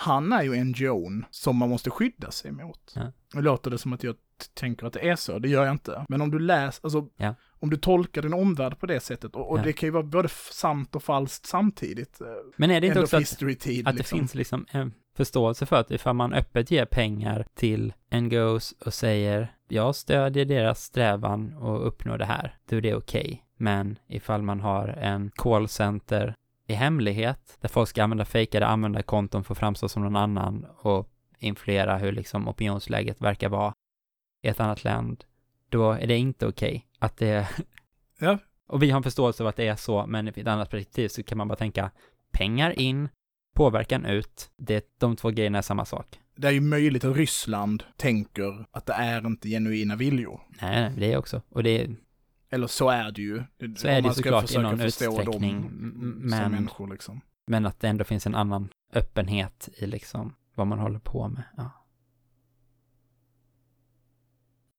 Han 0.00 0.32
är 0.32 0.42
ju 0.42 0.54
NGO'n 0.54 1.24
som 1.30 1.56
man 1.56 1.68
måste 1.68 1.90
skydda 1.90 2.30
sig 2.30 2.52
mot. 2.52 2.92
Ja. 2.96 3.02
Nu 3.34 3.42
låter 3.42 3.70
det 3.70 3.78
som 3.78 3.92
att 3.92 4.02
jag 4.04 4.14
tänker 4.54 4.86
att 4.86 4.92
det 4.92 5.08
är 5.08 5.16
så, 5.16 5.38
det 5.38 5.48
gör 5.48 5.64
jag 5.64 5.74
inte. 5.74 6.04
Men 6.08 6.20
om 6.20 6.30
du 6.30 6.38
läser, 6.38 6.80
alltså, 6.86 7.06
Ja. 7.16 7.34
om 7.50 7.70
du 7.70 7.76
tolkar 7.76 8.22
din 8.22 8.34
omvärld 8.34 8.78
på 8.78 8.86
det 8.86 9.00
sättet, 9.00 9.34
och, 9.36 9.50
och 9.50 9.58
Ja. 9.58 9.62
det 9.62 9.72
kan 9.72 9.86
ju 9.86 9.90
vara 9.90 10.02
både 10.02 10.28
sant 10.52 10.94
och 10.96 11.02
falskt 11.02 11.46
samtidigt. 11.46 12.20
eh, 12.20 12.26
Men 12.56 12.70
är 12.70 12.80
det 12.80 12.86
inte 12.86 13.00
också 13.00 13.16
att, 13.16 13.22
att 13.32 13.38
det 13.38 13.92
liksom. 13.92 14.18
finns 14.18 14.34
liksom 14.34 14.66
en 14.70 14.92
förståelse 15.16 15.66
för 15.66 15.76
att 15.76 15.90
ifall 15.90 16.14
man 16.16 16.32
öppet 16.32 16.70
ger 16.70 16.84
pengar 16.84 17.46
till 17.54 17.92
NGOs 18.14 18.74
och 18.84 18.94
säger 18.94 19.54
jag 19.68 19.94
stödjer 19.94 20.44
deras 20.44 20.82
strävan 20.84 21.54
att 21.56 21.80
uppnå 21.82 22.16
det 22.16 22.24
här, 22.24 22.56
då 22.68 22.76
är 22.76 22.80
det 22.80 22.94
okej. 22.94 23.44
Men 23.56 23.98
ifall 24.08 24.42
man 24.42 24.60
har 24.60 24.88
en 24.88 25.30
callcenter 25.34 26.34
i 26.68 26.74
hemlighet, 26.74 27.58
där 27.60 27.68
folk 27.68 27.88
ska 27.88 28.02
använda 28.02 28.24
fejkade 28.24 28.66
användarkonton 28.66 29.44
för 29.44 29.54
att 29.54 29.58
framstå 29.58 29.88
som 29.88 30.02
någon 30.02 30.16
annan 30.16 30.66
och 30.78 31.08
influera 31.38 31.96
hur 31.96 32.12
liksom 32.12 32.48
opinionsläget 32.48 33.20
verkar 33.20 33.48
vara 33.48 33.74
i 34.42 34.48
ett 34.48 34.60
annat 34.60 34.84
land, 34.84 35.24
då 35.68 35.92
är 35.92 36.06
det 36.06 36.16
inte 36.16 36.46
okej 36.46 36.86
att 36.98 37.16
det... 37.16 37.48
Ja. 38.20 38.38
Och 38.66 38.82
vi 38.82 38.90
har 38.90 38.96
en 38.96 39.02
förståelse 39.02 39.42
av 39.42 39.46
att 39.46 39.56
det 39.56 39.68
är 39.68 39.76
så, 39.76 40.06
men 40.06 40.28
i 40.28 40.30
ett 40.30 40.46
annat 40.46 40.70
perspektiv 40.70 41.08
så 41.08 41.22
kan 41.22 41.38
man 41.38 41.48
bara 41.48 41.56
tänka 41.56 41.90
pengar 42.32 42.78
in, 42.78 43.08
påverkan 43.54 44.04
ut, 44.04 44.50
det, 44.56 44.94
de 44.98 45.16
två 45.16 45.30
grejerna 45.30 45.58
är 45.58 45.62
samma 45.62 45.84
sak. 45.84 46.20
Det 46.36 46.48
är 46.48 46.52
ju 46.52 46.60
möjligt 46.60 47.04
att 47.04 47.16
Ryssland 47.16 47.84
tänker 47.96 48.66
att 48.70 48.86
det 48.86 48.92
är 48.92 49.26
inte 49.26 49.48
genuina 49.48 49.96
viljor. 49.96 50.40
Nej, 50.62 50.92
det 50.96 51.12
är 51.12 51.16
också, 51.16 51.42
och 51.48 51.62
det 51.62 51.88
Eller 52.50 52.66
så 52.66 52.88
är 52.88 53.12
det 53.12 53.22
ju. 53.22 53.44
så 53.76 53.88
är 53.88 54.02
det 54.02 54.14
såklart 54.14 54.50
i 54.50 54.58
någon 54.58 54.80
utsträckning, 54.80 55.62
som 55.62 55.78
m- 55.78 56.20
men, 56.24 56.52
människor 56.52 56.88
liksom. 56.92 57.20
men 57.46 57.66
att 57.66 57.80
det 57.80 57.88
ändå 57.88 58.04
finns 58.04 58.26
en 58.26 58.34
annan 58.34 58.68
öppenhet 58.92 59.68
i 59.74 59.86
liksom 59.86 60.34
vad 60.54 60.66
man 60.66 60.78
håller 60.78 60.98
på 60.98 61.28
med. 61.28 61.42
Ja. 61.56 61.70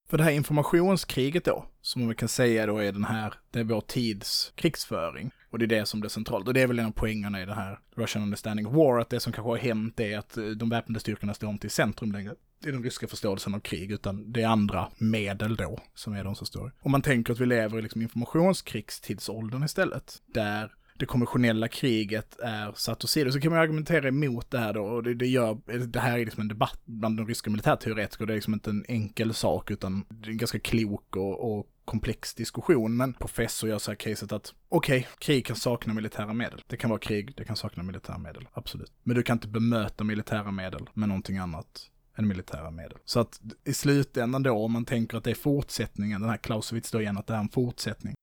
För 0.09 0.17
det 0.17 0.23
här 0.23 0.31
informationskriget 0.31 1.45
då, 1.45 1.65
som 1.81 2.05
man 2.05 2.15
kan 2.15 2.29
säga 2.29 2.65
då 2.65 2.77
är 2.77 2.91
den 2.91 3.03
här, 3.03 3.33
det 3.51 3.59
är 3.59 3.63
vår 3.63 3.81
tids 3.81 4.53
krigsföring. 4.55 5.31
Och 5.49 5.59
det 5.59 5.65
är 5.65 5.79
det 5.79 5.85
som 5.85 5.99
blir 5.99 6.09
centralt. 6.09 6.47
Och 6.47 6.53
det 6.53 6.61
är 6.61 6.67
väl 6.67 6.79
en 6.79 6.85
av 6.85 6.91
poängerna 6.91 7.41
i 7.41 7.45
det 7.45 7.53
här 7.53 7.79
Russian 7.95 8.23
Understanding 8.23 8.67
of 8.67 8.73
War, 8.73 8.99
att 8.99 9.09
det 9.09 9.19
som 9.19 9.33
kanske 9.33 9.49
har 9.49 9.57
hänt 9.57 9.99
är 9.99 10.17
att 10.17 10.37
eh, 10.37 10.45
de 10.45 10.69
väpnade 10.69 10.99
styrkorna 10.99 11.33
står 11.33 11.49
inte 11.49 11.67
i 11.67 11.69
centrum 11.69 12.11
längre. 12.11 12.35
i 12.65 12.71
den 12.71 12.83
ryska 12.83 13.07
förståelsen 13.07 13.55
av 13.55 13.59
krig, 13.59 13.91
utan 13.91 14.31
det 14.31 14.41
är 14.41 14.47
andra 14.47 14.87
medel 14.97 15.55
då 15.55 15.79
som 15.93 16.13
är 16.13 16.23
de 16.23 16.35
som 16.35 16.47
står. 16.47 16.73
Om 16.81 16.91
man 16.91 17.01
tänker 17.01 17.33
att 17.33 17.39
vi 17.39 17.45
lever 17.45 17.79
i 17.79 17.81
liksom 17.81 18.01
informationskrigstidsåldern 18.01 19.63
istället, 19.63 20.21
där 20.33 20.71
det 20.99 21.05
konventionella 21.05 21.67
kriget 21.67 22.39
är 22.39 22.71
satt 22.75 23.03
åsido, 23.03 23.31
så 23.31 23.39
kan 23.39 23.51
man 23.51 23.59
argumentera 23.59 24.07
emot 24.07 24.51
det 24.51 24.59
här 24.59 24.73
då, 24.73 24.83
och 24.83 25.03
det, 25.03 25.13
det 25.13 25.27
gör, 25.27 25.57
det 25.87 25.99
här 25.99 26.19
är 26.19 26.25
liksom 26.25 26.41
en 26.41 26.47
debatt 26.47 26.81
bland 26.85 27.17
de 27.17 27.27
ryska 27.27 27.49
militärteoretiker, 27.49 28.25
det 28.25 28.33
är 28.33 28.35
liksom 28.35 28.53
inte 28.53 28.69
en 28.69 28.85
enkel 28.87 29.33
sak, 29.33 29.71
utan 29.71 30.05
det 30.09 30.27
är 30.27 30.31
en 30.31 30.37
ganska 30.37 30.59
klok 30.59 31.15
och, 31.15 31.57
och 31.57 31.67
komplex 31.89 32.33
diskussion, 32.33 32.97
men 32.97 33.13
professor 33.13 33.69
gör 33.69 33.79
så 33.79 33.91
här 33.91 33.95
caset 33.95 34.31
att 34.31 34.53
okej, 34.69 34.99
okay, 34.99 35.11
krig 35.19 35.45
kan 35.45 35.55
sakna 35.55 35.93
militära 35.93 36.33
medel. 36.33 36.63
Det 36.67 36.77
kan 36.77 36.89
vara 36.89 36.99
krig, 36.99 37.33
det 37.37 37.45
kan 37.45 37.55
sakna 37.55 37.83
militära 37.83 38.17
medel, 38.17 38.47
absolut. 38.53 38.93
Men 39.03 39.15
du 39.15 39.23
kan 39.23 39.35
inte 39.35 39.47
bemöta 39.47 40.03
militära 40.03 40.51
medel 40.51 40.89
med 40.93 41.09
någonting 41.09 41.37
annat 41.37 41.89
än 42.15 42.27
militära 42.27 42.71
medel. 42.71 42.97
Så 43.05 43.19
att 43.19 43.41
i 43.65 43.73
slutändan 43.73 44.43
då, 44.43 44.51
om 44.51 44.71
man 44.71 44.85
tänker 44.85 45.17
att 45.17 45.23
det 45.23 45.31
är 45.31 45.35
fortsättningen, 45.35 46.21
den 46.21 46.29
här 46.29 46.37
Clausewitz 46.37 46.91
då 46.91 47.01
igen, 47.01 47.17
att 47.17 47.27
det 47.27 47.33
är 47.33 47.39
en 47.39 47.49
fortsättning. 47.49 48.15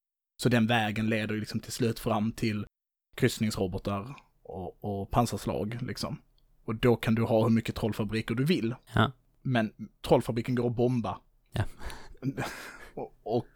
Så 0.43 0.49
den 0.49 0.67
vägen 0.67 1.09
leder 1.09 1.35
ju 1.35 1.41
liksom 1.41 1.61
till 1.61 1.73
slut 1.73 1.99
fram 1.99 2.33
till 2.33 2.67
kryssningsrobotar 3.17 4.17
och, 4.43 4.85
och 4.85 5.11
pansarslag 5.11 5.79
liksom. 5.83 6.19
Och 6.65 6.75
då 6.75 6.97
kan 6.97 7.15
du 7.15 7.23
ha 7.23 7.43
hur 7.43 7.51
mycket 7.51 7.75
trollfabriker 7.75 8.35
du 8.35 8.45
vill. 8.45 8.75
Ja. 8.95 9.13
Men 9.43 9.73
trollfabriken 10.07 10.55
går 10.55 10.67
att 10.67 10.77
bomba. 10.77 11.21
Ja. 11.53 11.65
och, 12.97 13.15
och 13.23 13.47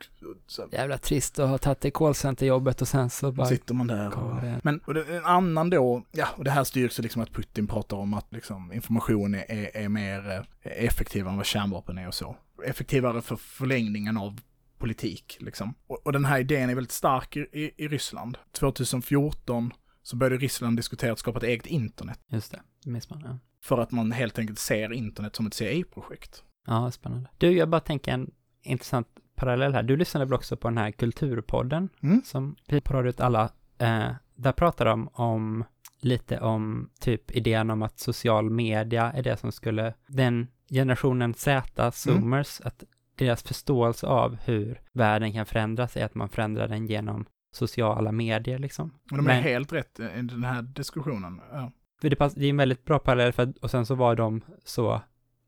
så, 0.46 0.68
Jävla 0.72 0.98
trist 0.98 1.38
att 1.38 1.48
ha 1.48 1.59
tagit 1.59 1.81
det 1.81 1.90
callcenter-jobbet 1.90 2.83
och 2.83 2.88
sen 2.88 3.11
så 3.11 3.33
bara... 3.33 3.46
sitter 3.46 3.74
man 3.74 3.87
där. 3.87 4.18
Och, 4.18 4.42
men 4.62 4.79
och 4.79 4.94
det, 4.94 5.16
en 5.16 5.24
annan 5.24 5.70
då, 5.70 6.05
ja, 6.12 6.29
och 6.37 6.44
det 6.44 6.50
här 6.50 6.64
styrks 6.64 6.98
ju 6.98 7.03
liksom 7.03 7.22
att 7.22 7.33
Putin 7.33 7.66
pratar 7.66 7.96
om 7.96 8.14
att 8.14 8.33
liksom, 8.33 8.72
information 8.72 9.35
är, 9.35 9.50
är, 9.50 9.76
är 9.76 9.88
mer 9.88 10.31
eh, 10.31 10.85
effektiv 10.85 11.26
än 11.26 11.37
vad 11.37 11.46
kärnvapen 11.46 11.98
är 11.98 12.09
och 12.09 12.14
så. 12.14 12.37
Effektivare 12.64 13.22
för 13.22 13.37
förlängningen 13.37 14.16
av 14.16 14.40
politik, 14.79 15.37
liksom. 15.40 15.74
Och, 15.87 16.07
och 16.07 16.12
den 16.12 16.24
här 16.24 16.38
idén 16.38 16.70
är 16.70 16.74
väldigt 16.74 16.92
stark 16.92 17.37
i, 17.37 17.40
i, 17.40 17.70
i 17.76 17.88
Ryssland. 17.88 18.38
2014 18.53 19.72
så 20.03 20.16
började 20.16 20.37
Ryssland 20.37 20.76
diskutera 20.76 21.12
att 21.12 21.18
skapa 21.18 21.38
ett 21.38 21.44
eget 21.44 21.66
internet. 21.66 22.20
Just 22.29 22.53
det, 22.53 22.61
det 22.85 22.90
minns 22.90 23.11
man. 23.11 23.22
Ja. 23.24 23.38
För 23.62 23.79
att 23.79 23.90
man 23.90 24.12
helt 24.12 24.38
enkelt 24.38 24.59
ser 24.59 24.92
internet 24.92 25.37
som 25.37 25.46
ett 25.46 25.55
CIA-projekt. 25.55 26.44
Ja, 26.66 26.90
spännande. 26.90 27.31
Du, 27.38 27.57
jag 27.57 27.68
bara 27.68 27.81
tänker 27.81 28.12
en 28.12 28.31
intressant 28.62 29.09
parallell 29.40 29.74
här. 29.74 29.83
Du 29.83 29.96
lyssnade 29.96 30.26
väl 30.26 30.35
också 30.35 30.57
på 30.57 30.68
den 30.68 30.79
här 30.79 30.90
Kulturpodden 30.90 31.88
Mm. 32.03 32.22
som 32.24 32.57
vi 32.68 32.81
på 32.81 32.92
Radiot 32.92 33.20
Alla, 33.20 33.50
eh, 33.79 34.09
där 34.35 34.53
pratar 34.53 34.85
de 34.85 35.09
om 35.12 35.64
lite 36.00 36.40
om 36.40 36.90
typ 37.00 37.31
idén 37.31 37.70
om 37.70 37.83
att 37.83 37.98
social 37.98 38.50
media 38.50 39.12
är 39.12 39.22
det 39.22 39.37
som 39.37 39.53
skulle, 39.53 39.94
den 40.07 40.46
generationen 40.70 41.35
Z, 41.35 41.90
zoomers, 41.92 42.61
att 42.61 42.85
deras 43.14 43.42
förståelse 43.42 44.07
av 44.07 44.37
hur 44.44 44.81
världen 44.92 45.33
kan 45.33 45.46
förändras 45.46 45.96
är 45.96 46.05
att 46.05 46.14
man 46.14 46.29
förändrar 46.29 46.68
den 46.68 46.87
genom 46.87 47.26
sociala 47.53 48.12
medier 48.12 48.59
liksom. 48.59 48.94
Men 49.11 49.16
de 49.24 49.31
är 49.31 49.35
Men- 49.35 49.42
helt 49.42 49.72
rätt 49.72 50.00
i 50.00 50.22
den 50.22 50.44
här 50.44 50.62
diskussionen. 50.62 51.40
Ja. 51.53 51.72
För 52.00 52.11
det, 52.11 52.16
pass, 52.16 52.35
det 52.35 52.44
är 52.46 52.50
en 52.50 52.57
väldigt 52.57 52.85
bra 52.85 52.98
parallell 52.98 53.33
för 53.33 53.42
att, 53.42 53.57
och 53.59 53.70
sen 53.70 53.87
så 53.87 53.94
var 53.94 54.16
de 54.16 54.40
så, 54.64 55.00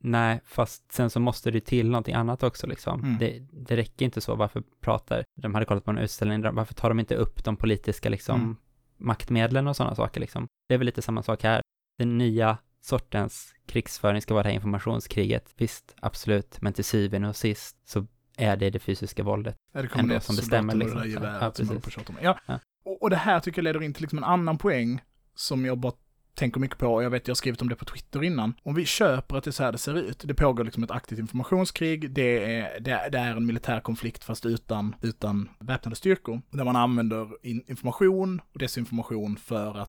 nej, 0.02 0.40
fast 0.44 0.92
sen 0.92 1.10
så 1.10 1.20
måste 1.20 1.50
det 1.50 1.60
till 1.60 1.90
någonting 1.90 2.14
annat 2.14 2.42
också 2.42 2.66
liksom. 2.66 3.00
Mm. 3.00 3.18
Det, 3.18 3.38
det 3.52 3.76
räcker 3.76 4.04
inte 4.04 4.20
så, 4.20 4.34
varför 4.34 4.62
pratar, 4.80 5.24
de 5.42 5.54
hade 5.54 5.66
kollat 5.66 5.84
på 5.84 5.90
en 5.90 5.98
utställning, 5.98 6.54
varför 6.54 6.74
tar 6.74 6.88
de 6.88 7.00
inte 7.00 7.14
upp 7.14 7.44
de 7.44 7.56
politiska 7.56 8.08
liksom 8.08 8.40
Mm. 8.40 8.56
maktmedlen 8.98 9.66
och 9.68 9.76
sådana 9.76 9.94
saker 9.94 10.20
liksom. 10.20 10.46
Det 10.68 10.74
är 10.74 10.78
väl 10.78 10.86
lite 10.86 11.02
samma 11.02 11.22
sak 11.22 11.42
här. 11.42 11.62
Den 11.98 12.18
nya 12.18 12.58
sortens 12.80 13.54
krigsföring 13.66 14.22
ska 14.22 14.34
vara 14.34 14.42
det 14.42 14.48
här 14.48 14.54
informationskriget. 14.54 15.54
Visst, 15.56 15.94
absolut, 16.00 16.60
men 16.62 16.72
till 16.72 16.84
syvende 16.84 17.28
och 17.28 17.36
sist 17.36 17.76
så 17.88 18.06
är 18.36 18.56
det 18.56 18.70
det 18.70 18.78
fysiska 18.78 19.22
våldet. 19.22 19.56
Ja, 19.72 19.82
det 19.82 19.88
Ändå 19.94 20.20
som 20.20 20.36
bestämmer, 20.36 20.74
liksom. 20.74 21.00
det 21.00 21.18
där 21.18 21.38
Ja, 21.40 21.52
som 21.52 21.80
på 21.80 21.90
om. 22.08 22.16
Ja. 22.22 22.38
Ja. 22.46 22.58
Och, 22.84 23.02
och 23.02 23.10
det 23.10 23.16
här 23.16 23.40
tycker 23.40 23.58
jag 23.58 23.64
leder 23.64 23.82
in 23.82 23.94
till 23.94 24.02
liksom 24.02 24.18
en 24.18 24.24
annan 24.24 24.58
poäng 24.58 25.00
som 25.34 25.64
jag 25.64 25.78
bara 25.78 25.92
tänker 26.34 26.60
mycket 26.60 26.78
på, 26.78 26.86
och 26.94 27.04
jag 27.04 27.10
vet 27.10 27.28
jag 27.28 27.32
har 27.32 27.36
skrivit 27.36 27.62
om 27.62 27.68
det 27.68 27.76
på 27.76 27.84
Twitter 27.84 28.24
innan. 28.24 28.54
Om 28.62 28.74
vi 28.74 28.84
köper 28.86 29.36
att 29.36 29.44
det 29.44 29.50
är 29.50 29.52
så 29.52 29.62
här 29.62 29.72
det 29.72 29.78
ser 29.78 29.94
ut, 29.94 30.22
det 30.24 30.34
pågår 30.34 30.64
liksom 30.64 30.82
ett 30.82 30.90
aktivt 30.90 31.18
informationskrig, 31.18 32.10
det 32.10 32.54
är, 32.60 32.80
det 32.80 33.08
det 33.12 33.18
är 33.18 33.36
en 33.36 33.46
militär 33.46 33.80
konflikt 33.80 34.24
fast 34.24 34.46
utan, 34.46 34.94
utan 35.02 35.48
väpnade 35.58 35.96
styrkor, 35.96 36.42
där 36.50 36.64
man 36.64 36.76
använder 36.76 37.46
in, 37.46 37.64
information 37.66 38.40
och 38.52 38.58
desinformation 38.58 39.36
för 39.36 39.78
att 39.78 39.88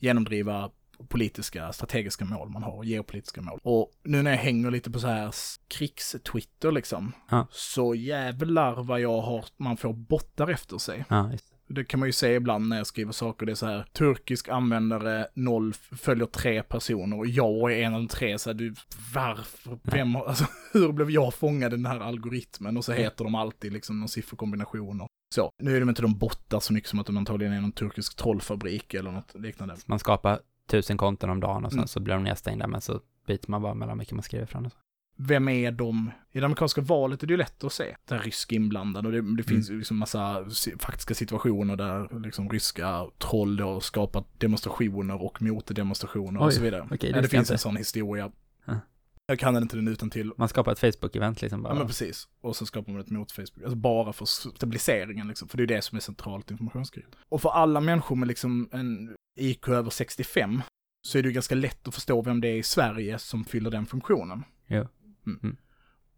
genomdriva 0.00 0.70
politiska, 1.08 1.72
strategiska 1.72 2.24
mål 2.24 2.48
man 2.48 2.62
har, 2.62 2.84
geopolitiska 2.84 3.42
mål. 3.42 3.58
Och 3.62 3.90
nu 4.04 4.22
när 4.22 4.30
jag 4.30 4.38
hänger 4.38 4.70
lite 4.70 4.90
på 4.90 4.98
så 4.98 5.06
här 5.06 5.34
krigs-Twitter 5.68 6.72
liksom, 6.72 7.12
Ja. 7.30 7.46
så 7.50 7.94
jävlar 7.94 8.82
vad 8.82 9.00
jag 9.00 9.20
har, 9.20 9.44
man 9.56 9.76
får 9.76 9.92
bottar 9.92 10.48
efter 10.48 10.78
sig. 10.78 11.04
Ja, 11.08 11.32
just. 11.32 11.51
Det 11.72 11.84
kan 11.84 12.00
man 12.00 12.08
ju 12.08 12.12
se 12.12 12.34
ibland 12.34 12.68
när 12.68 12.76
jag 12.76 12.86
skriver 12.86 13.12
saker, 13.12 13.46
det 13.46 13.52
är 13.52 13.56
så 13.56 13.66
här, 13.66 13.86
turkisk 13.92 14.48
användare, 14.48 15.26
noll, 15.34 15.72
följer 15.74 16.26
tre 16.26 16.62
personer 16.62 17.18
och 17.18 17.26
jag 17.26 17.72
är 17.72 17.82
en 17.82 17.94
av 17.94 18.00
de 18.00 18.08
tre, 18.08 18.38
så 18.38 18.50
här, 18.50 18.54
du, 18.54 18.74
varför, 19.14 19.78
vem 19.82 20.14
har, 20.14 20.26
alltså 20.26 20.44
hur 20.72 20.92
blev 20.92 21.10
jag 21.10 21.34
fångad 21.34 21.72
i 21.72 21.76
den 21.76 21.86
här 21.86 22.00
algoritmen? 22.00 22.76
Och 22.76 22.84
så 22.84 22.92
heter 22.92 23.24
de 23.24 23.34
alltid 23.34 23.72
liksom 23.72 24.00
någon 24.00 24.08
sifferkombination 24.08 25.00
och 25.00 25.08
så. 25.34 25.50
Nu 25.62 25.76
är 25.76 25.80
de 25.80 25.88
inte 25.88 26.02
de 26.02 26.18
bottar 26.18 26.60
så 26.60 26.72
mycket 26.72 26.90
som 26.90 26.98
att 26.98 27.06
de 27.06 27.16
antagligen 27.16 27.52
är 27.52 27.60
någon 27.60 27.72
turkisk 27.72 28.16
trollfabrik 28.16 28.94
eller 28.94 29.10
något 29.10 29.34
liknande. 29.34 29.76
Man 29.86 29.98
skapar 29.98 30.40
tusen 30.68 30.96
konton 30.96 31.30
om 31.30 31.40
dagen 31.40 31.64
och 31.64 31.70
sen 31.70 31.78
Mm. 31.78 31.88
så 31.88 32.00
blir 32.00 32.14
de 32.14 32.22
nedstängda, 32.24 32.66
men 32.66 32.80
så 32.80 33.00
byter 33.26 33.50
man 33.50 33.62
bara 33.62 33.74
mellan 33.74 33.98
vilka 33.98 34.14
man 34.14 34.22
skriver 34.22 34.46
från. 34.46 34.66
Och 34.66 34.72
så. 34.72 34.78
Vem 35.16 35.48
är 35.48 35.72
de? 35.72 36.10
I 36.32 36.38
det 36.40 36.44
amerikanska 36.46 36.80
valet 36.80 37.22
är 37.22 37.26
det 37.26 37.32
ju 37.32 37.36
lätt 37.38 37.64
att 37.64 37.72
se. 37.72 37.96
Där 38.08 38.18
rysk 38.18 38.52
inblandad 38.52 39.06
och 39.06 39.12
det, 39.12 39.36
det 39.36 39.42
finns 39.42 39.68
Mm. 39.68 39.74
ju 39.74 39.78
liksom 39.78 39.96
massa 39.98 40.44
faktiska 40.78 41.14
situationer 41.14 41.76
där 41.76 42.20
liksom 42.22 42.50
ryska 42.50 43.06
troll 43.18 43.56
då 43.56 43.80
skapat 43.80 44.26
demonstrationer 44.40 45.22
och 45.22 45.42
motdemonstrationer 45.42 46.40
och 46.42 46.52
så 46.54 46.60
vidare. 46.62 46.82
okej, 46.84 46.98
det 47.00 47.08
ja, 47.08 47.22
det 47.22 47.28
finns 47.28 47.50
en 47.50 47.54
inte. 47.54 47.62
sån 47.62 47.76
historia. 47.76 48.32
Ja. 48.66 48.78
Jag 49.26 49.38
kan 49.38 49.54
den 49.54 49.62
inte 49.62 49.76
den 49.76 49.88
utan 49.88 50.10
till. 50.10 50.32
Man 50.36 50.48
skapar 50.48 50.72
ett 50.72 50.80
Facebook-event 50.80 51.42
liksom 51.42 51.60
Ja 51.60 51.62
bara. 51.62 51.74
men 51.74 51.86
precis. 51.86 52.28
Och 52.40 52.56
så 52.56 52.66
skapar 52.66 52.92
man 52.92 53.00
ett 53.00 53.10
mot 53.10 53.32
Facebook. 53.32 53.62
Alltså 53.62 53.76
bara 53.76 54.12
för 54.12 54.24
stabiliseringen 54.24 55.28
liksom. 55.28 55.48
För 55.48 55.56
det 55.56 55.62
är 55.62 55.66
det 55.66 55.82
som 55.82 55.96
är 55.96 56.00
centralt 56.00 56.50
i 56.50 56.54
informationskriget. 56.54 57.10
Och 57.28 57.42
för 57.42 57.48
alla 57.50 57.80
människor 57.80 58.16
med 58.16 58.28
liksom 58.28 58.68
en 58.72 59.14
IQ 59.40 59.68
över 59.68 59.90
65 59.90 60.62
så 61.06 61.18
är 61.18 61.22
det 61.22 61.28
ju 61.28 61.32
ganska 61.32 61.54
lätt 61.54 61.88
att 61.88 61.94
förstå 61.94 62.22
vem 62.22 62.40
det 62.40 62.48
är 62.48 62.56
i 62.56 62.62
Sverige 62.62 63.18
som 63.18 63.44
fyller 63.44 63.70
den 63.70 63.86
funktionen. 63.86 64.44
Jo. 64.66 64.88
Mm. 65.26 65.40
Mm. 65.42 65.56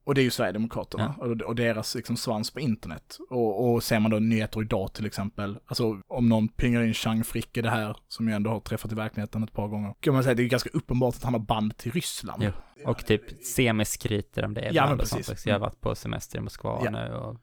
Och 0.06 0.14
det 0.14 0.20
är 0.20 0.22
ju 0.22 0.30
Sverigedemokraterna 0.30 1.14
och, 1.18 1.42
och 1.42 1.54
deras 1.54 1.94
liksom 1.94 2.16
svans 2.16 2.50
på 2.50 2.60
internet. 2.60 3.18
Och, 3.30 3.72
och 3.72 3.82
ser 3.82 4.00
man 4.00 4.10
då 4.10 4.18
nyheter 4.18 4.62
idag 4.62 4.92
till 4.92 5.06
exempel, 5.06 5.58
alltså 5.66 6.00
om 6.08 6.28
någon 6.28 6.48
pingar 6.48 6.82
in 6.82 6.94
Chang 6.94 7.24
Fricke 7.24 7.62
det 7.62 7.70
här, 7.70 7.96
som 8.08 8.28
jag 8.28 8.36
ändå 8.36 8.50
har 8.50 8.60
träffat 8.60 8.92
i 8.92 8.94
verkligheten 8.94 9.42
ett 9.42 9.52
par 9.52 9.68
gånger, 9.68 9.94
kan 10.00 10.14
man 10.14 10.22
säga 10.22 10.30
att 10.30 10.36
det 10.36 10.42
är 10.42 10.48
ganska 10.48 10.70
uppenbart 10.72 11.14
att 11.14 11.22
han 11.24 11.32
har 11.34 11.40
band 11.40 11.76
till 11.76 11.92
Ryssland. 11.92 12.42
Jo. 12.42 12.50
Och 12.90 13.06
typ 13.06 13.44
semiskryter 13.44 14.44
om 14.44 14.54
det 14.54 14.70
Ja, 14.72 14.86
men 14.86 14.98
sånt 14.98 15.00
precis. 15.00 15.28
också. 15.28 15.48
Jag 15.48 15.54
har 15.54 15.60
varit 15.60 15.80
på 15.80 15.94
semester 15.94 16.38
i 16.38 16.40
Moskva 16.40 16.80
Ja. 16.84 16.90
nu 16.90 17.12
och 17.14 17.36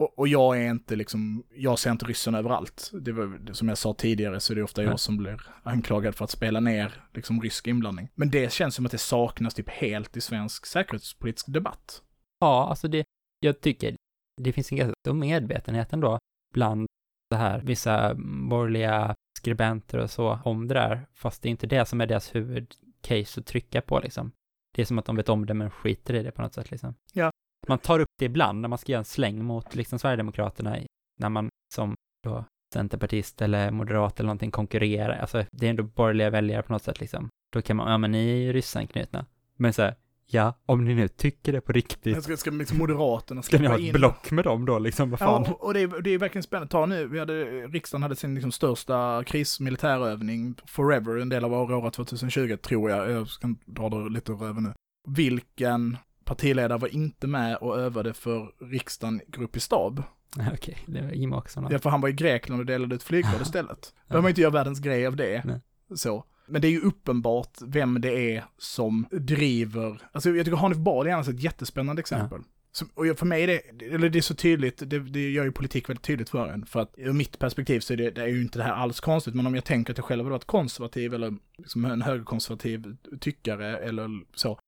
Och, 0.00 0.18
och 0.18 0.28
jag 0.28 0.62
är 0.62 0.70
inte 0.70 0.96
liksom, 0.96 1.44
jag 1.54 1.78
ser 1.78 1.90
inte 1.90 2.04
ryssen 2.06 2.34
överallt. 2.34 2.90
Det 2.92 3.12
var, 3.12 3.52
som 3.52 3.68
jag 3.68 3.78
sa 3.78 3.94
tidigare 3.94 4.40
så 4.40 4.52
är 4.52 4.54
det 4.56 4.62
ofta 4.62 4.82
Ja. 4.82 4.90
jag 4.90 5.00
som 5.00 5.16
blir 5.16 5.40
anklagad 5.62 6.14
för 6.14 6.24
att 6.24 6.30
spela 6.30 6.60
ner 6.60 7.04
liksom 7.14 7.40
rysk 7.42 7.66
inblandning. 7.66 8.08
Men 8.14 8.30
det 8.30 8.52
känns 8.52 8.74
som 8.74 8.86
att 8.86 8.92
det 8.92 8.98
saknas 8.98 9.54
typ 9.54 9.68
helt 9.68 10.16
i 10.16 10.20
svensk 10.20 10.66
säkerhetspolitisk 10.66 11.46
debatt. 11.52 12.02
Ja, 12.40 12.68
alltså 12.68 12.88
det, 12.88 13.04
jag 13.40 13.60
tycker 13.60 13.96
det 14.42 14.52
finns 14.52 14.72
en 14.72 14.78
ganska 14.78 14.94
stor 15.06 15.14
medvetenhet 15.14 15.92
ändå 15.92 16.18
bland 16.54 16.86
det 17.30 17.36
här, 17.36 17.60
vissa 17.60 18.14
borgerliga 18.48 19.14
skribenter 19.38 19.98
och 19.98 20.10
så 20.10 20.38
om 20.44 20.68
det 20.68 20.74
där, 20.74 21.06
fast 21.14 21.42
det 21.42 21.48
är 21.48 21.50
inte 21.50 21.66
det 21.66 21.86
som 21.86 22.00
är 22.00 22.06
deras 22.06 22.34
huvudcase 22.34 23.40
att 23.40 23.46
trycka 23.46 23.80
på 23.80 24.00
liksom. 24.00 24.32
Det 24.74 24.82
är 24.82 24.86
som 24.86 24.98
att 24.98 25.04
de 25.04 25.16
vet 25.16 25.28
om 25.28 25.46
det 25.46 25.54
men 25.54 25.70
skiter 25.70 26.14
i 26.14 26.22
det 26.22 26.30
på 26.32 26.42
något 26.42 26.54
sätt 26.54 26.70
liksom. 26.70 26.94
Ja. 27.12 27.29
Man 27.70 27.78
tar 27.78 27.98
upp 27.98 28.08
det 28.18 28.24
ibland 28.24 28.60
när 28.60 28.68
man 28.68 28.78
ska 28.78 28.92
göra 28.92 28.98
en 28.98 29.04
släng 29.04 29.44
mot 29.44 29.74
liksom 29.74 29.98
Sverigedemokraterna, 29.98 30.76
när 31.20 31.28
man 31.28 31.48
som 31.74 31.94
då 32.24 32.44
centerpartist 32.74 33.42
eller 33.42 33.70
moderat 33.70 34.20
eller 34.20 34.26
någonting 34.26 34.50
konkurrerar, 34.50 35.18
alltså 35.18 35.44
det 35.52 35.66
är 35.66 35.70
ändå 35.70 35.82
borgerliga 35.82 36.30
väljare 36.30 36.62
på 36.62 36.72
något 36.72 36.82
sätt 36.82 37.00
liksom. 37.00 37.28
Då 37.52 37.62
kan 37.62 37.76
man, 37.76 37.90
ja 37.90 37.98
men 37.98 38.12
ni 38.12 38.30
är 38.30 38.36
ju 38.36 38.52
ryssanknutna. 38.52 39.26
Men 39.56 39.72
så 39.72 39.82
här, 39.82 39.94
ja, 40.26 40.54
om 40.66 40.84
ni 40.84 40.94
nu 40.94 41.08
tycker 41.08 41.52
det 41.52 41.60
på 41.60 41.72
riktigt, 41.72 42.22
Ska, 42.22 42.36
ska 42.36 42.50
liksom 42.50 42.78
Moderaterna 42.78 43.42
Ska 43.42 43.58
ni 43.58 43.66
ha 43.66 43.74
ett 43.74 43.80
in- 43.80 43.92
block 43.92 44.30
med 44.30 44.44
dem 44.44 44.64
då 44.64 44.78
liksom? 44.78 45.10
Vad 45.10 45.18
fan? 45.18 45.44
Ja, 45.46 45.52
och 45.52 45.74
det 45.74 45.80
är, 45.80 46.02
det 46.02 46.10
är 46.10 46.18
verkligen 46.18 46.42
spännande. 46.42 46.70
Ta 46.70 46.86
nu, 46.86 47.06
vi 47.06 47.18
hade, 47.18 47.44
riksdagen 47.66 48.02
hade 48.02 48.16
sin 48.16 48.34
liksom 48.34 48.52
största 48.52 49.24
krismilitärövning, 49.24 50.54
Forever, 50.66 51.16
en 51.16 51.28
del 51.28 51.44
av 51.44 51.52
året 51.52 51.94
2020 51.94 52.56
tror 52.56 52.90
jag. 52.90 53.10
Jag 53.10 53.28
ska 53.28 53.54
dra 53.64 53.88
det 53.88 54.10
lite 54.10 54.32
över 54.32 54.60
nu. 54.60 54.72
Vilken 55.08 55.96
partiledare 56.30 56.78
var 56.78 56.88
inte 56.88 57.26
med 57.26 57.56
och 57.56 57.78
övade 57.78 58.14
för 58.14 58.52
riksdagen 58.70 59.20
grupp 59.28 59.56
i 59.56 59.60
stab? 59.60 60.02
Okej, 60.52 60.78
det 60.86 61.02
var 61.02 61.10
Jimmie 61.10 61.38
Åkesson. 61.38 61.68
Ja, 61.70 61.78
för 61.78 61.90
han 61.90 62.00
var 62.00 62.08
i 62.08 62.12
Grekland 62.12 62.60
och 62.60 62.66
delade 62.66 62.94
ut 62.94 63.02
flygblad 63.02 63.42
istället. 63.42 63.94
Ja. 63.94 64.02
Behöver 64.08 64.22
man 64.22 64.28
inte 64.28 64.40
göra 64.40 64.52
världens 64.52 64.80
grej 64.80 65.06
av 65.06 65.16
det. 65.16 65.42
Nej. 65.44 65.60
Så. 65.94 66.24
Men 66.46 66.62
det 66.62 66.68
är 66.68 66.70
ju 66.70 66.80
uppenbart 66.80 67.58
vem 67.66 68.00
det 68.00 68.36
är 68.36 68.44
som 68.58 69.06
driver, 69.10 70.02
alltså 70.12 70.30
jag 70.30 70.44
tycker 70.44 70.56
Hanif 70.56 70.78
Bali 70.78 71.10
är 71.10 71.14
annars 71.14 71.28
ett 71.28 71.42
jättespännande 71.42 72.00
exempel. 72.00 72.40
Så, 72.72 72.86
och 72.94 73.18
för 73.18 73.26
mig 73.26 73.42
är 73.42 73.46
det, 73.46 73.86
eller 73.86 74.08
det 74.08 74.18
är 74.18 74.22
så 74.22 74.34
tydligt, 74.34 74.82
det, 74.86 74.98
det 74.98 75.30
gör 75.30 75.44
ju 75.44 75.52
politik 75.52 75.88
väldigt 75.88 76.04
tydligt 76.04 76.30
för 76.30 76.48
en. 76.48 76.66
För 76.66 76.80
att 76.80 76.94
ur 76.96 77.12
mitt 77.12 77.38
perspektiv 77.38 77.80
så 77.80 77.92
är 77.92 77.96
det, 77.96 78.10
det 78.10 78.22
är 78.22 78.26
ju 78.26 78.42
inte 78.42 78.58
det 78.58 78.64
här 78.64 78.72
alls 78.72 79.00
konstigt, 79.00 79.34
men 79.34 79.46
om 79.46 79.54
jag 79.54 79.64
tänker 79.64 79.92
att 79.92 79.98
jag 79.98 80.04
själv 80.04 80.20
hade 80.20 80.30
varit 80.30 80.44
konservativ 80.44 81.14
eller 81.14 81.34
liksom 81.58 81.84
en 81.84 82.02
högerkonservativ 82.02 82.96
tyckare 83.20 83.78
eller 83.78 84.08
så, 84.34 84.58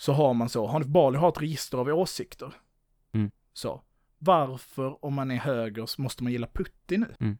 så 0.00 0.12
har 0.12 0.34
man 0.34 0.48
så, 0.48 0.66
Hanif 0.66 0.88
Bali 0.88 1.18
har 1.18 1.28
ett 1.28 1.40
register 1.42 1.78
av 1.78 1.88
åsikter. 1.88 2.52
Mm. 3.14 3.30
Så. 3.52 3.82
Varför, 4.18 5.04
om 5.04 5.14
man 5.14 5.30
är 5.30 5.36
höger, 5.36 5.86
så 5.86 6.02
måste 6.02 6.22
man 6.22 6.32
gilla 6.32 6.46
Putin 6.46 7.00
nu? 7.00 7.14
Mm. 7.20 7.38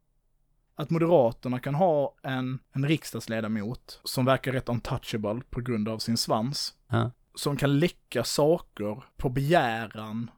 Att 0.75 0.91
Moderaterna 0.91 1.59
kan 1.61 1.75
ha 1.75 2.15
en, 2.23 2.59
en 2.73 2.89
riksdagsledamot 2.89 4.01
som 4.05 4.25
verkar 4.25 4.53
rätt 4.53 4.69
untouchable 4.69 5.41
på 5.51 5.61
grund 5.61 5.89
av 5.89 5.99
sin 5.99 6.17
svans, 6.17 6.75
Ja. 6.91 7.11
som 7.35 7.57
kan 7.57 7.79
läcka 7.79 8.25
saker 8.25 9.05
på 9.17 9.29
begäran 9.29 10.31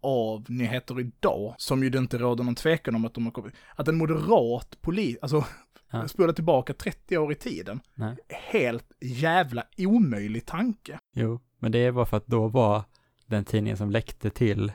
av 0.00 0.44
Nyheter 0.48 1.00
Idag, 1.00 1.54
som 1.58 1.82
ju 1.82 1.90
det 1.90 1.98
inte 1.98 2.18
råder 2.18 2.44
någon 2.44 2.54
tvekan 2.54 2.94
om 2.94 3.04
att 3.04 3.14
de 3.14 3.24
har 3.24 3.32
kommit. 3.32 3.54
Att 3.74 3.88
en 3.88 3.96
moderat 3.96 4.78
polis, 4.80 5.18
alltså 5.22 5.44
Ja. 5.90 6.08
spola 6.08 6.32
tillbaka 6.32 6.74
30 6.74 7.18
år 7.18 7.32
i 7.32 7.34
tiden, 7.34 7.80
Nej. 7.94 8.16
helt 8.28 8.92
jävla 9.00 9.64
omöjlig 9.78 10.46
tanke. 10.46 10.98
Jo, 11.14 11.40
men 11.58 11.72
det 11.72 11.78
är 11.78 11.92
bara 11.92 12.06
för 12.06 12.16
att 12.16 12.26
då 12.26 12.48
var 12.48 12.82
den 13.26 13.44
tidningen 13.44 13.76
som 13.76 13.90
läckte 13.90 14.30
till 14.30 14.72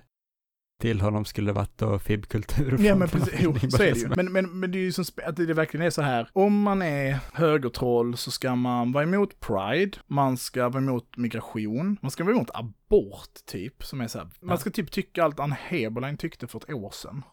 till 0.81 1.01
honom 1.01 1.25
skulle 1.25 1.51
varit 1.51 1.77
då 1.77 1.99
FIB-kultur. 1.99 2.77
Ja 2.79 2.95
men 2.95 3.07
precis, 3.07 3.33
jo, 3.39 3.59
så 3.69 3.83
är 3.83 3.91
det 3.93 3.99
ju. 3.99 4.07
Men, 4.15 4.31
men, 4.31 4.59
men 4.59 4.71
det 4.71 4.77
är 4.77 4.81
ju 4.81 4.91
som, 4.91 5.05
att 5.25 5.35
det 5.35 5.53
verkligen 5.53 5.85
är 5.85 5.89
så 5.89 6.01
här, 6.01 6.29
om 6.33 6.61
man 6.61 6.81
är 6.81 7.19
högertroll 7.33 8.17
så 8.17 8.31
ska 8.31 8.55
man 8.55 8.91
vara 8.91 9.03
emot 9.03 9.39
Pride, 9.39 9.97
man 10.07 10.37
ska 10.37 10.69
vara 10.69 10.83
emot 10.83 11.17
migration, 11.17 11.97
man 12.01 12.11
ska 12.11 12.23
vara 12.23 12.35
emot 12.35 12.49
abort 12.53 13.45
typ, 13.45 13.83
som 13.83 14.01
är 14.01 14.07
så 14.07 14.17
här, 14.17 14.25
man 14.41 14.49
Ja. 14.49 14.57
ska 14.57 14.69
typ 14.69 14.91
tycka 14.91 15.23
allt 15.23 15.39
Ann 15.39 15.51
Heberlein 15.51 16.17
tyckte 16.17 16.47
för 16.47 16.59
ett 16.59 16.73
år 16.73 16.91
sedan. 16.91 17.23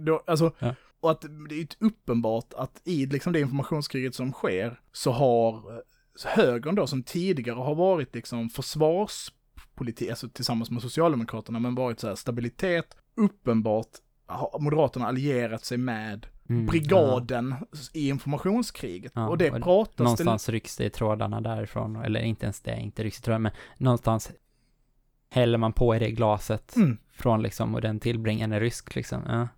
Då, 0.00 0.22
alltså, 0.26 0.52
Ja. 0.58 0.74
och 1.00 1.10
att 1.10 1.20
det 1.48 1.54
är 1.54 1.58
ju 1.58 1.66
uppenbart 1.80 2.54
att 2.56 2.82
i 2.84 3.06
liksom 3.06 3.32
det 3.32 3.40
informationskriget 3.40 4.14
som 4.14 4.32
sker 4.32 4.80
så 4.92 5.10
har 5.12 5.62
högern 6.24 6.74
då 6.74 6.86
som 6.86 7.02
tidigare 7.02 7.58
har 7.58 7.74
varit 7.74 8.14
liksom 8.14 8.50
försvarspolitik, 8.50 10.10
alltså 10.10 10.28
tillsammans 10.28 10.70
med 10.70 10.82
Socialdemokraterna, 10.82 11.58
men 11.58 11.74
varit 11.74 12.00
så 12.00 12.08
här 12.08 12.14
stabilitet, 12.14 12.96
uppenbart 13.14 13.88
har 14.26 14.58
Moderaterna 14.60 15.06
allierat 15.06 15.64
sig 15.64 15.78
med 15.78 16.26
Mm, 16.50 16.66
brigaden 16.66 17.54
i 17.92 18.08
informationskriget. 18.08 19.12
Ja, 19.14 19.28
och 19.28 19.38
det 19.38 19.50
och 19.50 19.62
pratas 19.62 19.94
ja. 19.96 20.04
Någonstans 20.04 20.48
rycks 20.48 20.76
det 20.76 20.84
i 20.84 20.90
trådarna 20.90 21.40
därifrån, 21.40 21.96
eller 21.96 22.20
inte 22.20 22.46
ens 22.46 22.60
det, 22.60 22.80
inte 22.80 23.04
rycks 23.04 23.18
i 23.18 23.22
trådarna, 23.22 23.42
men 23.42 23.52
någonstans 23.78 24.30
häller 25.30 25.58
man 25.58 25.72
på 25.72 25.96
i 25.96 25.98
det 25.98 26.10
glaset 26.10 26.72
det. 26.74 26.80
Mm. 26.80 26.98
från 27.12 27.42
liksom, 27.42 27.74
och 27.74 27.80
den 27.80 28.00
tillbringaren 28.00 28.52
är 28.52 28.60
rysk 28.60 28.94
liksom. 28.94 29.22
Ja, 29.26 29.48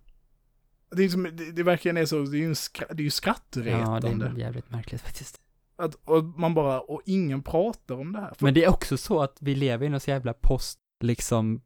Det, 0.95 1.03
är 1.03 1.09
som, 1.09 1.23
det, 1.23 1.51
det 1.51 1.63
verkligen 1.63 1.97
är 1.97 2.05
så, 2.05 2.23
det 2.23 2.37
är 2.37 2.39
ju, 2.39 2.45
en 2.45 2.55
skra, 2.55 2.87
det 2.87 2.93
är 2.93 2.97
ju 2.97 3.05
ja 3.05 3.11
skrattretande. 3.11 4.25
det 4.25 4.31
är 4.31 4.45
jävligt 4.45 4.69
märkligt 4.69 5.01
faktiskt. 5.01 5.40
Att, 5.81 5.95
och 6.05 6.23
man 6.23 6.53
bara, 6.53 6.79
och 6.79 7.01
ingen 7.05 7.41
pratar 7.43 7.95
om 7.95 8.13
det 8.13 8.19
här. 8.19 8.33
För, 8.33 8.45
Men 8.45 8.53
det 8.53 8.63
är 8.63 8.69
också 8.69 8.97
så 8.97 9.21
att 9.21 9.37
vi 9.41 9.55
lever 9.55 9.85
i 9.85 9.89
någon 9.89 9.99
så 9.99 10.09
jävla 10.09 10.33
post, 10.33 10.79
liksom, 11.03 11.61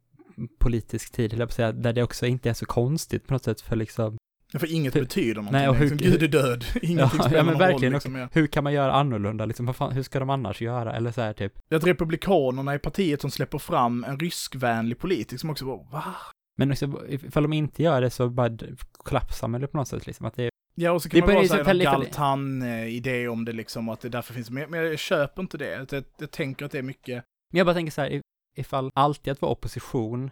politisk 0.60 1.12
tid, 1.12 1.42
att 1.42 1.54
säga, 1.54 1.72
där 1.72 1.94
det 1.94 2.04
också 2.04 2.26
inte 2.26 2.50
är 2.50 2.54
så 2.54 2.66
konstigt 2.66 3.28
på 3.28 3.34
något 3.34 3.44
sätt 3.44 3.62
för 3.62 3.76
liksom, 3.76 4.18
för 4.60 4.74
inget 4.74 4.96
hur- 4.96 5.02
betyder 5.02 5.36
någonting. 5.36 5.52
Nej, 5.60 5.70
och 5.70 5.76
hur- 5.76 5.90
liksom, 5.90 6.12
Gud 6.12 6.24
är 6.24 6.28
död, 6.28 6.66
ingenting 6.82 6.98
Ja, 7.00 7.10
spelar 7.10 7.38
ja, 7.38 7.44
men 7.44 7.46
någon 7.54 7.60
verkligen, 7.60 7.94
roll. 7.94 7.98
Liksom, 7.98 8.16
ja. 8.16 8.28
hur 8.32 8.48
kan 8.48 8.64
man 8.64 8.74
göra 8.74 8.94
annorlunda 8.94 9.46
liksom, 9.46 9.66
vad 9.66 9.76
fan, 9.76 9.92
hur 9.92 10.04
ska 10.04 10.20
de 10.20 10.30
annars 10.30 10.62
göra, 10.62 10.96
eller 10.96 11.12
så 11.12 11.22
här 11.22 11.34
typ, 11.34 11.54
Att 11.74 11.88
republikanerna 11.88 12.74
är 12.74 12.78
partiet 12.78 13.22
som 13.22 13.32
släpper 13.32 13.58
fram 13.58 14.04
en 14.04 14.20
ryskvänlig 14.20 15.00
politiker 15.00 15.38
som 15.38 15.50
också 15.50 15.66
bara, 15.66 15.78
va? 15.92 16.04
men 16.58 16.72
också, 16.72 17.06
ifall 17.10 17.44
de 17.44 17.54
inte 17.54 17.84
gör 17.84 18.02
det 18.02 18.10
så 18.10 18.30
bara 18.30 18.58
kollapsar 18.94 19.48
man 19.48 19.62
det 19.62 19.68
på 19.68 19.78
något 19.78 19.88
sätt 19.88 20.08
liksom, 20.08 20.26
att 20.26 20.36
det 20.36 20.44
är, 20.44 20.50
Ja, 20.78 20.92
och 20.92 21.02
så 21.02 21.10
kan 21.10 21.20
man 21.20 21.30
det 21.30 21.48
sättet 21.48 21.68
någon 21.68 21.82
ifall- 21.82 22.04
Galtan-idé 22.04 23.28
om 23.28 23.46
det 23.46 23.52
liksom, 23.52 23.90
att 23.90 24.02
det 24.02 24.10
därför 24.10 24.34
finns, 24.34 24.50
men, 24.50 24.70
men 24.72 24.80
jag 24.86 25.00
köper 25.00 25.42
inte 25.42 25.58
det. 25.58 25.88
Jag, 25.92 26.04
jag 26.20 26.32
tänker 26.32 26.66
att 26.66 26.72
det 26.72 26.78
är 26.78 26.82
mycket, 26.84 27.24
Men 27.52 27.58
jag 27.58 27.66
bara 27.68 27.74
tänker 27.74 27.92
så 27.92 28.02
här, 28.02 28.10
if- 28.10 28.22
ifall 28.56 28.92
alltid 28.96 29.32
att 29.32 29.42
vara 29.42 29.52
opposition 29.52 30.32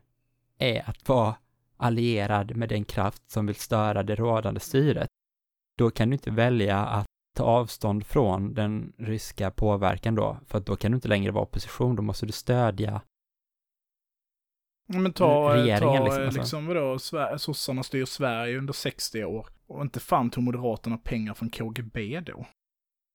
är 0.59 0.89
att 0.89 1.07
vara 1.09 1.35
allierad 1.77 2.55
med 2.55 2.69
den 2.69 2.85
kraft 2.85 3.31
som 3.31 3.45
vill 3.45 3.55
störa 3.55 4.03
det 4.03 4.15
rådande 4.15 4.59
styret, 4.59 5.07
då 5.77 5.89
kan 5.91 6.09
du 6.09 6.13
inte 6.13 6.31
välja 6.31 6.77
att 6.85 7.05
ta 7.35 7.43
avstånd 7.43 8.05
från 8.05 8.53
den 8.53 8.93
ryska 8.97 9.51
påverkan 9.51 10.15
då, 10.15 10.37
för 10.47 10.57
att 10.57 10.65
då 10.65 10.75
kan 10.75 10.91
du 10.91 10.95
inte 10.95 11.07
längre 11.07 11.31
vara 11.31 11.43
opposition, 11.43 11.95
då 11.95 12.01
måste 12.01 12.25
du 12.25 12.31
stödja. 12.31 13.01
Men 14.88 15.13
ta, 15.13 15.53
Regeringen 15.55 15.79
ta 15.79 15.93
liksom, 15.93 16.03
liksom, 16.05 16.23
alltså. 16.25 16.39
liksom 16.39 16.65
vadå, 16.67 16.95
Sver- 16.97 17.38
sossarna 17.38 17.84
styr 17.84 18.05
Sverige 18.05 18.57
under 18.57 18.73
60 18.73 19.23
år. 19.23 19.47
Och 19.67 19.81
inte 19.81 19.99
fan 19.99 20.29
tog 20.29 20.43
Moderaterna 20.43 20.97
pengar 20.97 21.34
från 21.34 21.49
KGB 21.49 22.19
då. 22.19 22.45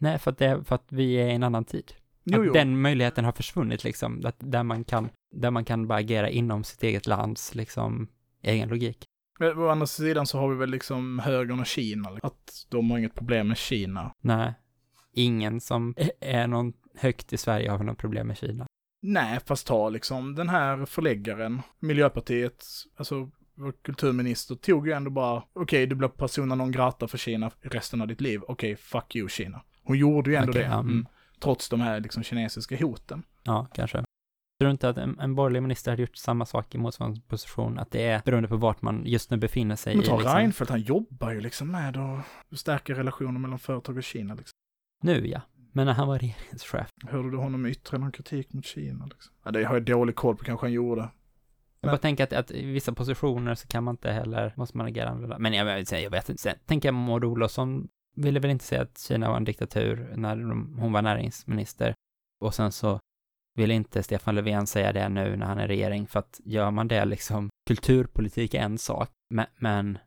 Nej, 0.00 0.18
för 0.18 0.30
att, 0.30 0.38
det, 0.38 0.64
för 0.64 0.74
att 0.74 0.86
vi 0.92 1.14
är 1.14 1.26
i 1.28 1.32
en 1.32 1.42
annan 1.42 1.64
tid. 1.64 1.92
Jo, 2.24 2.44
jo. 2.44 2.52
den 2.52 2.80
möjligheten 2.80 3.24
har 3.24 3.32
försvunnit 3.32 3.84
liksom, 3.84 4.22
att, 4.24 4.36
där, 4.38 4.62
man 4.62 4.84
kan, 4.84 5.08
där 5.36 5.50
man 5.50 5.64
kan 5.64 5.86
bara 5.88 5.98
agera 5.98 6.30
inom 6.30 6.64
sitt 6.64 6.82
eget 6.82 7.06
lands 7.06 7.54
liksom 7.54 8.08
egen 8.42 8.68
logik. 8.68 9.04
Men 9.40 9.58
å 9.58 9.68
andra 9.68 9.86
sidan 9.86 10.26
så 10.26 10.38
har 10.38 10.48
vi 10.48 10.56
väl 10.56 10.70
liksom 10.70 11.18
högern 11.18 11.60
och 11.60 11.66
Kina. 11.66 12.10
liksom. 12.10 12.26
Att 12.28 12.66
de 12.68 12.90
har 12.90 12.98
inget 12.98 13.14
problem 13.14 13.48
med 13.48 13.56
Kina. 13.56 14.12
Nej, 14.20 14.54
ingen 15.12 15.60
som 15.60 15.94
är- 16.20 16.46
någon 16.46 16.72
högt 16.94 17.32
i 17.32 17.36
Sverige 17.36 17.70
har 17.70 17.78
något 17.84 17.98
problem 17.98 18.26
med 18.26 18.36
Kina. 18.38 18.66
Nej, 19.00 19.40
fast 19.46 19.66
ta 19.66 19.88
liksom 19.88 20.34
den 20.34 20.48
här 20.48 20.84
förläggaren, 20.84 21.62
Miljöpartiet, 21.80 22.64
alltså 22.96 23.30
vår 23.54 23.72
kulturminister 23.82 24.54
tog 24.54 24.86
ju 24.86 24.92
ändå 24.92 25.10
bara, 25.10 25.42
okej, 25.52 25.86
du 25.86 25.94
blir 25.94 26.08
persona 26.08 26.54
non 26.54 26.72
grata 26.72 27.08
för 27.08 27.18
Kina 27.18 27.50
resten 27.60 28.00
av 28.00 28.08
ditt 28.08 28.20
liv. 28.20 28.40
Okej, 28.48 28.76
fuck 28.76 29.16
you 29.16 29.28
Kina. 29.28 29.62
Hon 29.82 29.98
gjorde 29.98 30.30
ju 30.30 30.36
ändå 30.36 30.50
Okej, 30.50 30.62
det. 30.62 30.68
ja, 30.68 30.78
mm. 30.78 31.06
Trots 31.40 31.68
de 31.68 31.80
här 31.80 32.00
liksom 32.00 32.22
kinesiska 32.22 32.76
hoten. 32.76 33.22
Ja, 33.42 33.66
kanske. 33.74 33.98
Tror 33.98 34.66
du 34.66 34.70
inte 34.70 34.88
att 34.88 34.98
en, 34.98 35.20
en 35.20 35.34
borgerlig 35.34 35.62
minister 35.62 35.92
hade 35.92 36.02
gjort 36.02 36.16
samma 36.16 36.46
sak 36.46 36.74
i 36.74 36.78
motsvarande 36.78 37.20
position? 37.20 37.78
Att 37.78 37.90
det 37.90 38.06
är 38.06 38.22
beroende 38.24 38.48
på 38.48 38.56
vart 38.56 38.82
man 38.82 39.02
just 39.06 39.30
nu 39.30 39.36
befinner 39.36 39.76
sig 39.76 39.94
Men 39.94 40.04
i 40.04 40.06
ta 40.06 40.18
liksom, 40.18 40.36
Reinfeldt, 40.36 40.70
han 40.70 40.80
jobbar 40.80 41.30
ju 41.30 41.40
liksom 41.40 41.70
med 41.70 41.96
att 41.96 42.58
stärka 42.58 42.94
relationer 42.94 43.40
mellan 43.40 43.58
företag 43.58 43.96
och 43.96 44.02
Kina. 44.04 44.34
Liksom. 44.34 44.52
Nu 45.02 45.26
ja. 45.26 45.40
Men 45.78 45.86
när 45.86 45.94
han 45.94 46.08
var 46.08 46.18
regeringschef. 46.18 46.92
Hörde 47.08 47.30
du 47.30 47.36
honom 47.36 47.66
yttra 47.66 47.98
någon 47.98 48.12
kritik 48.12 48.52
mot 48.52 48.64
Kina? 48.64 49.06
Liksom? 49.06 49.34
Ja, 49.44 49.50
det 49.50 49.64
har 49.64 49.74
jag 49.74 49.84
dålig 49.84 50.16
koll 50.16 50.36
på, 50.36 50.44
kanske 50.44 50.66
han 50.66 50.72
gjorde. 50.72 51.10
Jag 51.80 51.90
bara 51.90 51.98
tänker 51.98 52.24
att, 52.24 52.32
att 52.32 52.50
i 52.50 52.66
vissa 52.66 52.92
positioner 52.92 53.54
så 53.54 53.68
kan 53.68 53.84
man 53.84 53.92
inte 53.92 54.10
heller, 54.10 54.52
måste 54.56 54.76
man 54.76 54.86
agera 54.86 55.08
annorlunda. 55.08 55.38
Men 55.38 55.52
jag, 55.52 55.86
säga, 55.86 56.02
jag 56.02 56.10
vet 56.10 56.28
inte, 56.28 56.42
sen 56.42 56.54
tänker 56.66 56.88
jag 56.88 56.94
Maud 56.94 57.24
Olofsson 57.24 57.88
ville 58.16 58.40
väl 58.40 58.50
inte 58.50 58.64
säga 58.64 58.82
att 58.82 58.98
Kina 58.98 59.28
var 59.28 59.36
en 59.36 59.44
diktatur 59.44 60.12
när 60.16 60.36
de, 60.36 60.78
hon 60.78 60.92
var 60.92 61.02
näringsminister. 61.02 61.94
Och 62.40 62.54
sen 62.54 62.72
så 62.72 63.00
vill 63.54 63.70
inte 63.70 64.02
Stefan 64.02 64.34
Löfven 64.34 64.66
säga 64.66 64.92
det 64.92 65.08
nu 65.08 65.36
när 65.36 65.46
han 65.46 65.58
är 65.58 65.68
regering, 65.68 66.06
för 66.06 66.18
att 66.18 66.40
gör 66.44 66.70
man 66.70 66.88
det 66.88 67.04
liksom, 67.04 67.50
kulturpolitik 67.66 68.54
är 68.54 68.60
en 68.60 68.78
sak, 68.78 69.10
men, 69.30 69.46
men 69.58 69.98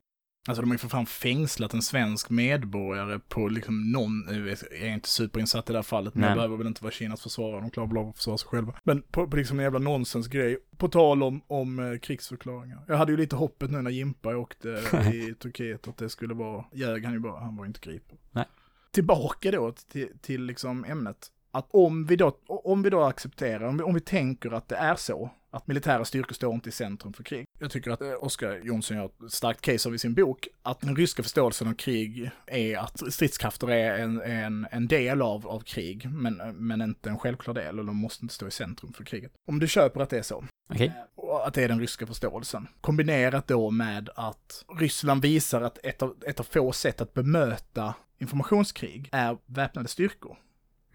Alltså 0.48 0.62
de 0.62 0.70
har 0.70 0.74
ju 0.76 0.78
för 0.78 0.88
fan 0.88 1.06
fängslat 1.06 1.74
en 1.74 1.82
svensk 1.82 2.30
medborgare 2.30 3.20
på 3.20 3.48
liksom 3.48 3.92
någon, 3.92 4.28
är 4.30 4.86
jag 4.86 4.94
inte 4.94 5.10
superinsatt 5.10 5.70
i 5.70 5.74
det 5.74 5.78
här 5.78 5.84
fallet, 5.84 6.16
men 6.16 6.22
Nej. 6.22 6.30
jag 6.30 6.38
behöver 6.38 6.58
väl 6.58 6.68
inte 6.68 6.84
vara 6.84 6.92
Kinas 6.92 7.22
försvarare, 7.22 7.62
de 7.62 7.70
klarar 7.70 7.88
väl 7.88 7.98
av 7.98 8.10
att 8.10 8.16
försvara 8.16 8.38
sig 8.38 8.48
själva. 8.48 8.74
Men 8.84 9.02
på, 9.02 9.28
på 9.28 9.38
liksom 9.38 9.60
en 9.60 9.64
jävla 9.64 9.80
nonsensgrej, 9.80 10.58
på 10.78 10.90
tal 10.90 11.24
om, 11.24 11.42
om 11.48 11.80
eh, 11.80 12.00
krigsförklaringar. 12.00 12.86
Jag 12.88 12.98
hade 12.98 13.12
ju 13.12 13.18
lite 13.18 13.36
hoppet 13.36 13.72
nu 13.72 13.82
när 13.82 13.92
Jimpa 13.92 14.36
åkte 14.36 14.70
i 15.14 15.34
Turkiet 15.40 15.88
att 15.88 15.98
det 15.98 16.10
skulle 16.10 16.34
vara, 16.34 16.66
ljög 16.74 17.06
han 17.06 17.14
ju 17.14 17.20
bara, 17.20 17.40
han 17.40 17.56
var 17.56 17.64
ju 17.64 17.68
inte 17.68 17.80
gripen. 17.80 18.18
Nej. 18.32 18.46
Tillbaka 18.92 19.52
då 19.52 19.72
till, 19.72 20.10
till 20.22 20.44
liksom 20.44 20.86
ämnet. 20.86 21.28
Att 21.52 21.68
om 21.72 22.06
vi 22.06 22.16
då, 22.16 22.38
om 22.48 22.84
vi 22.84 22.90
då 22.90 23.04
accepterar, 23.04 23.68
om 23.68 23.78
vi, 23.78 23.84
om 23.84 23.94
vi 23.94 24.00
tänker 24.00 24.52
att 24.52 24.70
det 24.70 24.76
är 24.76 24.96
så, 24.96 25.32
att 25.52 25.68
militära 25.68 26.06
styrkor 26.06 26.34
står 26.34 26.54
inte 26.54 26.70
i 26.70 26.72
centrum 26.72 27.14
för 27.14 27.24
krig. 27.24 27.46
Jag 27.60 27.72
tycker 27.72 27.92
att 27.92 28.02
eh, 28.02 28.14
Oscar 28.20 28.60
Jonsson 28.64 28.98
gör 28.98 29.06
ett 29.06 29.34
starkt 29.34 29.62
case 29.62 29.90
av 29.90 29.96
i 29.96 29.98
sin 29.98 30.14
bok, 30.14 30.48
att 30.62 30.82
den 30.82 30.96
ryska 30.96 31.24
förståelsen 31.24 31.68
av 31.68 31.74
krig 31.74 32.32
är 32.48 32.78
att 32.78 33.14
stridskrafter 33.14 33.70
är 33.70 34.00
en, 34.00 34.22
en, 34.22 34.68
en 34.72 34.88
del 34.88 35.22
av, 35.22 35.48
av 35.48 35.60
krig, 35.60 36.10
men, 36.10 36.42
men 36.56 36.82
inte 36.82 37.10
en 37.10 37.20
självklar 37.20 37.54
del, 37.54 37.80
och 37.80 37.86
de 37.86 37.96
måste 37.96 38.26
inte 38.26 38.34
stå 38.34 38.48
i 38.48 38.52
centrum 38.52 38.94
för 38.94 39.04
kriget. 39.04 39.32
Om 39.48 39.60
du 39.60 39.68
köper 39.68 40.02
att 40.02 40.10
det 40.10 40.18
är 40.18 40.22
så, 40.22 40.46
okej. 40.70 40.94
och 41.16 41.48
att 41.48 41.54
det 41.54 41.64
är 41.64 41.68
den 41.68 41.80
ryska 41.80 42.08
förståelsen. 42.08 42.68
Kombinerat 42.82 43.48
då 43.48 43.72
med 43.72 44.10
att 44.16 44.66
Ryssland 44.80 45.22
visar 45.22 45.62
att 45.62 45.78
ett 45.84 46.02
av, 46.02 46.16
ett 46.28 46.40
av 46.40 46.44
få 46.44 46.72
sätt 46.72 47.02
att 47.02 47.14
bemöta 47.14 47.94
informationskrig 48.18 49.10
är 49.12 49.38
väpnade 49.46 49.88
styrkor. 49.88 50.38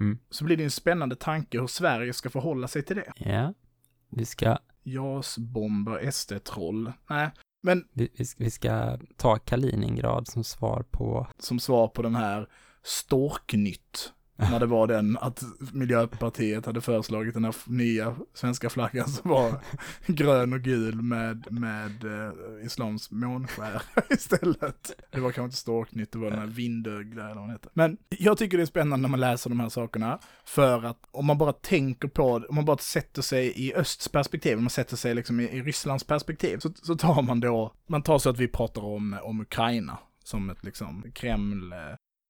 Mm. 0.01 0.19
Så 0.31 0.45
blir 0.45 0.57
det 0.57 0.65
en 0.65 0.71
spännande 0.71 1.17
tanke 1.17 1.61
hur 1.61 1.67
Sverige 1.67 2.13
ska 2.13 2.31
förhålla 2.31 2.69
sig 2.69 2.83
till 2.83 2.97
det. 2.97 3.13
Ja. 3.17 3.55
Vi 4.11 4.25
ska, 4.25 4.59
JAS-bomber, 4.85 6.11
SD-troll. 6.11 6.93
Nej, 7.11 7.31
men 7.63 7.85
vi, 7.93 8.09
vi 8.17 8.25
ska- 8.25 8.45
vi 8.45 8.51
ska 8.51 8.99
ta 9.17 9.37
Kaliningrad 9.37 10.29
som 10.29 10.45
svar 10.45 10.85
på, 10.91 11.27
som 11.39 11.59
svar 11.59 11.89
på 11.89 12.03
den 12.03 12.15
här 12.17 12.49
Storknytt 12.83 14.13
När 14.37 14.61
det 14.61 14.67
var 14.67 14.87
den 14.87 15.17
att 15.17 15.43
Miljöpartiet 15.73 16.67
hade 16.67 16.81
föreslagit 16.81 17.35
den 17.35 17.45
här 17.45 17.55
nya 17.67 18.17
svenska 18.35 18.71
flaggan 18.71 19.09
som 19.09 19.31
var 19.31 19.61
grön 20.07 20.53
och 20.53 20.61
gul 20.61 21.03
med, 21.03 21.47
med 21.51 22.05
eh, 22.05 22.67
islams 22.67 23.11
månskär 23.11 23.83
istället. 24.11 24.93
Det 25.11 25.21
var 25.21 25.31
kanske 25.31 25.45
inte 25.45 25.57
Storknytt, 25.57 26.13
det 26.13 26.19
var 26.19 26.31
den 26.31 26.39
här 26.39 26.47
Vindögla 26.47 27.25
eller 27.25 27.35
vad 27.35 27.45
den 27.45 27.51
heter. 27.51 27.71
Men 27.75 27.97
jag 28.09 28.39
tycker 28.39 28.57
det 28.57 28.63
är 28.63 28.67
spännande 28.67 29.03
när 29.03 29.09
man 29.09 29.21
läser 29.21 29.51
de 29.51 29.61
här 29.61 29.69
sakerna, 29.69 30.19
för 30.45 30.85
att 30.85 30.99
om 31.11 31.27
man 31.27 31.39
bara 31.39 31.53
tänker 31.53 32.09
på, 32.09 32.33
om 32.49 32.55
man 32.55 32.65
bara 32.65 32.79
sätter 32.79 33.23
sig 33.23 33.53
i 33.57 33.75
östs 33.75 34.09
perspektiv, 34.09 34.57
om 34.57 34.65
man 34.65 34.71
sätter 34.71 34.97
sig 34.97 35.15
liksom 35.15 35.41
i, 35.41 35.45
i 35.45 35.63
Rysslands 35.63 36.05
perspektiv, 36.05 36.59
så, 36.59 36.71
så 36.83 36.95
tar 36.97 37.23
man 37.23 37.41
då, 37.41 37.73
man 37.89 38.03
tar 38.03 38.19
så 38.19 38.31
att 38.31 38.39
vi 38.39 38.49
pratar 38.49 38.85
om, 38.85 39.19
om 39.23 39.41
Ukraina 39.41 39.99
som 40.25 40.51
ett 40.51 40.65
liksom 40.65 41.05
Kreml 41.15 41.73
eh, 41.73 41.79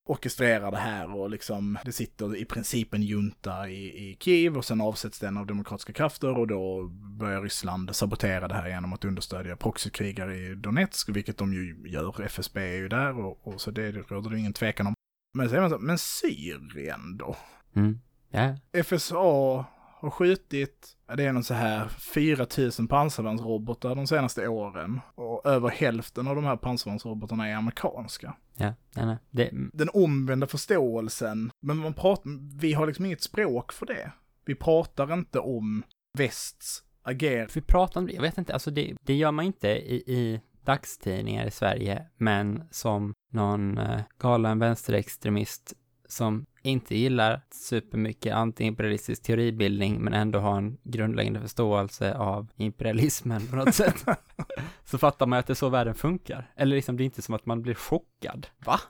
orkestrerar 0.06 0.70
det 0.70 0.76
här 0.76 1.14
och 1.14 1.30
liksom 1.30 1.78
det 1.84 1.92
sitter 1.92 2.36
i 2.36 2.44
princip 2.44 2.94
en 2.94 3.02
junta 3.02 3.68
i, 3.68 4.10
i 4.10 4.16
Kiev 4.20 4.56
och 4.56 4.64
sen 4.64 4.80
avsätts 4.80 5.18
den 5.18 5.36
av 5.36 5.46
demokratiska 5.46 5.92
krafter 5.92 6.38
och 6.38 6.46
då 6.46 6.88
börjar 7.18 7.42
Ryssland 7.42 7.96
sabotera 7.96 8.48
det 8.48 8.54
här 8.54 8.68
genom 8.68 8.92
att 8.92 9.04
understödja 9.04 9.56
proxykrigare 9.56 10.36
i 10.36 10.54
Donetsk, 10.54 11.08
vilket 11.08 11.38
de 11.38 11.52
ju 11.52 11.88
gör. 11.88 12.22
FSB 12.22 12.60
är 12.60 12.76
ju 12.76 12.88
där 12.88 13.18
och, 13.18 13.46
och 13.46 13.60
så 13.60 13.70
det 13.70 13.92
råder 13.92 14.30
det 14.30 14.38
ingen 14.38 14.52
tvekan 14.52 14.86
om. 14.86 14.94
Men 15.34 15.48
säger 15.48 15.60
man 15.60 15.70
så, 15.70 15.78
men 15.78 15.98
Syrien 15.98 17.16
då? 17.16 17.36
Mm. 17.76 18.00
Ja. 18.30 18.82
FSA 18.82 19.64
har 20.06 20.10
skjutit, 20.10 20.96
det 21.16 21.24
är 21.24 21.32
någon 21.32 21.44
så 21.44 21.54
här 21.54 21.88
4000 21.88 22.88
pansarvärnsrobotar 22.88 23.94
de 23.94 24.06
senaste 24.06 24.48
åren. 24.48 25.00
Och 25.14 25.46
över 25.46 25.68
hälften 25.68 26.26
av 26.26 26.36
de 26.36 26.44
här 26.44 26.56
pansarvärnsrobotarna 26.56 27.48
är 27.48 27.54
amerikanska. 27.54 28.36
Ja, 28.56 28.74
nej, 28.94 29.06
nej. 29.06 29.16
Det, 29.30 29.50
Den 29.72 29.88
omvända 29.92 30.46
förståelsen, 30.46 31.50
men 31.60 31.76
man 31.76 31.94
pratar, 31.94 32.58
vi 32.60 32.72
har 32.72 32.86
liksom 32.86 33.06
inget 33.06 33.22
språk 33.22 33.72
för 33.72 33.86
det. 33.86 34.12
Vi 34.44 34.54
pratar 34.54 35.14
inte 35.14 35.38
om 35.38 35.82
västs 36.18 36.82
agerande. 37.02 37.52
vi 37.54 37.60
pratar 37.60 38.00
om 38.00 38.06
det, 38.06 38.12
jag 38.12 38.22
vet 38.22 38.38
inte, 38.38 38.52
alltså 38.52 38.70
det, 38.70 38.96
det 39.02 39.14
gör 39.14 39.32
man 39.32 39.44
inte 39.44 39.68
i, 39.68 39.94
i 39.94 40.40
dagstidningar 40.64 41.46
i 41.46 41.50
Sverige, 41.50 42.06
men 42.16 42.64
som 42.70 43.14
någon 43.32 43.78
eh, 43.78 44.00
galen 44.18 44.58
vänsterextremist 44.58 45.74
som 46.08 46.46
inte 46.66 46.96
gillar 46.96 47.40
supermycket 47.50 48.34
antiimperialistisk 48.34 49.22
teoribildning 49.22 50.00
men 50.00 50.14
ändå 50.14 50.38
har 50.38 50.56
en 50.58 50.78
grundläggande 50.82 51.40
förståelse 51.40 52.14
av 52.14 52.48
imperialismen 52.56 53.46
på 53.46 53.56
något 53.56 53.74
sätt. 53.74 54.04
så 54.84 54.98
fattar 54.98 55.26
man 55.26 55.38
att 55.38 55.46
det 55.46 55.52
är 55.52 55.54
så 55.54 55.68
världen 55.68 55.94
funkar. 55.94 56.50
Eller 56.56 56.76
liksom, 56.76 56.96
det 56.96 57.02
är 57.02 57.04
inte 57.04 57.22
som 57.22 57.34
att 57.34 57.46
man 57.46 57.62
blir 57.62 57.74
chockad. 57.74 58.46
Va? 58.64 58.80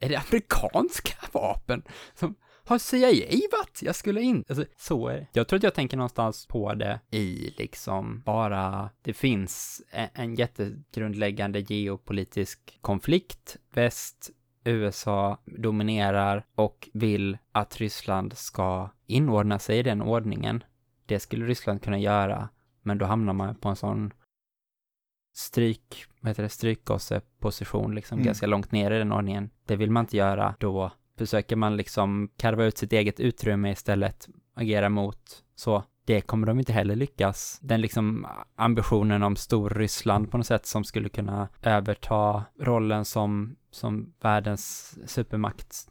Är 0.00 0.08
det 0.08 0.16
amerikanska 0.16 1.14
vapen 1.32 1.82
som 2.14 2.34
har 2.66 2.78
CIA 2.78 3.38
varit? 3.52 3.82
Jag 3.82 3.96
skulle 3.96 4.20
inte, 4.20 4.52
alltså 4.52 4.66
så 4.76 5.08
är 5.08 5.14
det. 5.16 5.26
Jag 5.32 5.48
tror 5.48 5.56
att 5.56 5.62
jag 5.62 5.74
tänker 5.74 5.96
någonstans 5.96 6.46
på 6.46 6.74
det 6.74 7.00
i 7.10 7.54
liksom 7.58 8.22
bara, 8.26 8.90
det 9.02 9.12
finns 9.12 9.82
en, 9.90 10.08
en 10.14 10.34
jättegrundläggande 10.34 11.60
geopolitisk 11.60 12.78
konflikt. 12.80 13.56
Väst 13.74 14.30
USA 14.64 15.38
dominerar 15.44 16.46
och 16.54 16.88
vill 16.92 17.38
att 17.52 17.76
Ryssland 17.76 18.32
ska 18.36 18.90
inordna 19.06 19.58
sig 19.58 19.78
i 19.78 19.82
den 19.82 20.02
ordningen. 20.02 20.64
Det 21.06 21.20
skulle 21.20 21.46
Ryssland 21.46 21.82
kunna 21.82 21.98
göra, 21.98 22.48
men 22.82 22.98
då 22.98 23.04
hamnar 23.04 23.32
man 23.32 23.54
på 23.54 23.68
en 23.68 23.76
sån 23.76 24.12
stryk, 25.36 26.04
vad 26.20 26.30
heter 26.30 26.42
det, 26.42 26.48
strykgosseposition 26.48 27.94
liksom 27.94 28.18
Mm. 28.18 28.26
ganska 28.26 28.46
långt 28.46 28.72
ner 28.72 28.90
i 28.90 28.98
den 28.98 29.12
ordningen. 29.12 29.50
Det 29.66 29.76
vill 29.76 29.90
man 29.90 30.04
inte 30.04 30.16
göra, 30.16 30.54
då 30.58 30.92
försöker 31.18 31.56
man 31.56 31.76
liksom 31.76 32.28
karva 32.36 32.64
ut 32.64 32.78
sitt 32.78 32.92
eget 32.92 33.20
utrymme 33.20 33.70
istället, 33.70 34.28
agera 34.54 34.88
mot 34.88 35.44
så. 35.54 35.84
Det 36.04 36.20
kommer 36.20 36.46
de 36.46 36.58
inte 36.58 36.72
heller 36.72 36.96
lyckas. 36.96 37.58
Den 37.62 37.80
liksom 37.80 38.26
ambitionen 38.56 39.22
om 39.22 39.36
Storryssland 39.36 40.30
på 40.30 40.36
något 40.36 40.46
sätt 40.46 40.66
som 40.66 40.84
skulle 40.84 41.08
kunna 41.08 41.48
överta 41.62 42.44
rollen 42.60 43.04
som, 43.04 43.56
som 43.70 44.12
världens 44.20 44.94
supermakt 45.06 45.88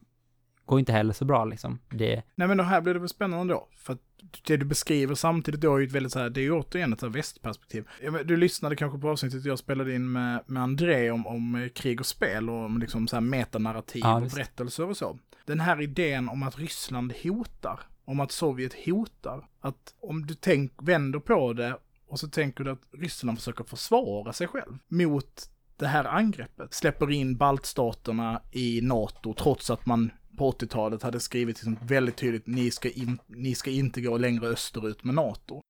går 0.66 0.80
inte 0.80 0.92
heller 0.92 1.14
så 1.14 1.26
bra 1.26 1.46
liksom. 1.46 1.80
Det, 1.90 2.24
Nej 2.36 2.48
men 2.48 2.58
då 2.58 2.64
här 2.64 2.82
blir 2.82 2.94
det 2.94 3.00
väl 3.00 3.10
spännande 3.10 3.54
då. 3.54 3.68
För 3.78 3.94
att 3.94 4.00
det 4.48 4.58
du 4.58 4.66
beskriver 4.66 5.16
samtidigt 5.16 5.62
då 5.62 5.76
är 5.76 5.80
ju 5.80 5.88
ett 5.88 5.92
väldigt 5.92 6.12
så 6.12 6.20
här, 6.20 6.30
det 6.30 6.42
är 6.42 6.44
ju 6.44 6.52
återigen 6.52 6.94
ett 6.94 7.00
så 7.00 7.06
här 7.06 7.14
västperspektiv. 7.14 7.88
Du 8.26 8.38
lyssnade 8.38 8.76
kanske 8.76 9.00
på 9.00 9.10
avsnittet 9.10 9.46
jag 9.46 9.60
spelade 9.60 9.96
in 9.96 10.12
med, 10.12 10.44
med 10.48 10.64
André 10.64 11.12
om, 11.12 11.28
om 11.28 11.56
eh, 11.56 11.70
krig 11.70 12.00
och 12.00 12.06
spel 12.06 12.50
och 12.50 12.66
om 12.66 12.78
liksom 12.78 13.08
så 13.08 13.16
här 13.16 13.22
metanarrativ 13.22 14.02
Ja, 14.06 14.16
och 14.16 14.22
berättelser 14.22 14.90
och 14.90 14.98
så. 14.98 15.20
Den 15.46 15.60
här 15.60 15.82
idén 15.82 16.30
om 16.30 16.44
att 16.44 16.60
Ryssland 16.60 17.14
hotar, 17.24 17.80
om 18.06 18.20
att 18.20 18.32
Sovjet 18.32 18.86
hotar, 18.86 19.48
att 19.60 19.96
om 20.00 20.26
du 20.26 20.34
tänk, 20.34 20.72
vänder 20.82 21.20
på 21.20 21.54
det 21.54 21.78
och 22.08 22.20
så 22.20 22.28
tänker 22.28 22.64
du 22.64 22.72
att 22.72 22.88
Ryssland 22.92 23.38
försöker 23.38 23.64
försvara 23.64 24.34
sig 24.34 24.48
själv 24.48 24.78
mot 24.88 25.50
det 25.78 25.88
här 25.88 26.06
angreppet. 26.06 26.74
Släpper 26.74 27.12
in 27.12 27.38
baltstaterna 27.38 28.42
i 28.52 28.82
NATO 28.82 29.34
trots 29.34 29.70
att 29.70 29.86
man 29.86 30.12
på 30.38 30.52
80-talet 30.52 31.04
hade 31.04 31.20
skrivit 31.20 31.58
liksom 31.58 31.78
väldigt 31.88 32.18
tydligt 32.18 32.48
ni 32.48 32.72
ska, 32.72 32.90
in, 32.90 33.20
ni 33.28 33.56
ska 33.56 33.72
inte 33.72 34.02
gå 34.02 34.18
längre 34.18 34.48
österut 34.48 35.04
med 35.04 35.16
NATO. 35.16 35.62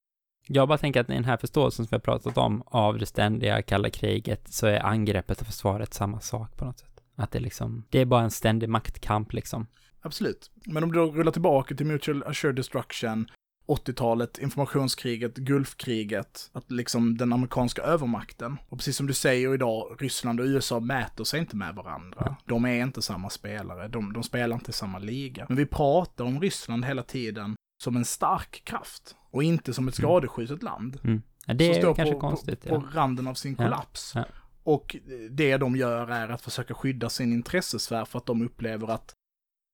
Jag 0.48 0.68
bara 0.68 0.78
tänker 0.78 1.02
att 1.02 1.10
i 1.10 1.14
den 1.14 1.26
här 1.26 1.38
förståelsen 1.38 1.86
som 1.86 1.90
vi 1.90 1.96
har 1.96 2.02
pratat 2.02 2.38
om 2.38 2.64
av 2.66 3.00
det 3.00 3.06
ständiga 3.06 3.62
kalla 3.62 3.90
kriget 3.90 4.54
så 4.54 4.68
är 4.68 4.86
angreppet 4.86 5.42
och 5.42 5.48
försvaret 5.48 5.94
samma 5.94 6.20
sak 6.20 6.58
på 6.58 6.66
något 6.66 6.80
sätt. 6.80 7.02
Att 7.16 7.32
det 7.32 7.40
liksom, 7.40 7.84
det 7.90 8.00
är 8.00 8.06
bara 8.06 8.24
en 8.24 8.32
ständig 8.32 8.70
maktkamp 8.70 9.34
liksom. 9.34 9.68
Absolut. 10.04 10.52
Men 10.66 10.84
om 10.84 10.92
du 10.92 11.00
då 11.00 11.12
rullar 11.12 11.32
tillbaka 11.32 11.76
till 11.76 11.86
Mutual 11.86 12.24
Assured 12.24 12.56
Destruction, 12.56 13.28
80-talet, 13.68 14.38
informationskriget, 14.38 15.36
Gulfkriget, 15.36 16.50
att 16.54 16.72
liksom 16.72 17.18
den 17.18 17.34
amerikanska 17.34 17.82
övermakten. 17.82 18.58
Och 18.70 18.78
precis 18.78 18.98
som 18.98 19.08
du 19.08 19.14
säger 19.14 19.54
idag, 19.54 19.98
Ryssland 20.00 20.40
och 20.40 20.46
USA 20.46 20.80
mäter 20.80 21.24
sig 21.24 21.40
inte 21.40 21.56
med 21.56 21.76
varandra. 21.76 22.36
De 22.46 22.66
är 22.66 22.84
inte 22.84 23.02
samma 23.02 23.30
spelare, 23.30 23.88
de, 23.88 24.14
de 24.14 24.24
spelar 24.24 24.56
inte 24.56 24.72
samma 24.74 25.00
liga. 25.00 25.46
Men 25.50 25.58
vi 25.58 25.66
pratar 25.66 26.24
om 26.26 26.42
Ryssland 26.42 26.86
hela 26.86 27.04
tiden 27.04 27.56
som 27.84 27.96
en 27.96 28.06
stark 28.06 28.62
kraft 28.66 29.16
och 29.32 29.44
inte 29.44 29.74
som 29.74 29.88
ett 29.88 30.00
Mm. 30.00 30.08
skadeskjutet 30.10 30.64
land. 30.64 31.00
Mm. 31.04 31.22
Ja, 31.46 31.54
det 31.54 31.66
som 31.66 31.76
är 31.76 31.80
står 31.82 31.96
kanske 31.96 32.14
på, 32.14 32.20
konstigt. 32.20 32.62
på, 32.62 32.76
ja. 32.76 32.82
på 32.82 32.88
randen 32.94 33.28
av 33.28 33.34
sin 33.34 33.56
kollaps. 33.56 34.12
Ja. 34.16 34.26
Och 34.64 34.96
det 35.32 35.58
de 35.58 35.76
gör 35.76 36.08
är 36.12 36.30
att 36.30 36.42
försöka 36.42 36.74
skydda 36.74 37.10
sin 37.10 37.34
intressesfär 37.34 38.06
för 38.06 38.20
att 38.20 38.26
de 38.26 38.42
upplever 38.42 38.88
att 38.88 39.14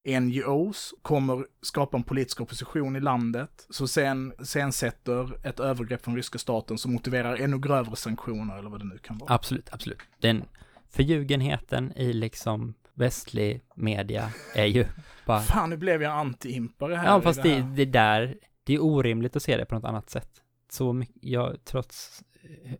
NGOs 0.07 0.93
kommer 1.01 1.45
skapa 1.61 1.97
en 1.97 2.03
politisk 2.03 2.41
opposition 2.41 2.95
i 2.95 2.99
landet. 2.99 3.67
Så 3.69 3.87
sen, 3.87 4.33
sen 4.43 4.71
sätter 4.71 5.47
ett 5.47 5.59
övergrepp 5.59 6.03
från 6.03 6.15
ryska 6.15 6.37
staten 6.37 6.77
som 6.77 6.93
motiverar 6.93 7.35
ännu 7.35 7.59
grövre 7.59 7.95
sanktioner 7.95 8.57
eller 8.57 8.69
vad 8.69 8.79
det 8.79 8.85
nu 8.85 8.97
kan 8.97 9.17
vara. 9.17 9.33
Absolut, 9.33 9.69
absolut. 9.71 9.99
Den 10.19 10.43
förljugenheten 10.89 11.93
i 11.95 12.13
liksom 12.13 12.73
västlig 12.93 13.61
media 13.75 14.29
är 14.55 14.65
ju 14.65 14.85
bara... 15.25 15.39
Fan, 15.39 15.69
nu 15.69 15.77
blev 15.77 16.03
jag 16.03 16.11
anti-impare 16.11 16.95
här. 16.95 17.05
Ja, 17.05 17.21
fast 17.21 17.43
det, 17.43 17.49
det, 17.49 17.61
här. 17.61 17.75
det 17.75 17.85
där, 17.85 18.37
det 18.63 18.73
är 18.73 18.83
orimligt 18.83 19.35
att 19.35 19.43
se 19.43 19.57
det 19.57 19.65
på 19.65 19.75
något 19.75 19.85
annat 19.85 20.09
sätt. 20.09 20.29
Så 20.71 20.93
mycket, 20.93 21.17
jag, 21.21 21.57
trots 21.65 22.23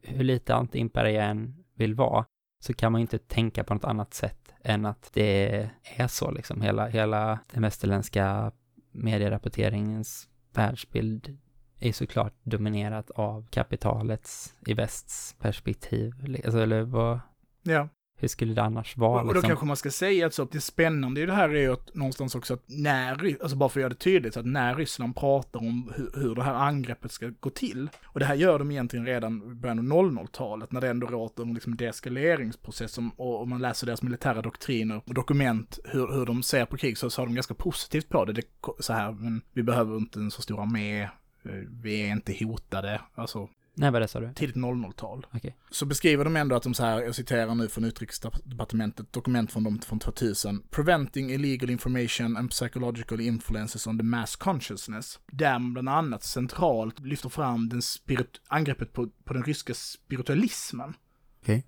hur 0.02 0.24
lite 0.24 0.54
anti-impare 0.54 1.10
jag 1.10 1.26
än 1.26 1.56
vill 1.76 1.96
vara, 1.96 2.26
så 2.60 2.74
kan 2.74 2.92
man 2.92 3.02
ju 3.02 3.04
inte 3.04 3.18
tänka 3.18 3.64
på 3.64 3.74
något 3.74 3.86
annat 3.86 4.14
sätt 4.14 4.49
än 4.70 4.86
att 4.86 5.10
det 5.14 5.70
är 5.84 6.08
så 6.08 6.32
liksom. 6.32 6.62
Hela, 6.62 6.88
hela 6.88 7.40
den 7.54 7.62
västerländska 7.62 8.52
medierapporteringens 8.92 10.30
världsbild 10.54 11.38
är 11.80 11.92
såklart 11.92 12.34
dominerat 12.44 13.12
av 13.12 13.48
kapitalets 13.50 14.56
i 14.66 14.74
västs 14.74 15.36
perspektiv. 15.40 16.14
Alltså, 16.46 16.60
eller 16.60 16.82
vad, 16.82 17.20
Ja 17.64 17.90
hur 18.20 18.28
skulle 18.28 18.54
det 18.54 18.62
annars 18.62 18.98
vara? 18.98 19.12
Och, 19.12 19.20
och 19.20 19.26
då 19.28 19.34
liksom? 19.34 19.50
kanske 19.50 19.66
man 19.66 19.78
ska 19.78 19.92
säga 19.92 20.26
att 20.26 20.34
så 20.34 20.44
att 20.44 20.52
det 20.52 20.62
spännande 20.62 21.22
i 21.22 21.26
det 21.26 21.34
här 21.34 21.50
är 21.50 21.62
ju 21.62 21.74
att 21.74 21.96
någonstans 21.96 22.36
också 22.36 22.54
att 22.54 22.64
när, 22.66 23.38
alltså 23.42 23.58
bara 23.58 23.70
för 23.70 23.80
att 23.80 23.82
göra 23.82 23.90
det 23.90 23.96
tydligt, 23.96 24.34
så 24.34 24.40
att 24.40 24.46
när 24.46 24.76
Ryssland 24.76 25.16
pratar 25.16 25.60
om 25.60 25.94
hur, 25.96 26.12
hur 26.22 26.36
det 26.36 26.44
här 26.44 26.54
angreppet 26.54 27.12
ska 27.12 27.32
gå 27.40 27.50
till, 27.50 27.90
och 28.06 28.20
det 28.20 28.26
här 28.26 28.36
gör 28.36 28.60
de 28.60 28.72
egentligen 28.72 29.06
redan 29.06 29.52
i 29.52 29.56
början 29.56 29.80
av 29.80 29.86
00-talet, 29.86 30.72
när 30.72 30.82
det 30.82 30.90
ändå 30.90 31.08
råder 31.08 31.44
en 31.44 31.54
liksom 31.54 31.76
deeskaleringsprocess, 31.76 32.98
och, 32.98 33.42
och 33.42 33.48
man 33.48 33.62
läser 33.62 33.88
deras 33.88 34.02
militära 34.02 34.42
doktriner 34.42 35.02
och 35.06 35.14
dokument, 35.14 35.80
hur, 35.86 36.14
hur 36.14 36.26
de 36.26 36.44
ser 36.44 36.66
på 36.66 36.78
krig, 36.78 36.98
så, 36.98 37.10
så 37.10 37.22
har 37.22 37.28
de 37.28 37.36
ganska 37.36 37.54
positivt 37.54 38.10
på 38.10 38.26
det. 38.26 38.34
det. 38.34 38.44
Så 38.80 38.94
här, 38.94 39.12
men 39.12 39.42
vi 39.54 39.64
behöver 39.64 39.98
inte 39.98 40.20
en 40.20 40.32
så 40.32 40.42
stor 40.42 40.62
armé, 40.62 41.02
eh, 41.02 41.10
vi 41.84 42.02
är 42.02 42.12
inte 42.12 42.46
hotade, 42.46 43.02
alltså 43.16 43.50
Nej, 43.80 43.92
vad 43.92 44.02
det 44.02 44.08
sa 44.08 44.20
du? 44.20 44.34
tidigt 44.34 44.56
00-tal. 44.56 45.26
Okej. 45.32 45.58
Så 45.70 45.86
beskriver 45.86 46.24
de 46.24 46.36
ändå 46.36 46.56
att 46.56 46.64
de 46.64 46.74
så 46.74 46.84
här, 46.84 47.02
jag 47.02 47.16
citerar 47.16 47.56
nu 47.56 47.68
från 47.68 47.84
utrikesdepartementet, 47.84 49.14
dokument 49.14 49.52
från 49.52 49.64
dem 49.64 49.80
från 49.80 50.00
2000. 50.00 50.64
Preventing 50.70 51.32
illegal 51.32 51.70
information 51.70 52.38
and 52.38 52.52
psychological 52.52 53.22
influences 53.22 53.88
on 53.88 53.98
the 53.98 54.04
mass 54.04 54.36
consciousness. 54.36 55.20
Där 55.32 55.60
bland 55.74 55.90
annat 55.90 56.24
centralt 56.24 57.00
lyfter 57.00 57.30
fram 57.30 57.70
den 57.70 57.82
spirit, 57.82 58.42
angreppet 58.48 58.94
på, 58.94 59.10
på 59.24 59.34
den 59.34 59.44
ryska 59.44 59.74
spiritualismen. 59.74 60.94
Okej. 61.42 61.66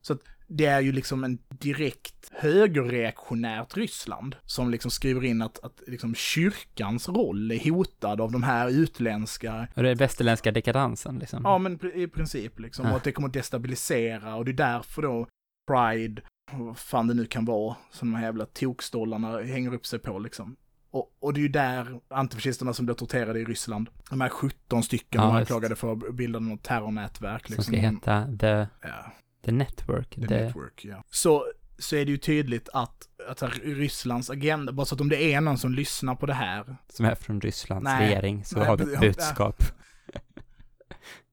Så 0.00 0.12
att 0.12 0.20
det 0.52 0.66
är 0.66 0.80
ju 0.80 0.92
liksom 0.92 1.24
en 1.24 1.38
direkt 1.48 2.30
högerreaktionärt 2.32 3.76
Ryssland 3.76 4.36
som 4.46 4.70
liksom 4.70 4.90
skriver 4.90 5.24
in 5.24 5.42
att, 5.42 5.58
att 5.64 5.80
liksom 5.86 6.14
kyrkans 6.14 7.08
roll 7.08 7.50
är 7.52 7.70
hotad 7.70 8.20
av 8.20 8.32
de 8.32 8.42
här 8.42 8.68
utländska 8.70 9.68
Och 9.74 9.82
det 9.82 9.90
är 9.90 9.94
västerländska 9.94 10.52
dekadansen 10.52 11.18
liksom. 11.18 11.40
Ja, 11.44 11.58
men 11.58 11.78
i 11.94 12.08
princip 12.08 12.58
liksom. 12.60 12.84
Ja. 12.86 12.90
Och 12.90 12.96
att 12.96 13.04
det 13.04 13.12
kommer 13.12 13.28
att 13.28 13.34
destabilisera 13.34 14.34
och 14.34 14.44
det 14.44 14.50
är 14.50 14.52
därför 14.52 15.02
då 15.02 15.26
Pride, 15.70 16.22
vad 16.52 16.78
fan 16.78 17.06
det 17.06 17.14
nu 17.14 17.26
kan 17.26 17.44
vara, 17.44 17.76
som 17.90 18.10
de 18.10 18.16
här 18.16 18.24
jävla 18.24 18.46
tokstollarna 18.46 19.40
hänger 19.40 19.74
upp 19.74 19.86
sig 19.86 19.98
på 19.98 20.18
liksom. 20.18 20.56
Och, 20.92 21.16
och 21.20 21.34
det 21.34 21.40
är 21.40 21.42
ju 21.42 21.48
där 21.48 22.00
antifascisterna 22.08 22.72
som 22.72 22.86
blir 22.86 22.94
torterade 22.94 23.40
i 23.40 23.44
Ryssland, 23.44 23.88
de 24.10 24.20
här 24.20 24.28
17 24.28 24.82
stycken 24.82 25.20
Ja, 25.20 25.38
just. 25.38 25.50
anklagade 25.50 25.76
för 25.76 25.92
att 25.92 26.14
bilda 26.14 26.38
något 26.38 26.62
terrornätverk. 26.62 27.46
Som 27.46 27.54
Liksom. 27.56 27.74
ska 27.74 27.76
heta 27.82 28.26
The, 28.40 28.66
Ja, 28.88 29.12
the 29.44 29.52
Network. 29.52 30.10
the, 30.14 30.26
The, 30.26 30.44
Network, 30.44 30.84
ja. 30.84 31.04
Så, 31.10 31.46
så 31.78 31.96
är 31.96 32.04
det 32.04 32.10
ju 32.10 32.18
tydligt 32.18 32.68
att, 32.72 33.08
att 33.28 33.40
här 33.40 33.50
Rysslands 33.64 34.30
agenda, 34.30 34.72
bara 34.72 34.86
så 34.86 34.94
att 34.94 35.00
om 35.00 35.08
det 35.08 35.32
är 35.32 35.40
någon 35.40 35.58
som 35.58 35.72
lyssnar 35.74 36.14
på 36.14 36.26
det 36.26 36.34
här, 36.34 36.76
som 36.88 37.06
är 37.06 37.14
från 37.14 37.40
Rysslands 37.40 37.84
Nej. 37.84 38.08
regering, 38.08 38.44
så 38.44 38.58
Nej, 38.58 38.68
har 38.68 38.76
vi 38.76 38.94
ett 38.94 39.00
budskap. 39.16 39.62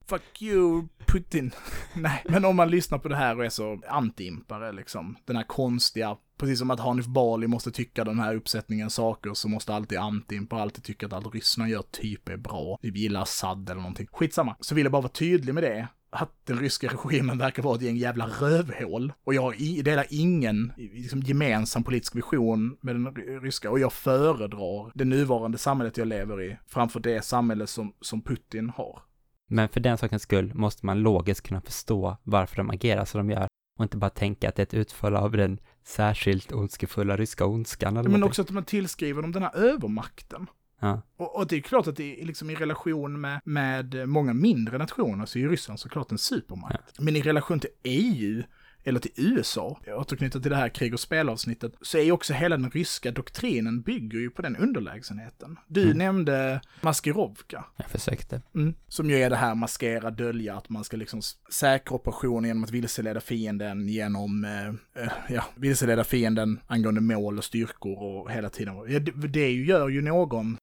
Fuck 0.06 0.42
you, 0.42 0.88
Putin. 1.06 1.50
Nej, 1.94 2.24
men 2.28 2.44
om 2.44 2.56
man 2.56 2.70
lyssnar 2.70 2.98
på 2.98 3.08
det 3.08 3.16
här 3.16 3.38
och 3.38 3.44
är 3.44 3.48
så 3.48 3.76
anti-impare 3.76 4.72
liksom. 4.72 5.16
Den 5.24 5.36
här 5.36 5.44
konstiga, 5.44 6.16
precis 6.38 6.58
som 6.58 6.70
att 6.70 6.80
Hanif 6.80 7.06
Bali 7.06 7.46
måste 7.46 7.70
tycka 7.70 8.04
den 8.04 8.18
här 8.18 8.34
uppsättningen 8.34 8.90
saker 8.90 9.34
så 9.34 9.48
måste 9.48 9.74
alltid 9.74 9.98
anti-impare 9.98 10.60
alltid 10.60 10.84
tycka 10.84 11.06
att 11.06 11.12
allt 11.12 11.34
Ryssland 11.34 11.70
gör 11.70 11.82
typ 11.90 12.28
är 12.28 12.36
bra. 12.36 12.78
Typ 12.82 12.96
gillar 12.96 13.22
Assad 13.22 13.70
eller 13.70 13.80
någonting. 13.80 14.06
Skitsamma. 14.12 14.56
Så 14.60 14.74
vill 14.74 14.84
jag 14.84 14.92
bara 14.92 15.02
vara 15.02 15.12
tydlig 15.12 15.54
med 15.54 15.62
det. 15.62 15.88
Att 16.10 16.32
den 16.46 16.58
ryska 16.58 16.88
regimen 16.88 17.38
verkar 17.38 17.62
vara 17.62 17.76
ett 17.76 17.82
gäng 17.82 17.96
jävla 17.96 18.26
rövhål. 18.26 19.12
Och 19.24 19.34
jag 19.34 19.54
delar 19.84 20.06
ingen 20.10 20.72
liksom, 20.76 21.20
gemensam 21.20 21.84
politisk 21.84 22.16
vision 22.16 22.76
med 22.80 22.94
den 22.94 23.06
ry- 23.14 23.40
ryska. 23.40 23.70
Och 23.70 23.78
jag 23.78 23.92
föredrar 23.92 24.92
det 24.94 25.04
nuvarande 25.04 25.58
samhället 25.58 25.96
jag 25.96 26.08
lever 26.08 26.42
i 26.42 26.58
framför 26.66 27.00
det 27.00 27.24
samhälle 27.24 27.66
som, 27.66 27.92
som 28.00 28.22
Putin 28.22 28.70
har. 28.76 29.02
Men 29.50 29.68
för 29.68 29.80
den 29.80 29.98
sakens 29.98 30.22
skull 30.22 30.54
måste 30.54 30.86
man 30.86 31.00
logiskt 31.00 31.48
kunna 31.48 31.60
förstå 31.60 32.16
varför 32.22 32.56
de 32.56 32.70
agerar 32.70 33.04
som 33.04 33.18
de 33.28 33.34
gör 33.34 33.48
och 33.78 33.82
inte 33.84 33.96
bara 33.96 34.10
tänka 34.10 34.48
att 34.48 34.54
det 34.54 34.62
är 34.62 34.66
ett 34.66 34.74
utfall 34.74 35.16
av 35.16 35.32
den 35.32 35.58
särskilt 35.86 36.52
ondskefulla 36.52 37.16
ryska 37.16 37.46
ondskan 37.46 37.96
eller 37.96 38.02
Men 38.10 38.20
någonting. 38.20 38.28
också 38.30 38.42
att 38.42 38.50
man 38.50 38.64
tillskriver 38.64 39.22
dem 39.22 39.32
den 39.32 39.42
här 39.42 39.56
övermakten. 39.56 40.46
Ja. 40.80 41.02
Och, 41.16 41.36
och 41.36 41.46
det 41.46 41.56
är 41.56 41.60
klart 41.60 41.86
att 41.86 41.96
det 41.96 42.20
är 42.22 42.26
liksom 42.26 42.50
i 42.50 42.54
relation 42.54 43.20
med, 43.20 43.40
med 43.44 44.08
många 44.08 44.32
mindre 44.34 44.78
nationer 44.78 45.26
så 45.26 45.38
är 45.38 45.40
ju 45.42 45.48
Ryssland 45.48 45.80
såklart 45.80 46.12
en 46.12 46.18
supermakt. 46.18 47.00
Men 47.00 47.16
i 47.16 47.22
relation 47.22 47.60
till 47.60 47.70
EU 47.82 48.42
eller 48.84 49.00
till 49.00 49.12
USA, 49.16 49.80
jag 49.86 49.98
återknyter 50.00 50.40
till 50.40 50.50
det 50.50 50.56
här 50.56 50.68
krig 50.68 50.94
och 50.94 51.00
spelavsnittet, 51.00 51.74
så 51.82 51.98
är 51.98 52.02
ju 52.02 52.12
också 52.12 52.32
hela 52.32 52.56
den 52.56 52.70
ryska 52.70 53.10
doktrinen 53.10 53.82
bygger 53.82 54.18
ju 54.18 54.30
på 54.30 54.42
den 54.42 54.56
underlägsenheten. 54.56 55.56
Du 55.66 55.82
Mm. 55.84 55.98
nämnde 55.98 56.60
Maskirovka. 56.80 57.64
Jag 57.76 57.90
försökte. 57.90 58.42
Mm. 58.54 58.74
Som 58.88 59.10
ju 59.10 59.16
är 59.16 59.30
det 59.30 59.36
här 59.36 59.54
maskera, 59.54 60.10
dölja, 60.10 60.56
att 60.56 60.68
man 60.68 60.84
ska 60.84 60.96
liksom 60.96 61.20
säkra 61.52 61.94
operationen 61.94 62.44
genom 62.48 62.64
att 62.64 62.70
vilseleda 62.70 63.20
fienden 63.20 63.88
genom, 63.88 64.44
eh, 64.44 65.02
eh, 65.04 65.12
ja, 65.28 65.44
vilseleda 65.54 66.04
fienden 66.04 66.60
angående 66.66 67.00
mål 67.00 67.38
och 67.38 67.44
styrkor 67.44 68.02
och 68.02 68.30
hela 68.30 68.48
tiden. 68.50 68.74
Ja, 68.88 68.98
det, 68.98 69.28
det 69.28 69.52
gör 69.52 69.88
ju 69.88 70.02
någon 70.02 70.56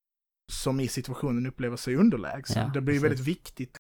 som 0.52 0.80
i 0.80 0.88
situationen 0.88 1.46
upplever 1.46 1.78
sig 1.78 1.96
underlägsen. 1.96 2.64
Ja, 2.64 2.72
det 2.74 2.82
blir 2.82 2.94
precis. 2.94 3.04
väldigt 3.04 3.28
viktigt. 3.28 3.78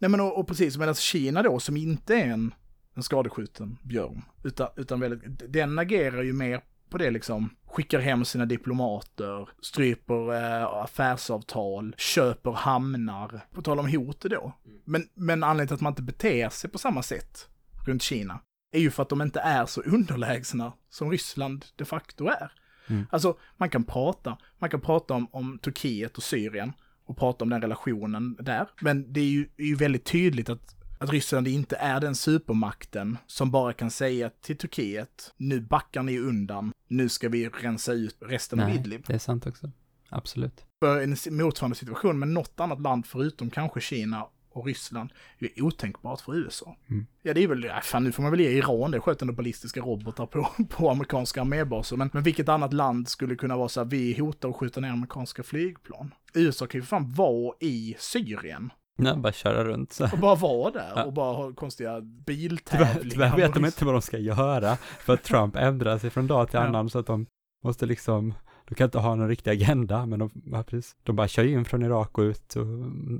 Nej 0.00 0.10
men 0.10 0.20
och, 0.20 0.38
och 0.38 0.48
precis, 0.48 0.76
medan 0.76 0.94
Kina 0.94 1.42
då, 1.42 1.60
som 1.60 1.76
inte 1.76 2.14
är 2.14 2.26
en, 2.26 2.54
en 2.94 3.02
skadeskjuten 3.02 3.78
björn, 3.82 4.22
utan, 4.44 4.68
utan 4.76 5.00
väldigt, 5.00 5.52
den 5.52 5.78
agerar 5.78 6.22
ju 6.22 6.32
mer 6.32 6.60
på 6.90 6.98
det 6.98 7.10
liksom, 7.10 7.50
skickar 7.66 7.98
hem 7.98 8.24
sina 8.24 8.46
diplomater, 8.46 9.48
stryper 9.62 10.34
eh, 10.34 10.66
affärsavtal, 10.66 11.94
köper 11.98 12.52
hamnar, 12.52 13.40
på 13.52 13.62
tal 13.62 13.78
om 13.78 13.88
hot 13.88 14.20
då. 14.20 14.52
Men, 14.84 15.08
men 15.14 15.42
anledningen 15.42 15.68
till 15.68 15.74
att 15.74 15.80
man 15.80 15.92
inte 15.92 16.02
beter 16.02 16.48
sig 16.48 16.70
på 16.70 16.78
samma 16.78 17.02
sätt 17.02 17.48
runt 17.86 18.02
Kina 18.02 18.40
är 18.72 18.80
ju 18.80 18.90
för 18.90 19.02
att 19.02 19.08
de 19.08 19.22
inte 19.22 19.40
är 19.40 19.66
så 19.66 19.82
underlägsna 19.82 20.72
som 20.90 21.10
Ryssland 21.10 21.64
de 21.76 21.84
facto 21.84 22.26
är. 22.26 22.52
Mm. 22.88 23.06
Alltså, 23.10 23.38
man 23.56 23.70
kan 23.70 23.84
prata, 23.84 24.38
man 24.58 24.70
kan 24.70 24.80
prata 24.80 25.14
om, 25.14 25.28
om 25.30 25.58
Turkiet 25.58 26.16
och 26.16 26.22
Syrien 26.22 26.72
och 27.04 27.16
prata 27.16 27.44
om 27.44 27.50
den 27.50 27.62
relationen 27.62 28.36
där. 28.40 28.66
Men 28.80 29.12
det 29.12 29.20
är 29.20 29.24
ju, 29.24 29.48
är 29.56 29.64
ju 29.64 29.74
väldigt 29.74 30.04
tydligt 30.04 30.48
att, 30.48 30.76
att 30.98 31.10
Ryssland 31.10 31.48
inte 31.48 31.76
är 31.76 32.00
den 32.00 32.14
supermakten 32.14 33.18
som 33.26 33.50
bara 33.50 33.72
kan 33.72 33.90
säga 33.90 34.30
till 34.30 34.58
Turkiet, 34.58 35.34
nu 35.36 35.60
backar 35.60 36.02
ni 36.02 36.18
undan, 36.18 36.72
nu 36.88 37.08
ska 37.08 37.28
vi 37.28 37.48
rensa 37.48 37.92
ut 37.92 38.16
resten 38.20 38.60
av 38.60 38.68
Nej, 38.68 38.76
Idlib. 38.76 39.04
det 39.06 39.14
är 39.14 39.18
sant 39.18 39.46
också. 39.46 39.70
Absolut. 40.08 40.64
För 40.80 41.02
en 41.02 41.16
motsvarande 41.36 41.76
situation 41.76 42.18
med 42.18 42.28
något 42.28 42.60
annat 42.60 42.80
land 42.80 43.06
förutom 43.06 43.50
kanske 43.50 43.80
Kina 43.80 44.26
och 44.52 44.66
Ryssland 44.66 45.10
är 45.38 45.48
ju 45.56 45.62
otänkbart 45.62 46.20
för 46.20 46.34
USA. 46.36 46.76
Mm. 46.90 47.06
Ja, 47.22 47.34
det 47.34 47.42
är 47.44 47.48
väl, 47.48 47.64
ja, 47.64 47.80
fan 47.82 48.04
nu 48.04 48.12
får 48.12 48.22
man 48.22 48.30
väl 48.32 48.40
ge 48.40 48.50
Iran 48.50 48.90
det, 48.90 49.00
sköt 49.00 49.22
ändå 49.22 49.34
ballistiska 49.34 49.80
robotar 49.80 50.26
på, 50.26 50.48
på 50.68 50.90
amerikanska 50.90 51.40
armébaser. 51.40 51.96
Men, 51.96 52.10
men 52.12 52.22
vilket 52.22 52.48
annat 52.48 52.72
land 52.72 53.08
skulle 53.08 53.36
kunna 53.36 53.56
vara 53.56 53.68
så 53.68 53.80
här, 53.80 53.84
vi 53.88 54.18
hotar 54.18 54.48
att 54.48 54.56
skjuta 54.56 54.80
ner 54.80 54.90
amerikanska 54.90 55.42
flygplan? 55.42 56.14
USA 56.34 56.66
kan 56.66 56.80
ju 56.80 56.84
fan 56.86 57.12
vara 57.12 57.54
i 57.60 57.96
Syrien 57.98 58.72
Nej, 59.00 59.16
bara 59.16 59.32
köra 59.32 59.64
runt 59.64 59.92
så. 59.92 60.04
och 60.12 60.18
bara 60.18 60.34
vara 60.34 60.70
där 60.70 60.92
Ja. 60.96 61.04
och 61.04 61.12
bara 61.12 61.34
ha 61.36 61.52
konstiga 61.52 61.90
Tyvärr, 62.00 62.24
biltävlingar. 62.26 63.10
tyvärr 63.10 63.36
vet 63.36 63.54
de 63.54 63.64
inte 63.64 63.84
vad 63.84 63.94
de 63.94 64.02
ska 64.02 64.18
göra, 64.18 64.76
för 64.76 65.14
att 65.14 65.22
Trump 65.22 65.56
ändrar 65.56 65.98
sig 65.98 66.10
från 66.10 66.26
dag 66.26 66.50
till 66.50 66.58
Ja. 66.60 66.66
annan 66.66 66.90
så 66.90 66.98
att 66.98 67.06
de 67.06 67.26
måste 67.64 67.86
liksom, 67.86 68.34
de 68.68 68.74
kan 68.74 68.84
inte 68.84 68.98
ha 68.98 69.14
någon 69.14 69.28
riktig 69.28 69.50
agenda, 69.50 70.06
men 70.06 70.18
de, 70.18 70.30
ja, 70.44 70.62
precis, 70.62 70.96
de 71.02 71.16
bara 71.16 71.28
kör 71.28 71.44
in 71.44 71.64
från 71.64 71.82
Irak 71.82 72.18
och 72.18 72.22
ut 72.22 72.56
och, 72.56 72.66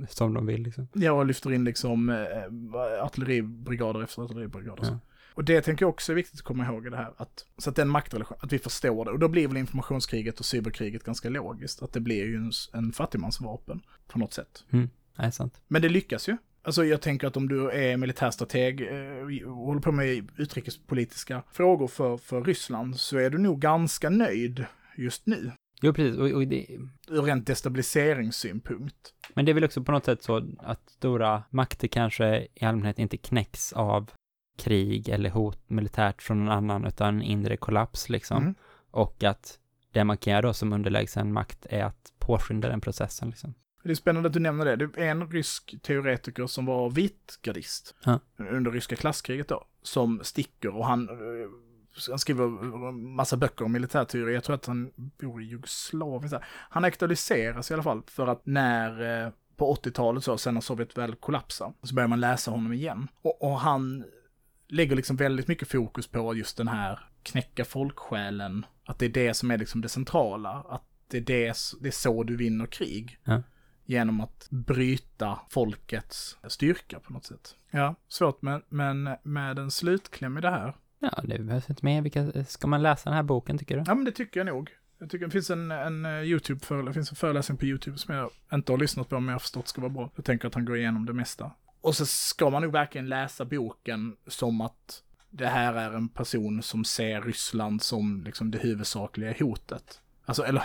som 0.08 0.34
de 0.34 0.46
vill 0.46 0.62
liksom. 0.62 0.88
Ja, 0.92 1.12
och 1.12 1.26
lyfter 1.26 1.52
in 1.52 1.64
liksom 1.64 2.08
eh, 2.08 3.04
artilleribrigader 3.04 4.02
efter 4.02 4.22
artilleribrigader. 4.22 4.84
Ja. 4.84 4.98
Och 5.34 5.44
det 5.44 5.60
tänker 5.60 5.82
jag 5.82 5.90
också 5.90 6.12
är 6.12 6.16
viktigt 6.16 6.34
att 6.34 6.44
komma 6.44 6.66
ihåg 6.66 6.86
i 6.86 6.90
det 6.90 6.96
här, 6.96 7.12
att, 7.16 7.46
så 7.58 7.70
att 7.70 7.76
den 7.76 7.88
maktrelation, 7.88 8.38
att 8.40 8.52
vi 8.52 8.58
förstår 8.58 9.04
det. 9.04 9.10
Och 9.10 9.18
då 9.18 9.28
blir 9.28 9.48
väl 9.48 9.56
informationskriget 9.56 10.40
och 10.40 10.46
cyberkriget 10.46 11.04
ganska 11.04 11.28
logiskt, 11.28 11.82
att 11.82 11.92
det 11.92 12.00
blir 12.00 12.24
ju 12.24 12.36
en, 12.36 12.52
en 12.72 12.92
fattigmansvapen 12.92 13.80
på 14.08 14.18
något 14.18 14.32
sätt. 14.32 14.64
Nej, 15.18 15.32
sant. 15.32 15.60
Men 15.68 15.82
det 15.82 15.88
lyckas 15.88 16.28
ju. 16.28 16.36
Alltså 16.62 16.84
jag 16.84 17.00
tänker 17.00 17.26
att 17.26 17.36
om 17.36 17.48
du 17.48 17.70
är 17.70 17.96
militärstrateg 17.96 18.80
eh, 18.80 19.48
och 19.48 19.56
håller 19.56 19.80
på 19.80 19.92
med 19.92 20.30
utrikespolitiska 20.36 21.42
frågor 21.52 21.88
för, 21.88 22.16
för 22.16 22.44
Ryssland 22.44 22.96
så 22.96 23.18
är 23.18 23.30
du 23.30 23.38
nog 23.38 23.60
ganska 23.60 24.10
nöjd 24.10 24.66
just 24.98 25.26
nu. 25.26 25.52
Jo, 25.82 25.92
precis, 25.92 26.18
och, 26.18 26.30
och 26.30 26.46
det, 26.46 26.66
Ur 27.08 27.22
rent 27.22 27.46
destabiliseringssynpunkt. 27.46 29.14
men 29.34 29.44
det 29.44 29.52
är 29.52 29.54
väl 29.54 29.64
också 29.64 29.82
på 29.82 29.92
något 29.92 30.04
sätt 30.04 30.22
så 30.22 30.48
att 30.58 30.90
stora 30.90 31.42
makter 31.50 31.88
kanske 31.88 32.46
i 32.54 32.64
allmänhet 32.64 32.98
inte 32.98 33.16
knäcks 33.16 33.72
av 33.72 34.10
krig 34.58 35.08
eller 35.08 35.30
hot 35.30 35.70
militärt 35.70 36.22
från 36.22 36.38
någon 36.44 36.48
annan, 36.54 36.84
utan 36.84 37.22
inre 37.22 37.56
kollaps 37.56 38.08
liksom. 38.08 38.42
Mm. 38.42 38.54
Och 38.90 39.24
att 39.24 39.58
det 39.92 40.04
man 40.04 40.16
kan 40.18 40.30
göra 40.32 40.42
då 40.42 40.52
som 40.52 40.72
underlägsen 40.72 41.32
makt 41.32 41.66
är 41.70 41.84
att 41.84 42.12
påskynda 42.18 42.68
den 42.68 42.80
processen 42.80 43.28
liksom. 43.30 43.54
Det 43.82 43.90
är 43.90 43.94
spännande 43.94 44.26
att 44.26 44.32
du 44.32 44.40
nämner 44.40 44.64
det. 44.64 44.76
Det 44.76 45.04
är 45.06 45.10
en 45.10 45.30
rysk 45.30 45.74
teoretiker 45.82 46.46
som 46.46 46.66
var 46.66 46.90
vitgardist 46.90 47.94
Ja. 48.04 48.20
under 48.36 48.70
ryska 48.70 48.96
klasskriget 48.96 49.48
då, 49.48 49.64
som 49.82 50.20
sticker 50.22 50.76
och 50.76 50.86
han, 50.86 51.08
eh, 51.08 51.14
han 52.08 52.18
skriver 52.18 52.92
massa 52.92 53.36
böcker 53.36 53.64
om 53.64 53.72
militärteori. 53.72 54.34
Jag 54.34 54.44
tror 54.44 54.56
att 54.56 54.66
han 54.66 54.90
bor 54.96 55.42
i 55.42 55.46
Jugoslavien. 55.46 56.40
Han 56.46 56.84
aktualiseras 56.84 57.70
i 57.70 57.74
alla 57.74 57.82
fall 57.82 58.02
för 58.06 58.26
att 58.26 58.46
när 58.46 59.24
eh, 59.26 59.32
på 59.56 59.74
80-talet 59.74 60.24
så, 60.24 60.38
sen 60.38 60.54
när 60.54 60.60
Sovjet 60.60 60.98
väl 60.98 61.14
kollapsar, 61.14 61.72
så 61.82 61.94
börjar 61.94 62.08
man 62.08 62.20
läsa 62.20 62.50
honom 62.50 62.72
igen. 62.72 63.08
Och, 63.22 63.42
och 63.42 63.60
han 63.60 64.04
lägger 64.68 64.96
liksom 64.96 65.16
väldigt 65.16 65.48
mycket 65.48 65.68
fokus 65.68 66.06
på 66.06 66.34
just 66.34 66.56
den 66.56 66.68
här 66.68 67.00
knäcka 67.22 67.64
folksjälen, 67.64 68.66
att 68.84 68.98
det 68.98 69.06
är 69.06 69.10
det 69.10 69.34
som 69.34 69.50
är 69.50 69.58
liksom 69.58 69.80
det 69.80 69.88
centrala, 69.88 70.50
att 70.68 70.84
det 71.08 71.16
är, 71.16 71.20
det, 71.20 71.54
det 71.80 71.88
är 71.88 71.92
så 71.92 72.22
du 72.22 72.36
vinner 72.36 72.66
krig. 72.66 73.18
Ja. 73.24 73.42
Genom 73.84 74.20
att 74.20 74.46
bryta 74.50 75.38
folkets 75.50 76.36
styrka 76.48 77.00
på 77.00 77.12
något 77.12 77.24
sätt. 77.24 77.56
Ja, 77.70 77.94
svårt 78.08 78.42
men, 78.42 78.62
men 78.68 79.10
med 79.22 79.58
en 79.58 79.70
slutkläm 79.70 80.38
i 80.38 80.40
det 80.40 80.50
här. 80.50 80.74
Ja, 80.98 81.20
det 81.24 81.38
behövs 81.38 81.70
inte 81.70 81.84
mer. 81.84 82.02
Vilka, 82.02 82.44
ska 82.44 82.66
man 82.66 82.82
läsa 82.82 83.10
den 83.10 83.16
här 83.16 83.22
boken 83.22 83.58
tycker 83.58 83.76
du? 83.76 83.84
Ja 83.86 83.94
men 83.94 84.04
det 84.04 84.12
tycker 84.12 84.40
jag 84.40 84.46
nog. 84.46 84.70
Jag 84.98 85.10
tycker 85.10 85.26
det 85.26 85.32
finns 85.32 85.50
en, 85.50 85.70
en 85.70 86.04
eh, 86.04 86.22
Youtube-föreläsning, 86.22 86.86
det 86.86 86.94
finns 86.94 87.10
en 87.10 87.16
föreläsning 87.16 87.58
på 87.58 87.64
YouTube 87.64 87.98
som 87.98 88.14
jag 88.14 88.30
inte 88.52 88.72
har 88.72 88.78
lyssnat 88.78 89.08
på 89.08 89.20
men 89.20 89.26
jag 89.26 89.34
har 89.34 89.38
förstått 89.38 89.68
ska 89.68 89.80
vara 89.80 89.92
bra. 89.92 90.10
Jag 90.16 90.24
tänker 90.24 90.48
att 90.48 90.54
han 90.54 90.64
går 90.64 90.76
igenom 90.76 91.06
det 91.06 91.12
mesta. 91.12 91.50
Och 91.80 91.96
så 91.96 92.06
ska 92.06 92.50
man 92.50 92.62
nog 92.62 92.72
verkligen 92.72 93.08
läsa 93.08 93.44
boken 93.44 94.16
som 94.26 94.60
att 94.60 95.02
det 95.30 95.46
här 95.46 95.74
är 95.74 95.92
en 95.92 96.08
person 96.08 96.62
som 96.62 96.84
ser 96.84 97.20
Ryssland 97.20 97.82
som 97.82 98.22
liksom 98.24 98.50
det 98.50 98.58
huvudsakliga 98.58 99.34
hotet. 99.38 100.00
Alltså, 100.28 100.42
eller 100.42 100.62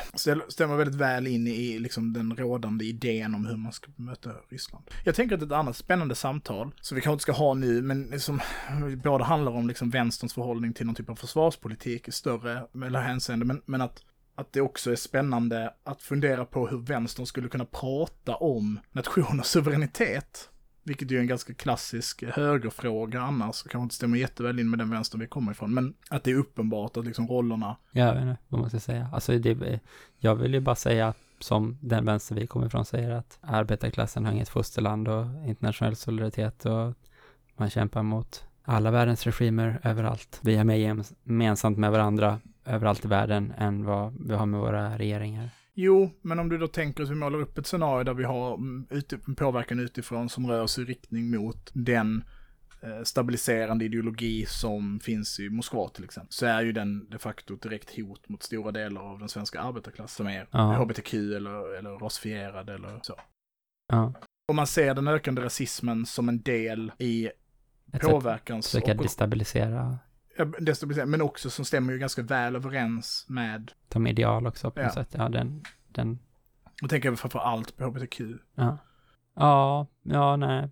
stämmer 0.51 0.75
väldigt 0.75 0.95
väl 0.95 1.27
in 1.27 1.47
i 1.47 1.79
liksom 1.79 2.13
den 2.13 2.35
rådande 2.35 2.85
idén 2.85 3.35
om 3.35 3.45
hur 3.45 3.57
man 3.57 3.71
ska 3.71 3.91
möta 3.95 4.29
Ryssland. 4.49 4.85
Jag 5.05 5.15
tänker 5.15 5.35
att 5.35 5.41
ett 5.41 5.51
annat 5.51 5.75
spännande 5.75 6.15
samtal, 6.15 6.71
som 6.81 6.95
vi 6.95 7.01
kanske 7.01 7.13
inte 7.13 7.21
ska 7.21 7.31
ha 7.31 7.53
nu, 7.53 7.81
men 7.81 8.03
liksom, 8.03 8.41
som 8.67 8.99
både 9.03 9.23
handlar 9.23 9.51
om 9.51 9.67
liksom 9.67 9.89
vänsterns 9.89 10.33
förhållning 10.33 10.73
till 10.73 10.85
någon 10.85 10.95
typ 10.95 11.09
av 11.09 11.15
försvarspolitik 11.15 12.07
i 12.07 12.11
större 12.11 12.67
eller 12.85 13.01
hänseende, 13.01 13.45
men, 13.45 13.61
men 13.65 13.81
att 13.81 14.03
att 14.35 14.53
det 14.53 14.61
också 14.61 14.91
är 14.91 14.95
spännande 14.95 15.73
att 15.83 16.01
fundera 16.01 16.45
på 16.45 16.67
hur 16.67 16.77
vänstern 16.77 17.25
skulle 17.25 17.49
kunna 17.49 17.65
prata 17.65 18.35
om 18.35 18.79
nationers 18.91 19.45
suveränitet. 19.45 20.49
Vilket 20.83 21.11
ju 21.11 21.17
är 21.17 21.21
en 21.21 21.27
ganska 21.27 21.53
klassisk 21.53 22.23
högerfråga 22.23 23.21
annars, 23.21 23.63
kanske 23.63 23.83
inte 23.83 23.95
stämmer 23.95 24.17
jätteväl 24.17 24.59
in 24.59 24.69
med 24.69 24.79
den 24.79 24.89
vänster 24.89 25.17
vi 25.17 25.27
kommer 25.27 25.51
ifrån, 25.51 25.73
men 25.73 25.93
att 26.09 26.23
det 26.23 26.31
är 26.31 26.35
uppenbart 26.35 26.97
att 26.97 27.05
liksom 27.05 27.27
rollerna 27.27 27.75
Jag 27.91 28.13
vet 28.13 28.21
inte 28.21 28.37
vad 28.47 28.61
man 28.61 28.69
ska 28.69 28.79
säga. 28.79 29.09
Alltså 29.13 29.37
det, 29.37 29.79
jag 30.17 30.35
vill 30.35 30.53
ju 30.53 30.59
bara 30.59 30.75
säga 30.75 31.13
som 31.39 31.77
den 31.81 32.05
vänster 32.05 32.35
vi 32.35 32.47
kommer 32.47 32.65
ifrån 32.65 32.85
säger 32.85 33.11
att 33.11 33.37
arbetarklassen 33.41 34.25
har 34.25 34.33
inget 34.33 34.49
fosterland 34.49 35.07
och 35.07 35.25
internationell 35.47 35.95
solidaritet 35.95 36.65
och 36.65 36.93
man 37.57 37.69
kämpar 37.69 38.03
mot 38.03 38.43
alla 38.63 38.91
världens 38.91 39.25
regimer 39.25 39.79
överallt. 39.83 40.39
Vi 40.41 40.55
har 40.55 40.63
mer 40.63 41.03
gemensamt 41.23 41.77
med 41.77 41.91
varandra 41.91 42.39
överallt 42.65 43.05
i 43.05 43.07
världen 43.07 43.53
än 43.57 43.85
vad 43.85 44.13
vi 44.27 44.33
har 44.33 44.45
med 44.45 44.59
våra 44.59 44.97
regeringar. 44.97 45.49
Jo, 45.75 46.11
men 46.21 46.39
om 46.39 46.49
du 46.49 46.57
då 46.57 46.67
tänker 46.67 47.03
att 47.03 47.09
vi 47.09 47.15
målar 47.15 47.39
upp 47.39 47.57
ett 47.57 47.67
scenario 47.67 48.03
där 48.03 48.13
vi 48.13 48.23
har 48.23 48.53
mm, 48.57 48.87
en 49.27 49.35
påverkan 49.35 49.79
utifrån 49.79 50.29
som 50.29 50.47
rör 50.47 50.67
sig 50.67 50.83
i 50.83 50.87
riktning 50.87 51.31
mot 51.31 51.71
den 51.73 52.23
eh, 52.81 53.03
stabiliserande 53.03 53.85
ideologi 53.85 54.45
som 54.45 54.99
finns 54.99 55.39
i 55.39 55.49
Moskva 55.49 55.89
till 55.89 56.03
exempel, 56.03 56.33
så 56.33 56.45
är 56.45 56.61
ju 56.61 56.71
den 56.71 57.09
de 57.09 57.19
facto 57.19 57.53
ett 57.53 57.61
direkt 57.61 57.95
hot 57.95 58.29
mot 58.29 58.43
stora 58.43 58.71
delar 58.71 59.01
av 59.01 59.19
den 59.19 59.29
svenska 59.29 59.61
arbetarklassen 59.61 60.25
som 60.25 60.27
är 60.27 60.47
Ja. 60.51 60.73
hbtq 60.73 61.13
eller, 61.13 61.77
eller 61.77 61.89
rasifierad 61.89 62.69
eller 62.69 62.99
så. 63.01 63.15
Ja, 63.87 64.13
Och 64.47 64.55
man 64.55 64.67
ser 64.67 64.93
den 64.95 65.07
ökande 65.07 65.41
rasismen 65.41 66.05
som 66.05 66.29
en 66.29 66.41
del 66.41 66.91
i 66.97 67.25
ett 67.25 67.33
sätt 67.91 68.03
att 68.03 68.09
påverkans... 68.11 68.71
försöka 68.71 68.93
destabilisera 68.93 69.99
ja, 70.37 70.45
destabilisera, 70.45 71.05
men 71.05 71.21
också 71.21 71.49
som 71.49 71.65
stämmer 71.65 71.93
ju 71.93 71.99
ganska 71.99 72.21
väl 72.21 72.55
överens 72.55 73.25
med, 73.29 73.71
de 73.87 74.07
ideal 74.07 74.47
också 74.47 74.71
på 74.71 74.79
något 74.81 74.87
Ja. 74.95 75.03
sätt. 75.03 75.15
Ja, 75.17 75.29
den, 75.29 75.63
den, 75.87 76.19
och 76.83 76.89
tänker 76.89 77.09
jag 77.09 77.19
framför 77.19 77.39
allt 77.39 77.77
på 77.77 77.83
hbtq. 77.85 78.21
ja. 78.55 78.77
Ja, 79.35 79.87
ja, 80.03 80.35
nej. 80.35 80.69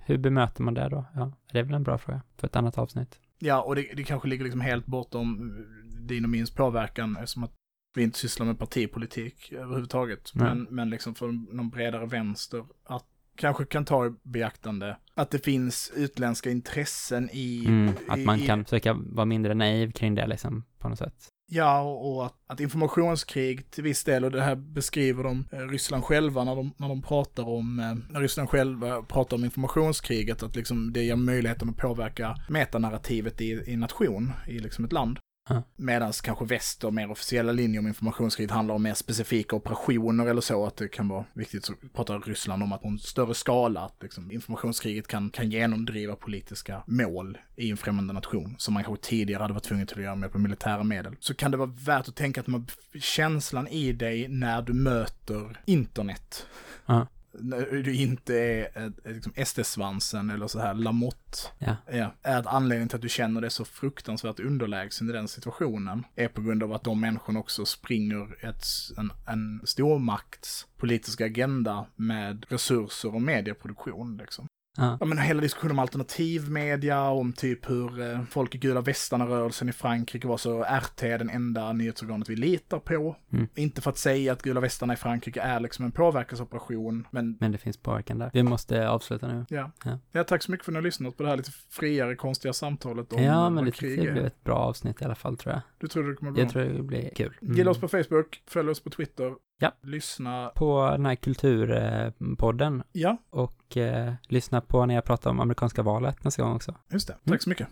Hur 0.00 0.18
bemöter 0.18 0.62
man 0.62 0.74
det 0.74 0.88
då? 0.88 1.04
Ja, 1.14 1.32
det 1.52 1.58
är 1.58 1.62
väl 1.62 1.74
en 1.74 1.82
bra 1.82 1.98
fråga 1.98 2.22
för 2.36 2.46
ett 2.46 2.56
annat 2.56 2.78
avsnitt. 2.78 3.20
Ja, 3.38 3.62
och 3.62 3.74
det, 3.76 3.82
det 3.94 4.04
kanske 4.04 4.28
ligger 4.28 4.44
liksom 4.44 4.60
helt 4.60 4.86
bortom 4.86 5.52
din 6.00 6.24
och 6.24 6.30
min 6.30 6.46
påverkan 6.56 7.16
eftersom 7.16 7.44
att 7.44 7.52
vi 7.94 8.02
inte 8.02 8.18
sysslar 8.18 8.46
med 8.46 8.58
partipolitik 8.58 9.52
överhuvudtaget. 9.52 10.34
Men, 10.34 10.66
men 10.70 10.90
liksom 10.90 11.14
för 11.14 11.26
någon 11.56 11.70
bredare 11.70 12.06
vänster 12.06 12.64
att 12.84 13.06
kanske 13.38 13.64
kan 13.64 13.84
ta 13.84 14.06
i 14.06 14.10
beaktande 14.22 14.96
att 15.14 15.30
det 15.30 15.38
finns 15.44 15.92
utländska 15.96 16.50
intressen 16.50 17.30
i... 17.32 17.64
Mm, 17.66 17.92
att 18.08 18.18
man 18.18 18.38
i- 18.40 18.46
kan 18.46 18.64
försöka 18.64 18.92
vara 18.94 19.24
mindre 19.26 19.54
naiv 19.54 19.92
kring 19.92 20.14
det 20.14 20.26
liksom, 20.26 20.64
på 20.78 20.88
något 20.88 20.98
sätt. 20.98 21.14
Ja, 21.50 21.80
och, 21.80 22.26
att, 22.26 22.34
att 22.46 22.60
informationskrig 22.60 23.70
till 23.70 23.84
viss 23.84 24.04
del, 24.04 24.24
och 24.24 24.30
det 24.30 24.42
här 24.42 24.54
beskriver 24.56 25.24
de 25.24 25.44
eh, 25.52 25.58
Ryssland 25.58 26.04
själva 26.04 26.44
när 26.44 26.56
de, 26.56 26.72
när 26.76 26.88
de 26.88 27.02
pratar 27.02 27.48
om, 27.48 27.78
eh, 27.80 28.12
när 28.12 28.20
Ryssland 28.20 28.48
själva 28.48 29.02
pratar 29.02 29.36
om 29.36 29.44
informationskriget, 29.44 30.42
att 30.42 30.56
liksom 30.56 30.92
det 30.92 31.02
ger 31.04 31.16
möjligheten 31.16 31.68
att 31.70 31.76
påverka 31.76 32.36
metanarrativet 32.48 33.40
i, 33.40 33.44
i 33.44 33.72
en 33.74 33.80
nation, 33.80 34.32
i 34.48 34.58
liksom 34.58 34.84
ett 34.84 34.92
land. 34.92 35.18
Ja. 35.48 35.62
Medan 35.76 36.12
kanske 36.12 36.44
väst 36.44 36.84
och 36.84 36.94
mer 36.94 37.10
officiella 37.10 37.52
linjer 37.52 37.80
om 37.80 37.86
informationskriget 37.86 38.50
handlar 38.50 38.74
om 38.74 38.82
mer 38.82 38.94
specifika 38.94 39.56
operationer 39.56 40.26
eller 40.26 40.40
så, 40.40 40.66
att 40.66 40.76
det 40.76 40.88
kan 40.88 41.08
vara 41.08 41.24
viktigt, 41.32 41.64
så 41.64 41.72
pratar 41.94 42.20
Ryssland 42.20 42.62
om 42.62 42.72
att 42.72 42.82
på 42.82 42.88
en 42.88 42.98
större 42.98 43.34
skala, 43.34 43.80
att 43.80 44.02
liksom 44.02 44.32
informationskriget 44.32 45.06
kan, 45.06 45.30
kan 45.30 45.50
genomdriva 45.50 46.16
politiska 46.16 46.82
mål 46.86 47.38
i 47.56 47.70
en 47.70 47.76
främmande 47.76 48.12
nation, 48.12 48.54
som 48.58 48.74
man 48.74 48.84
kanske 48.84 49.08
tidigare 49.08 49.40
hade 49.40 49.54
varit 49.54 49.64
tvungen 49.64 49.86
till 49.86 49.98
att 49.98 50.04
göra 50.04 50.14
med 50.14 50.32
på 50.32 50.38
militära 50.38 50.84
medel. 50.84 51.16
Så 51.20 51.34
kan 51.34 51.50
det 51.50 51.56
vara 51.56 51.70
värt 51.84 52.08
att 52.08 52.16
tänka 52.16 52.40
att 52.40 52.46
man, 52.46 52.66
känslan 53.00 53.68
i 53.68 53.92
dig 53.92 54.28
när 54.28 54.62
du 54.62 54.72
möter 54.72 55.60
internet, 55.66 56.46
Ja. 56.86 57.06
När 57.32 57.82
du 57.82 57.94
inte 57.94 58.34
är 58.34 58.86
ett, 58.86 58.92
liksom 59.04 59.32
SD-svansen 59.44 60.30
eller 60.30 60.46
så 60.46 60.58
här 60.58 60.74
Lamotte, 60.74 61.38
Ja. 61.58 61.76
ja, 61.92 62.14
är 62.22 62.38
att 62.38 62.46
anledningen 62.46 62.88
till 62.88 62.96
att 62.96 63.02
du 63.02 63.08
känner 63.08 63.40
dig 63.40 63.50
så 63.50 63.64
fruktansvärt 63.64 64.40
underlägsen 64.40 65.10
i 65.10 65.12
den 65.12 65.28
situationen 65.28 66.04
är 66.14 66.28
på 66.28 66.42
grund 66.42 66.62
av 66.62 66.72
att 66.72 66.84
de 66.84 67.00
människorna 67.00 67.40
också 67.40 67.64
springer 67.66 68.44
ett, 68.44 68.64
en, 68.98 69.12
en 69.26 69.60
stormakts 69.64 70.66
politiska 70.76 71.24
agenda 71.24 71.86
med 71.96 72.46
resurser 72.48 73.14
och 73.14 73.22
medieproduktion 73.22 74.16
liksom. 74.16 74.46
Ja. 74.78 74.96
Ja 75.00 75.06
men 75.06 75.18
hela 75.18 75.40
diskussionen 75.40 75.72
om 75.72 75.78
alternativmedia, 75.78 77.08
om 77.10 77.32
typ 77.32 77.70
hur 77.70 78.00
eh, 78.00 78.22
folk 78.24 78.54
i 78.54 78.58
gula 78.58 78.80
västarna-rörelsen 78.80 79.68
i 79.68 79.72
Frankrike 79.72 80.28
var 80.28 80.36
så 80.36 80.62
RT 80.64 81.02
är 81.02 81.18
den 81.18 81.30
enda 81.30 81.72
nyhetsorganet 81.72 82.28
vi 82.28 82.36
litar 82.36 82.78
på. 82.78 83.16
Mm. 83.32 83.48
Inte 83.54 83.80
för 83.80 83.90
att 83.90 83.98
säga 83.98 84.32
att 84.32 84.42
gula 84.42 84.60
västarna 84.60 84.92
i 84.92 84.96
Frankrike 84.96 85.40
är 85.40 85.60
liksom 85.60 85.84
en 85.84 85.92
påverkansoperation, 85.92 87.06
men 87.10 87.36
Men 87.40 87.52
det 87.52 87.58
finns 87.58 87.76
påverkan 87.76 88.18
där. 88.18 88.30
Vi 88.32 88.42
måste 88.42 88.88
avsluta 88.88 89.28
nu. 89.28 89.44
ja. 89.48 89.70
Ja. 89.84 89.98
ja. 90.12 90.24
tack 90.24 90.42
så 90.42 90.50
mycket 90.50 90.64
för 90.64 90.72
att 90.72 90.74
ni 90.74 90.78
har 90.78 90.82
lyssnat 90.82 91.16
på 91.16 91.22
det 91.22 91.28
här 91.28 91.36
lite 91.36 91.50
friare, 91.70 92.16
konstiga 92.16 92.52
samtalet 92.52 93.12
om 93.12 93.22
ja, 93.22 93.44
eh, 93.46 93.50
men 93.50 93.64
det, 93.64 93.70
krig 93.70 93.98
det 94.04 94.12
blev 94.12 94.26
ett 94.26 94.44
bra 94.44 94.56
avsnitt 94.56 95.02
i 95.02 95.04
alla 95.04 95.14
fall 95.14 95.36
tror 95.36 95.52
jag. 95.54 95.62
Du 95.78 95.88
tror 95.88 96.08
det 96.08 96.14
kommer 96.14 96.32
bli 96.32 96.40
Jag 96.42 96.48
bra? 96.48 96.62
tror 96.62 96.72
det 96.72 96.82
blir 96.82 97.10
kul. 97.14 97.38
Mm. 97.42 97.56
Gilla 97.56 97.70
oss 97.70 97.80
på 97.80 97.88
Facebook, 97.88 98.42
följ 98.46 98.70
oss 98.70 98.80
på 98.80 98.90
Twitter, 98.90 99.34
Ja. 99.60 99.72
lyssna, 99.82 100.52
på 100.54 100.88
den 100.90 101.06
här 101.06 101.14
kulturpodden 101.14 102.82
ja, 102.92 103.16
och 103.30 103.76
eh, 103.76 104.12
lyssna 104.28 104.60
på 104.60 104.86
när 104.86 104.94
jag 104.94 105.04
pratar 105.04 105.30
om 105.30 105.40
amerikanska 105.40 105.82
valet 105.82 106.24
nästa 106.24 106.42
gång 106.42 106.54
också. 106.56 106.74
just 106.90 107.06
det. 107.06 107.12
Mm. 107.12 107.34
Tack 107.34 107.42
så 107.42 107.48
mycket. 107.48 107.68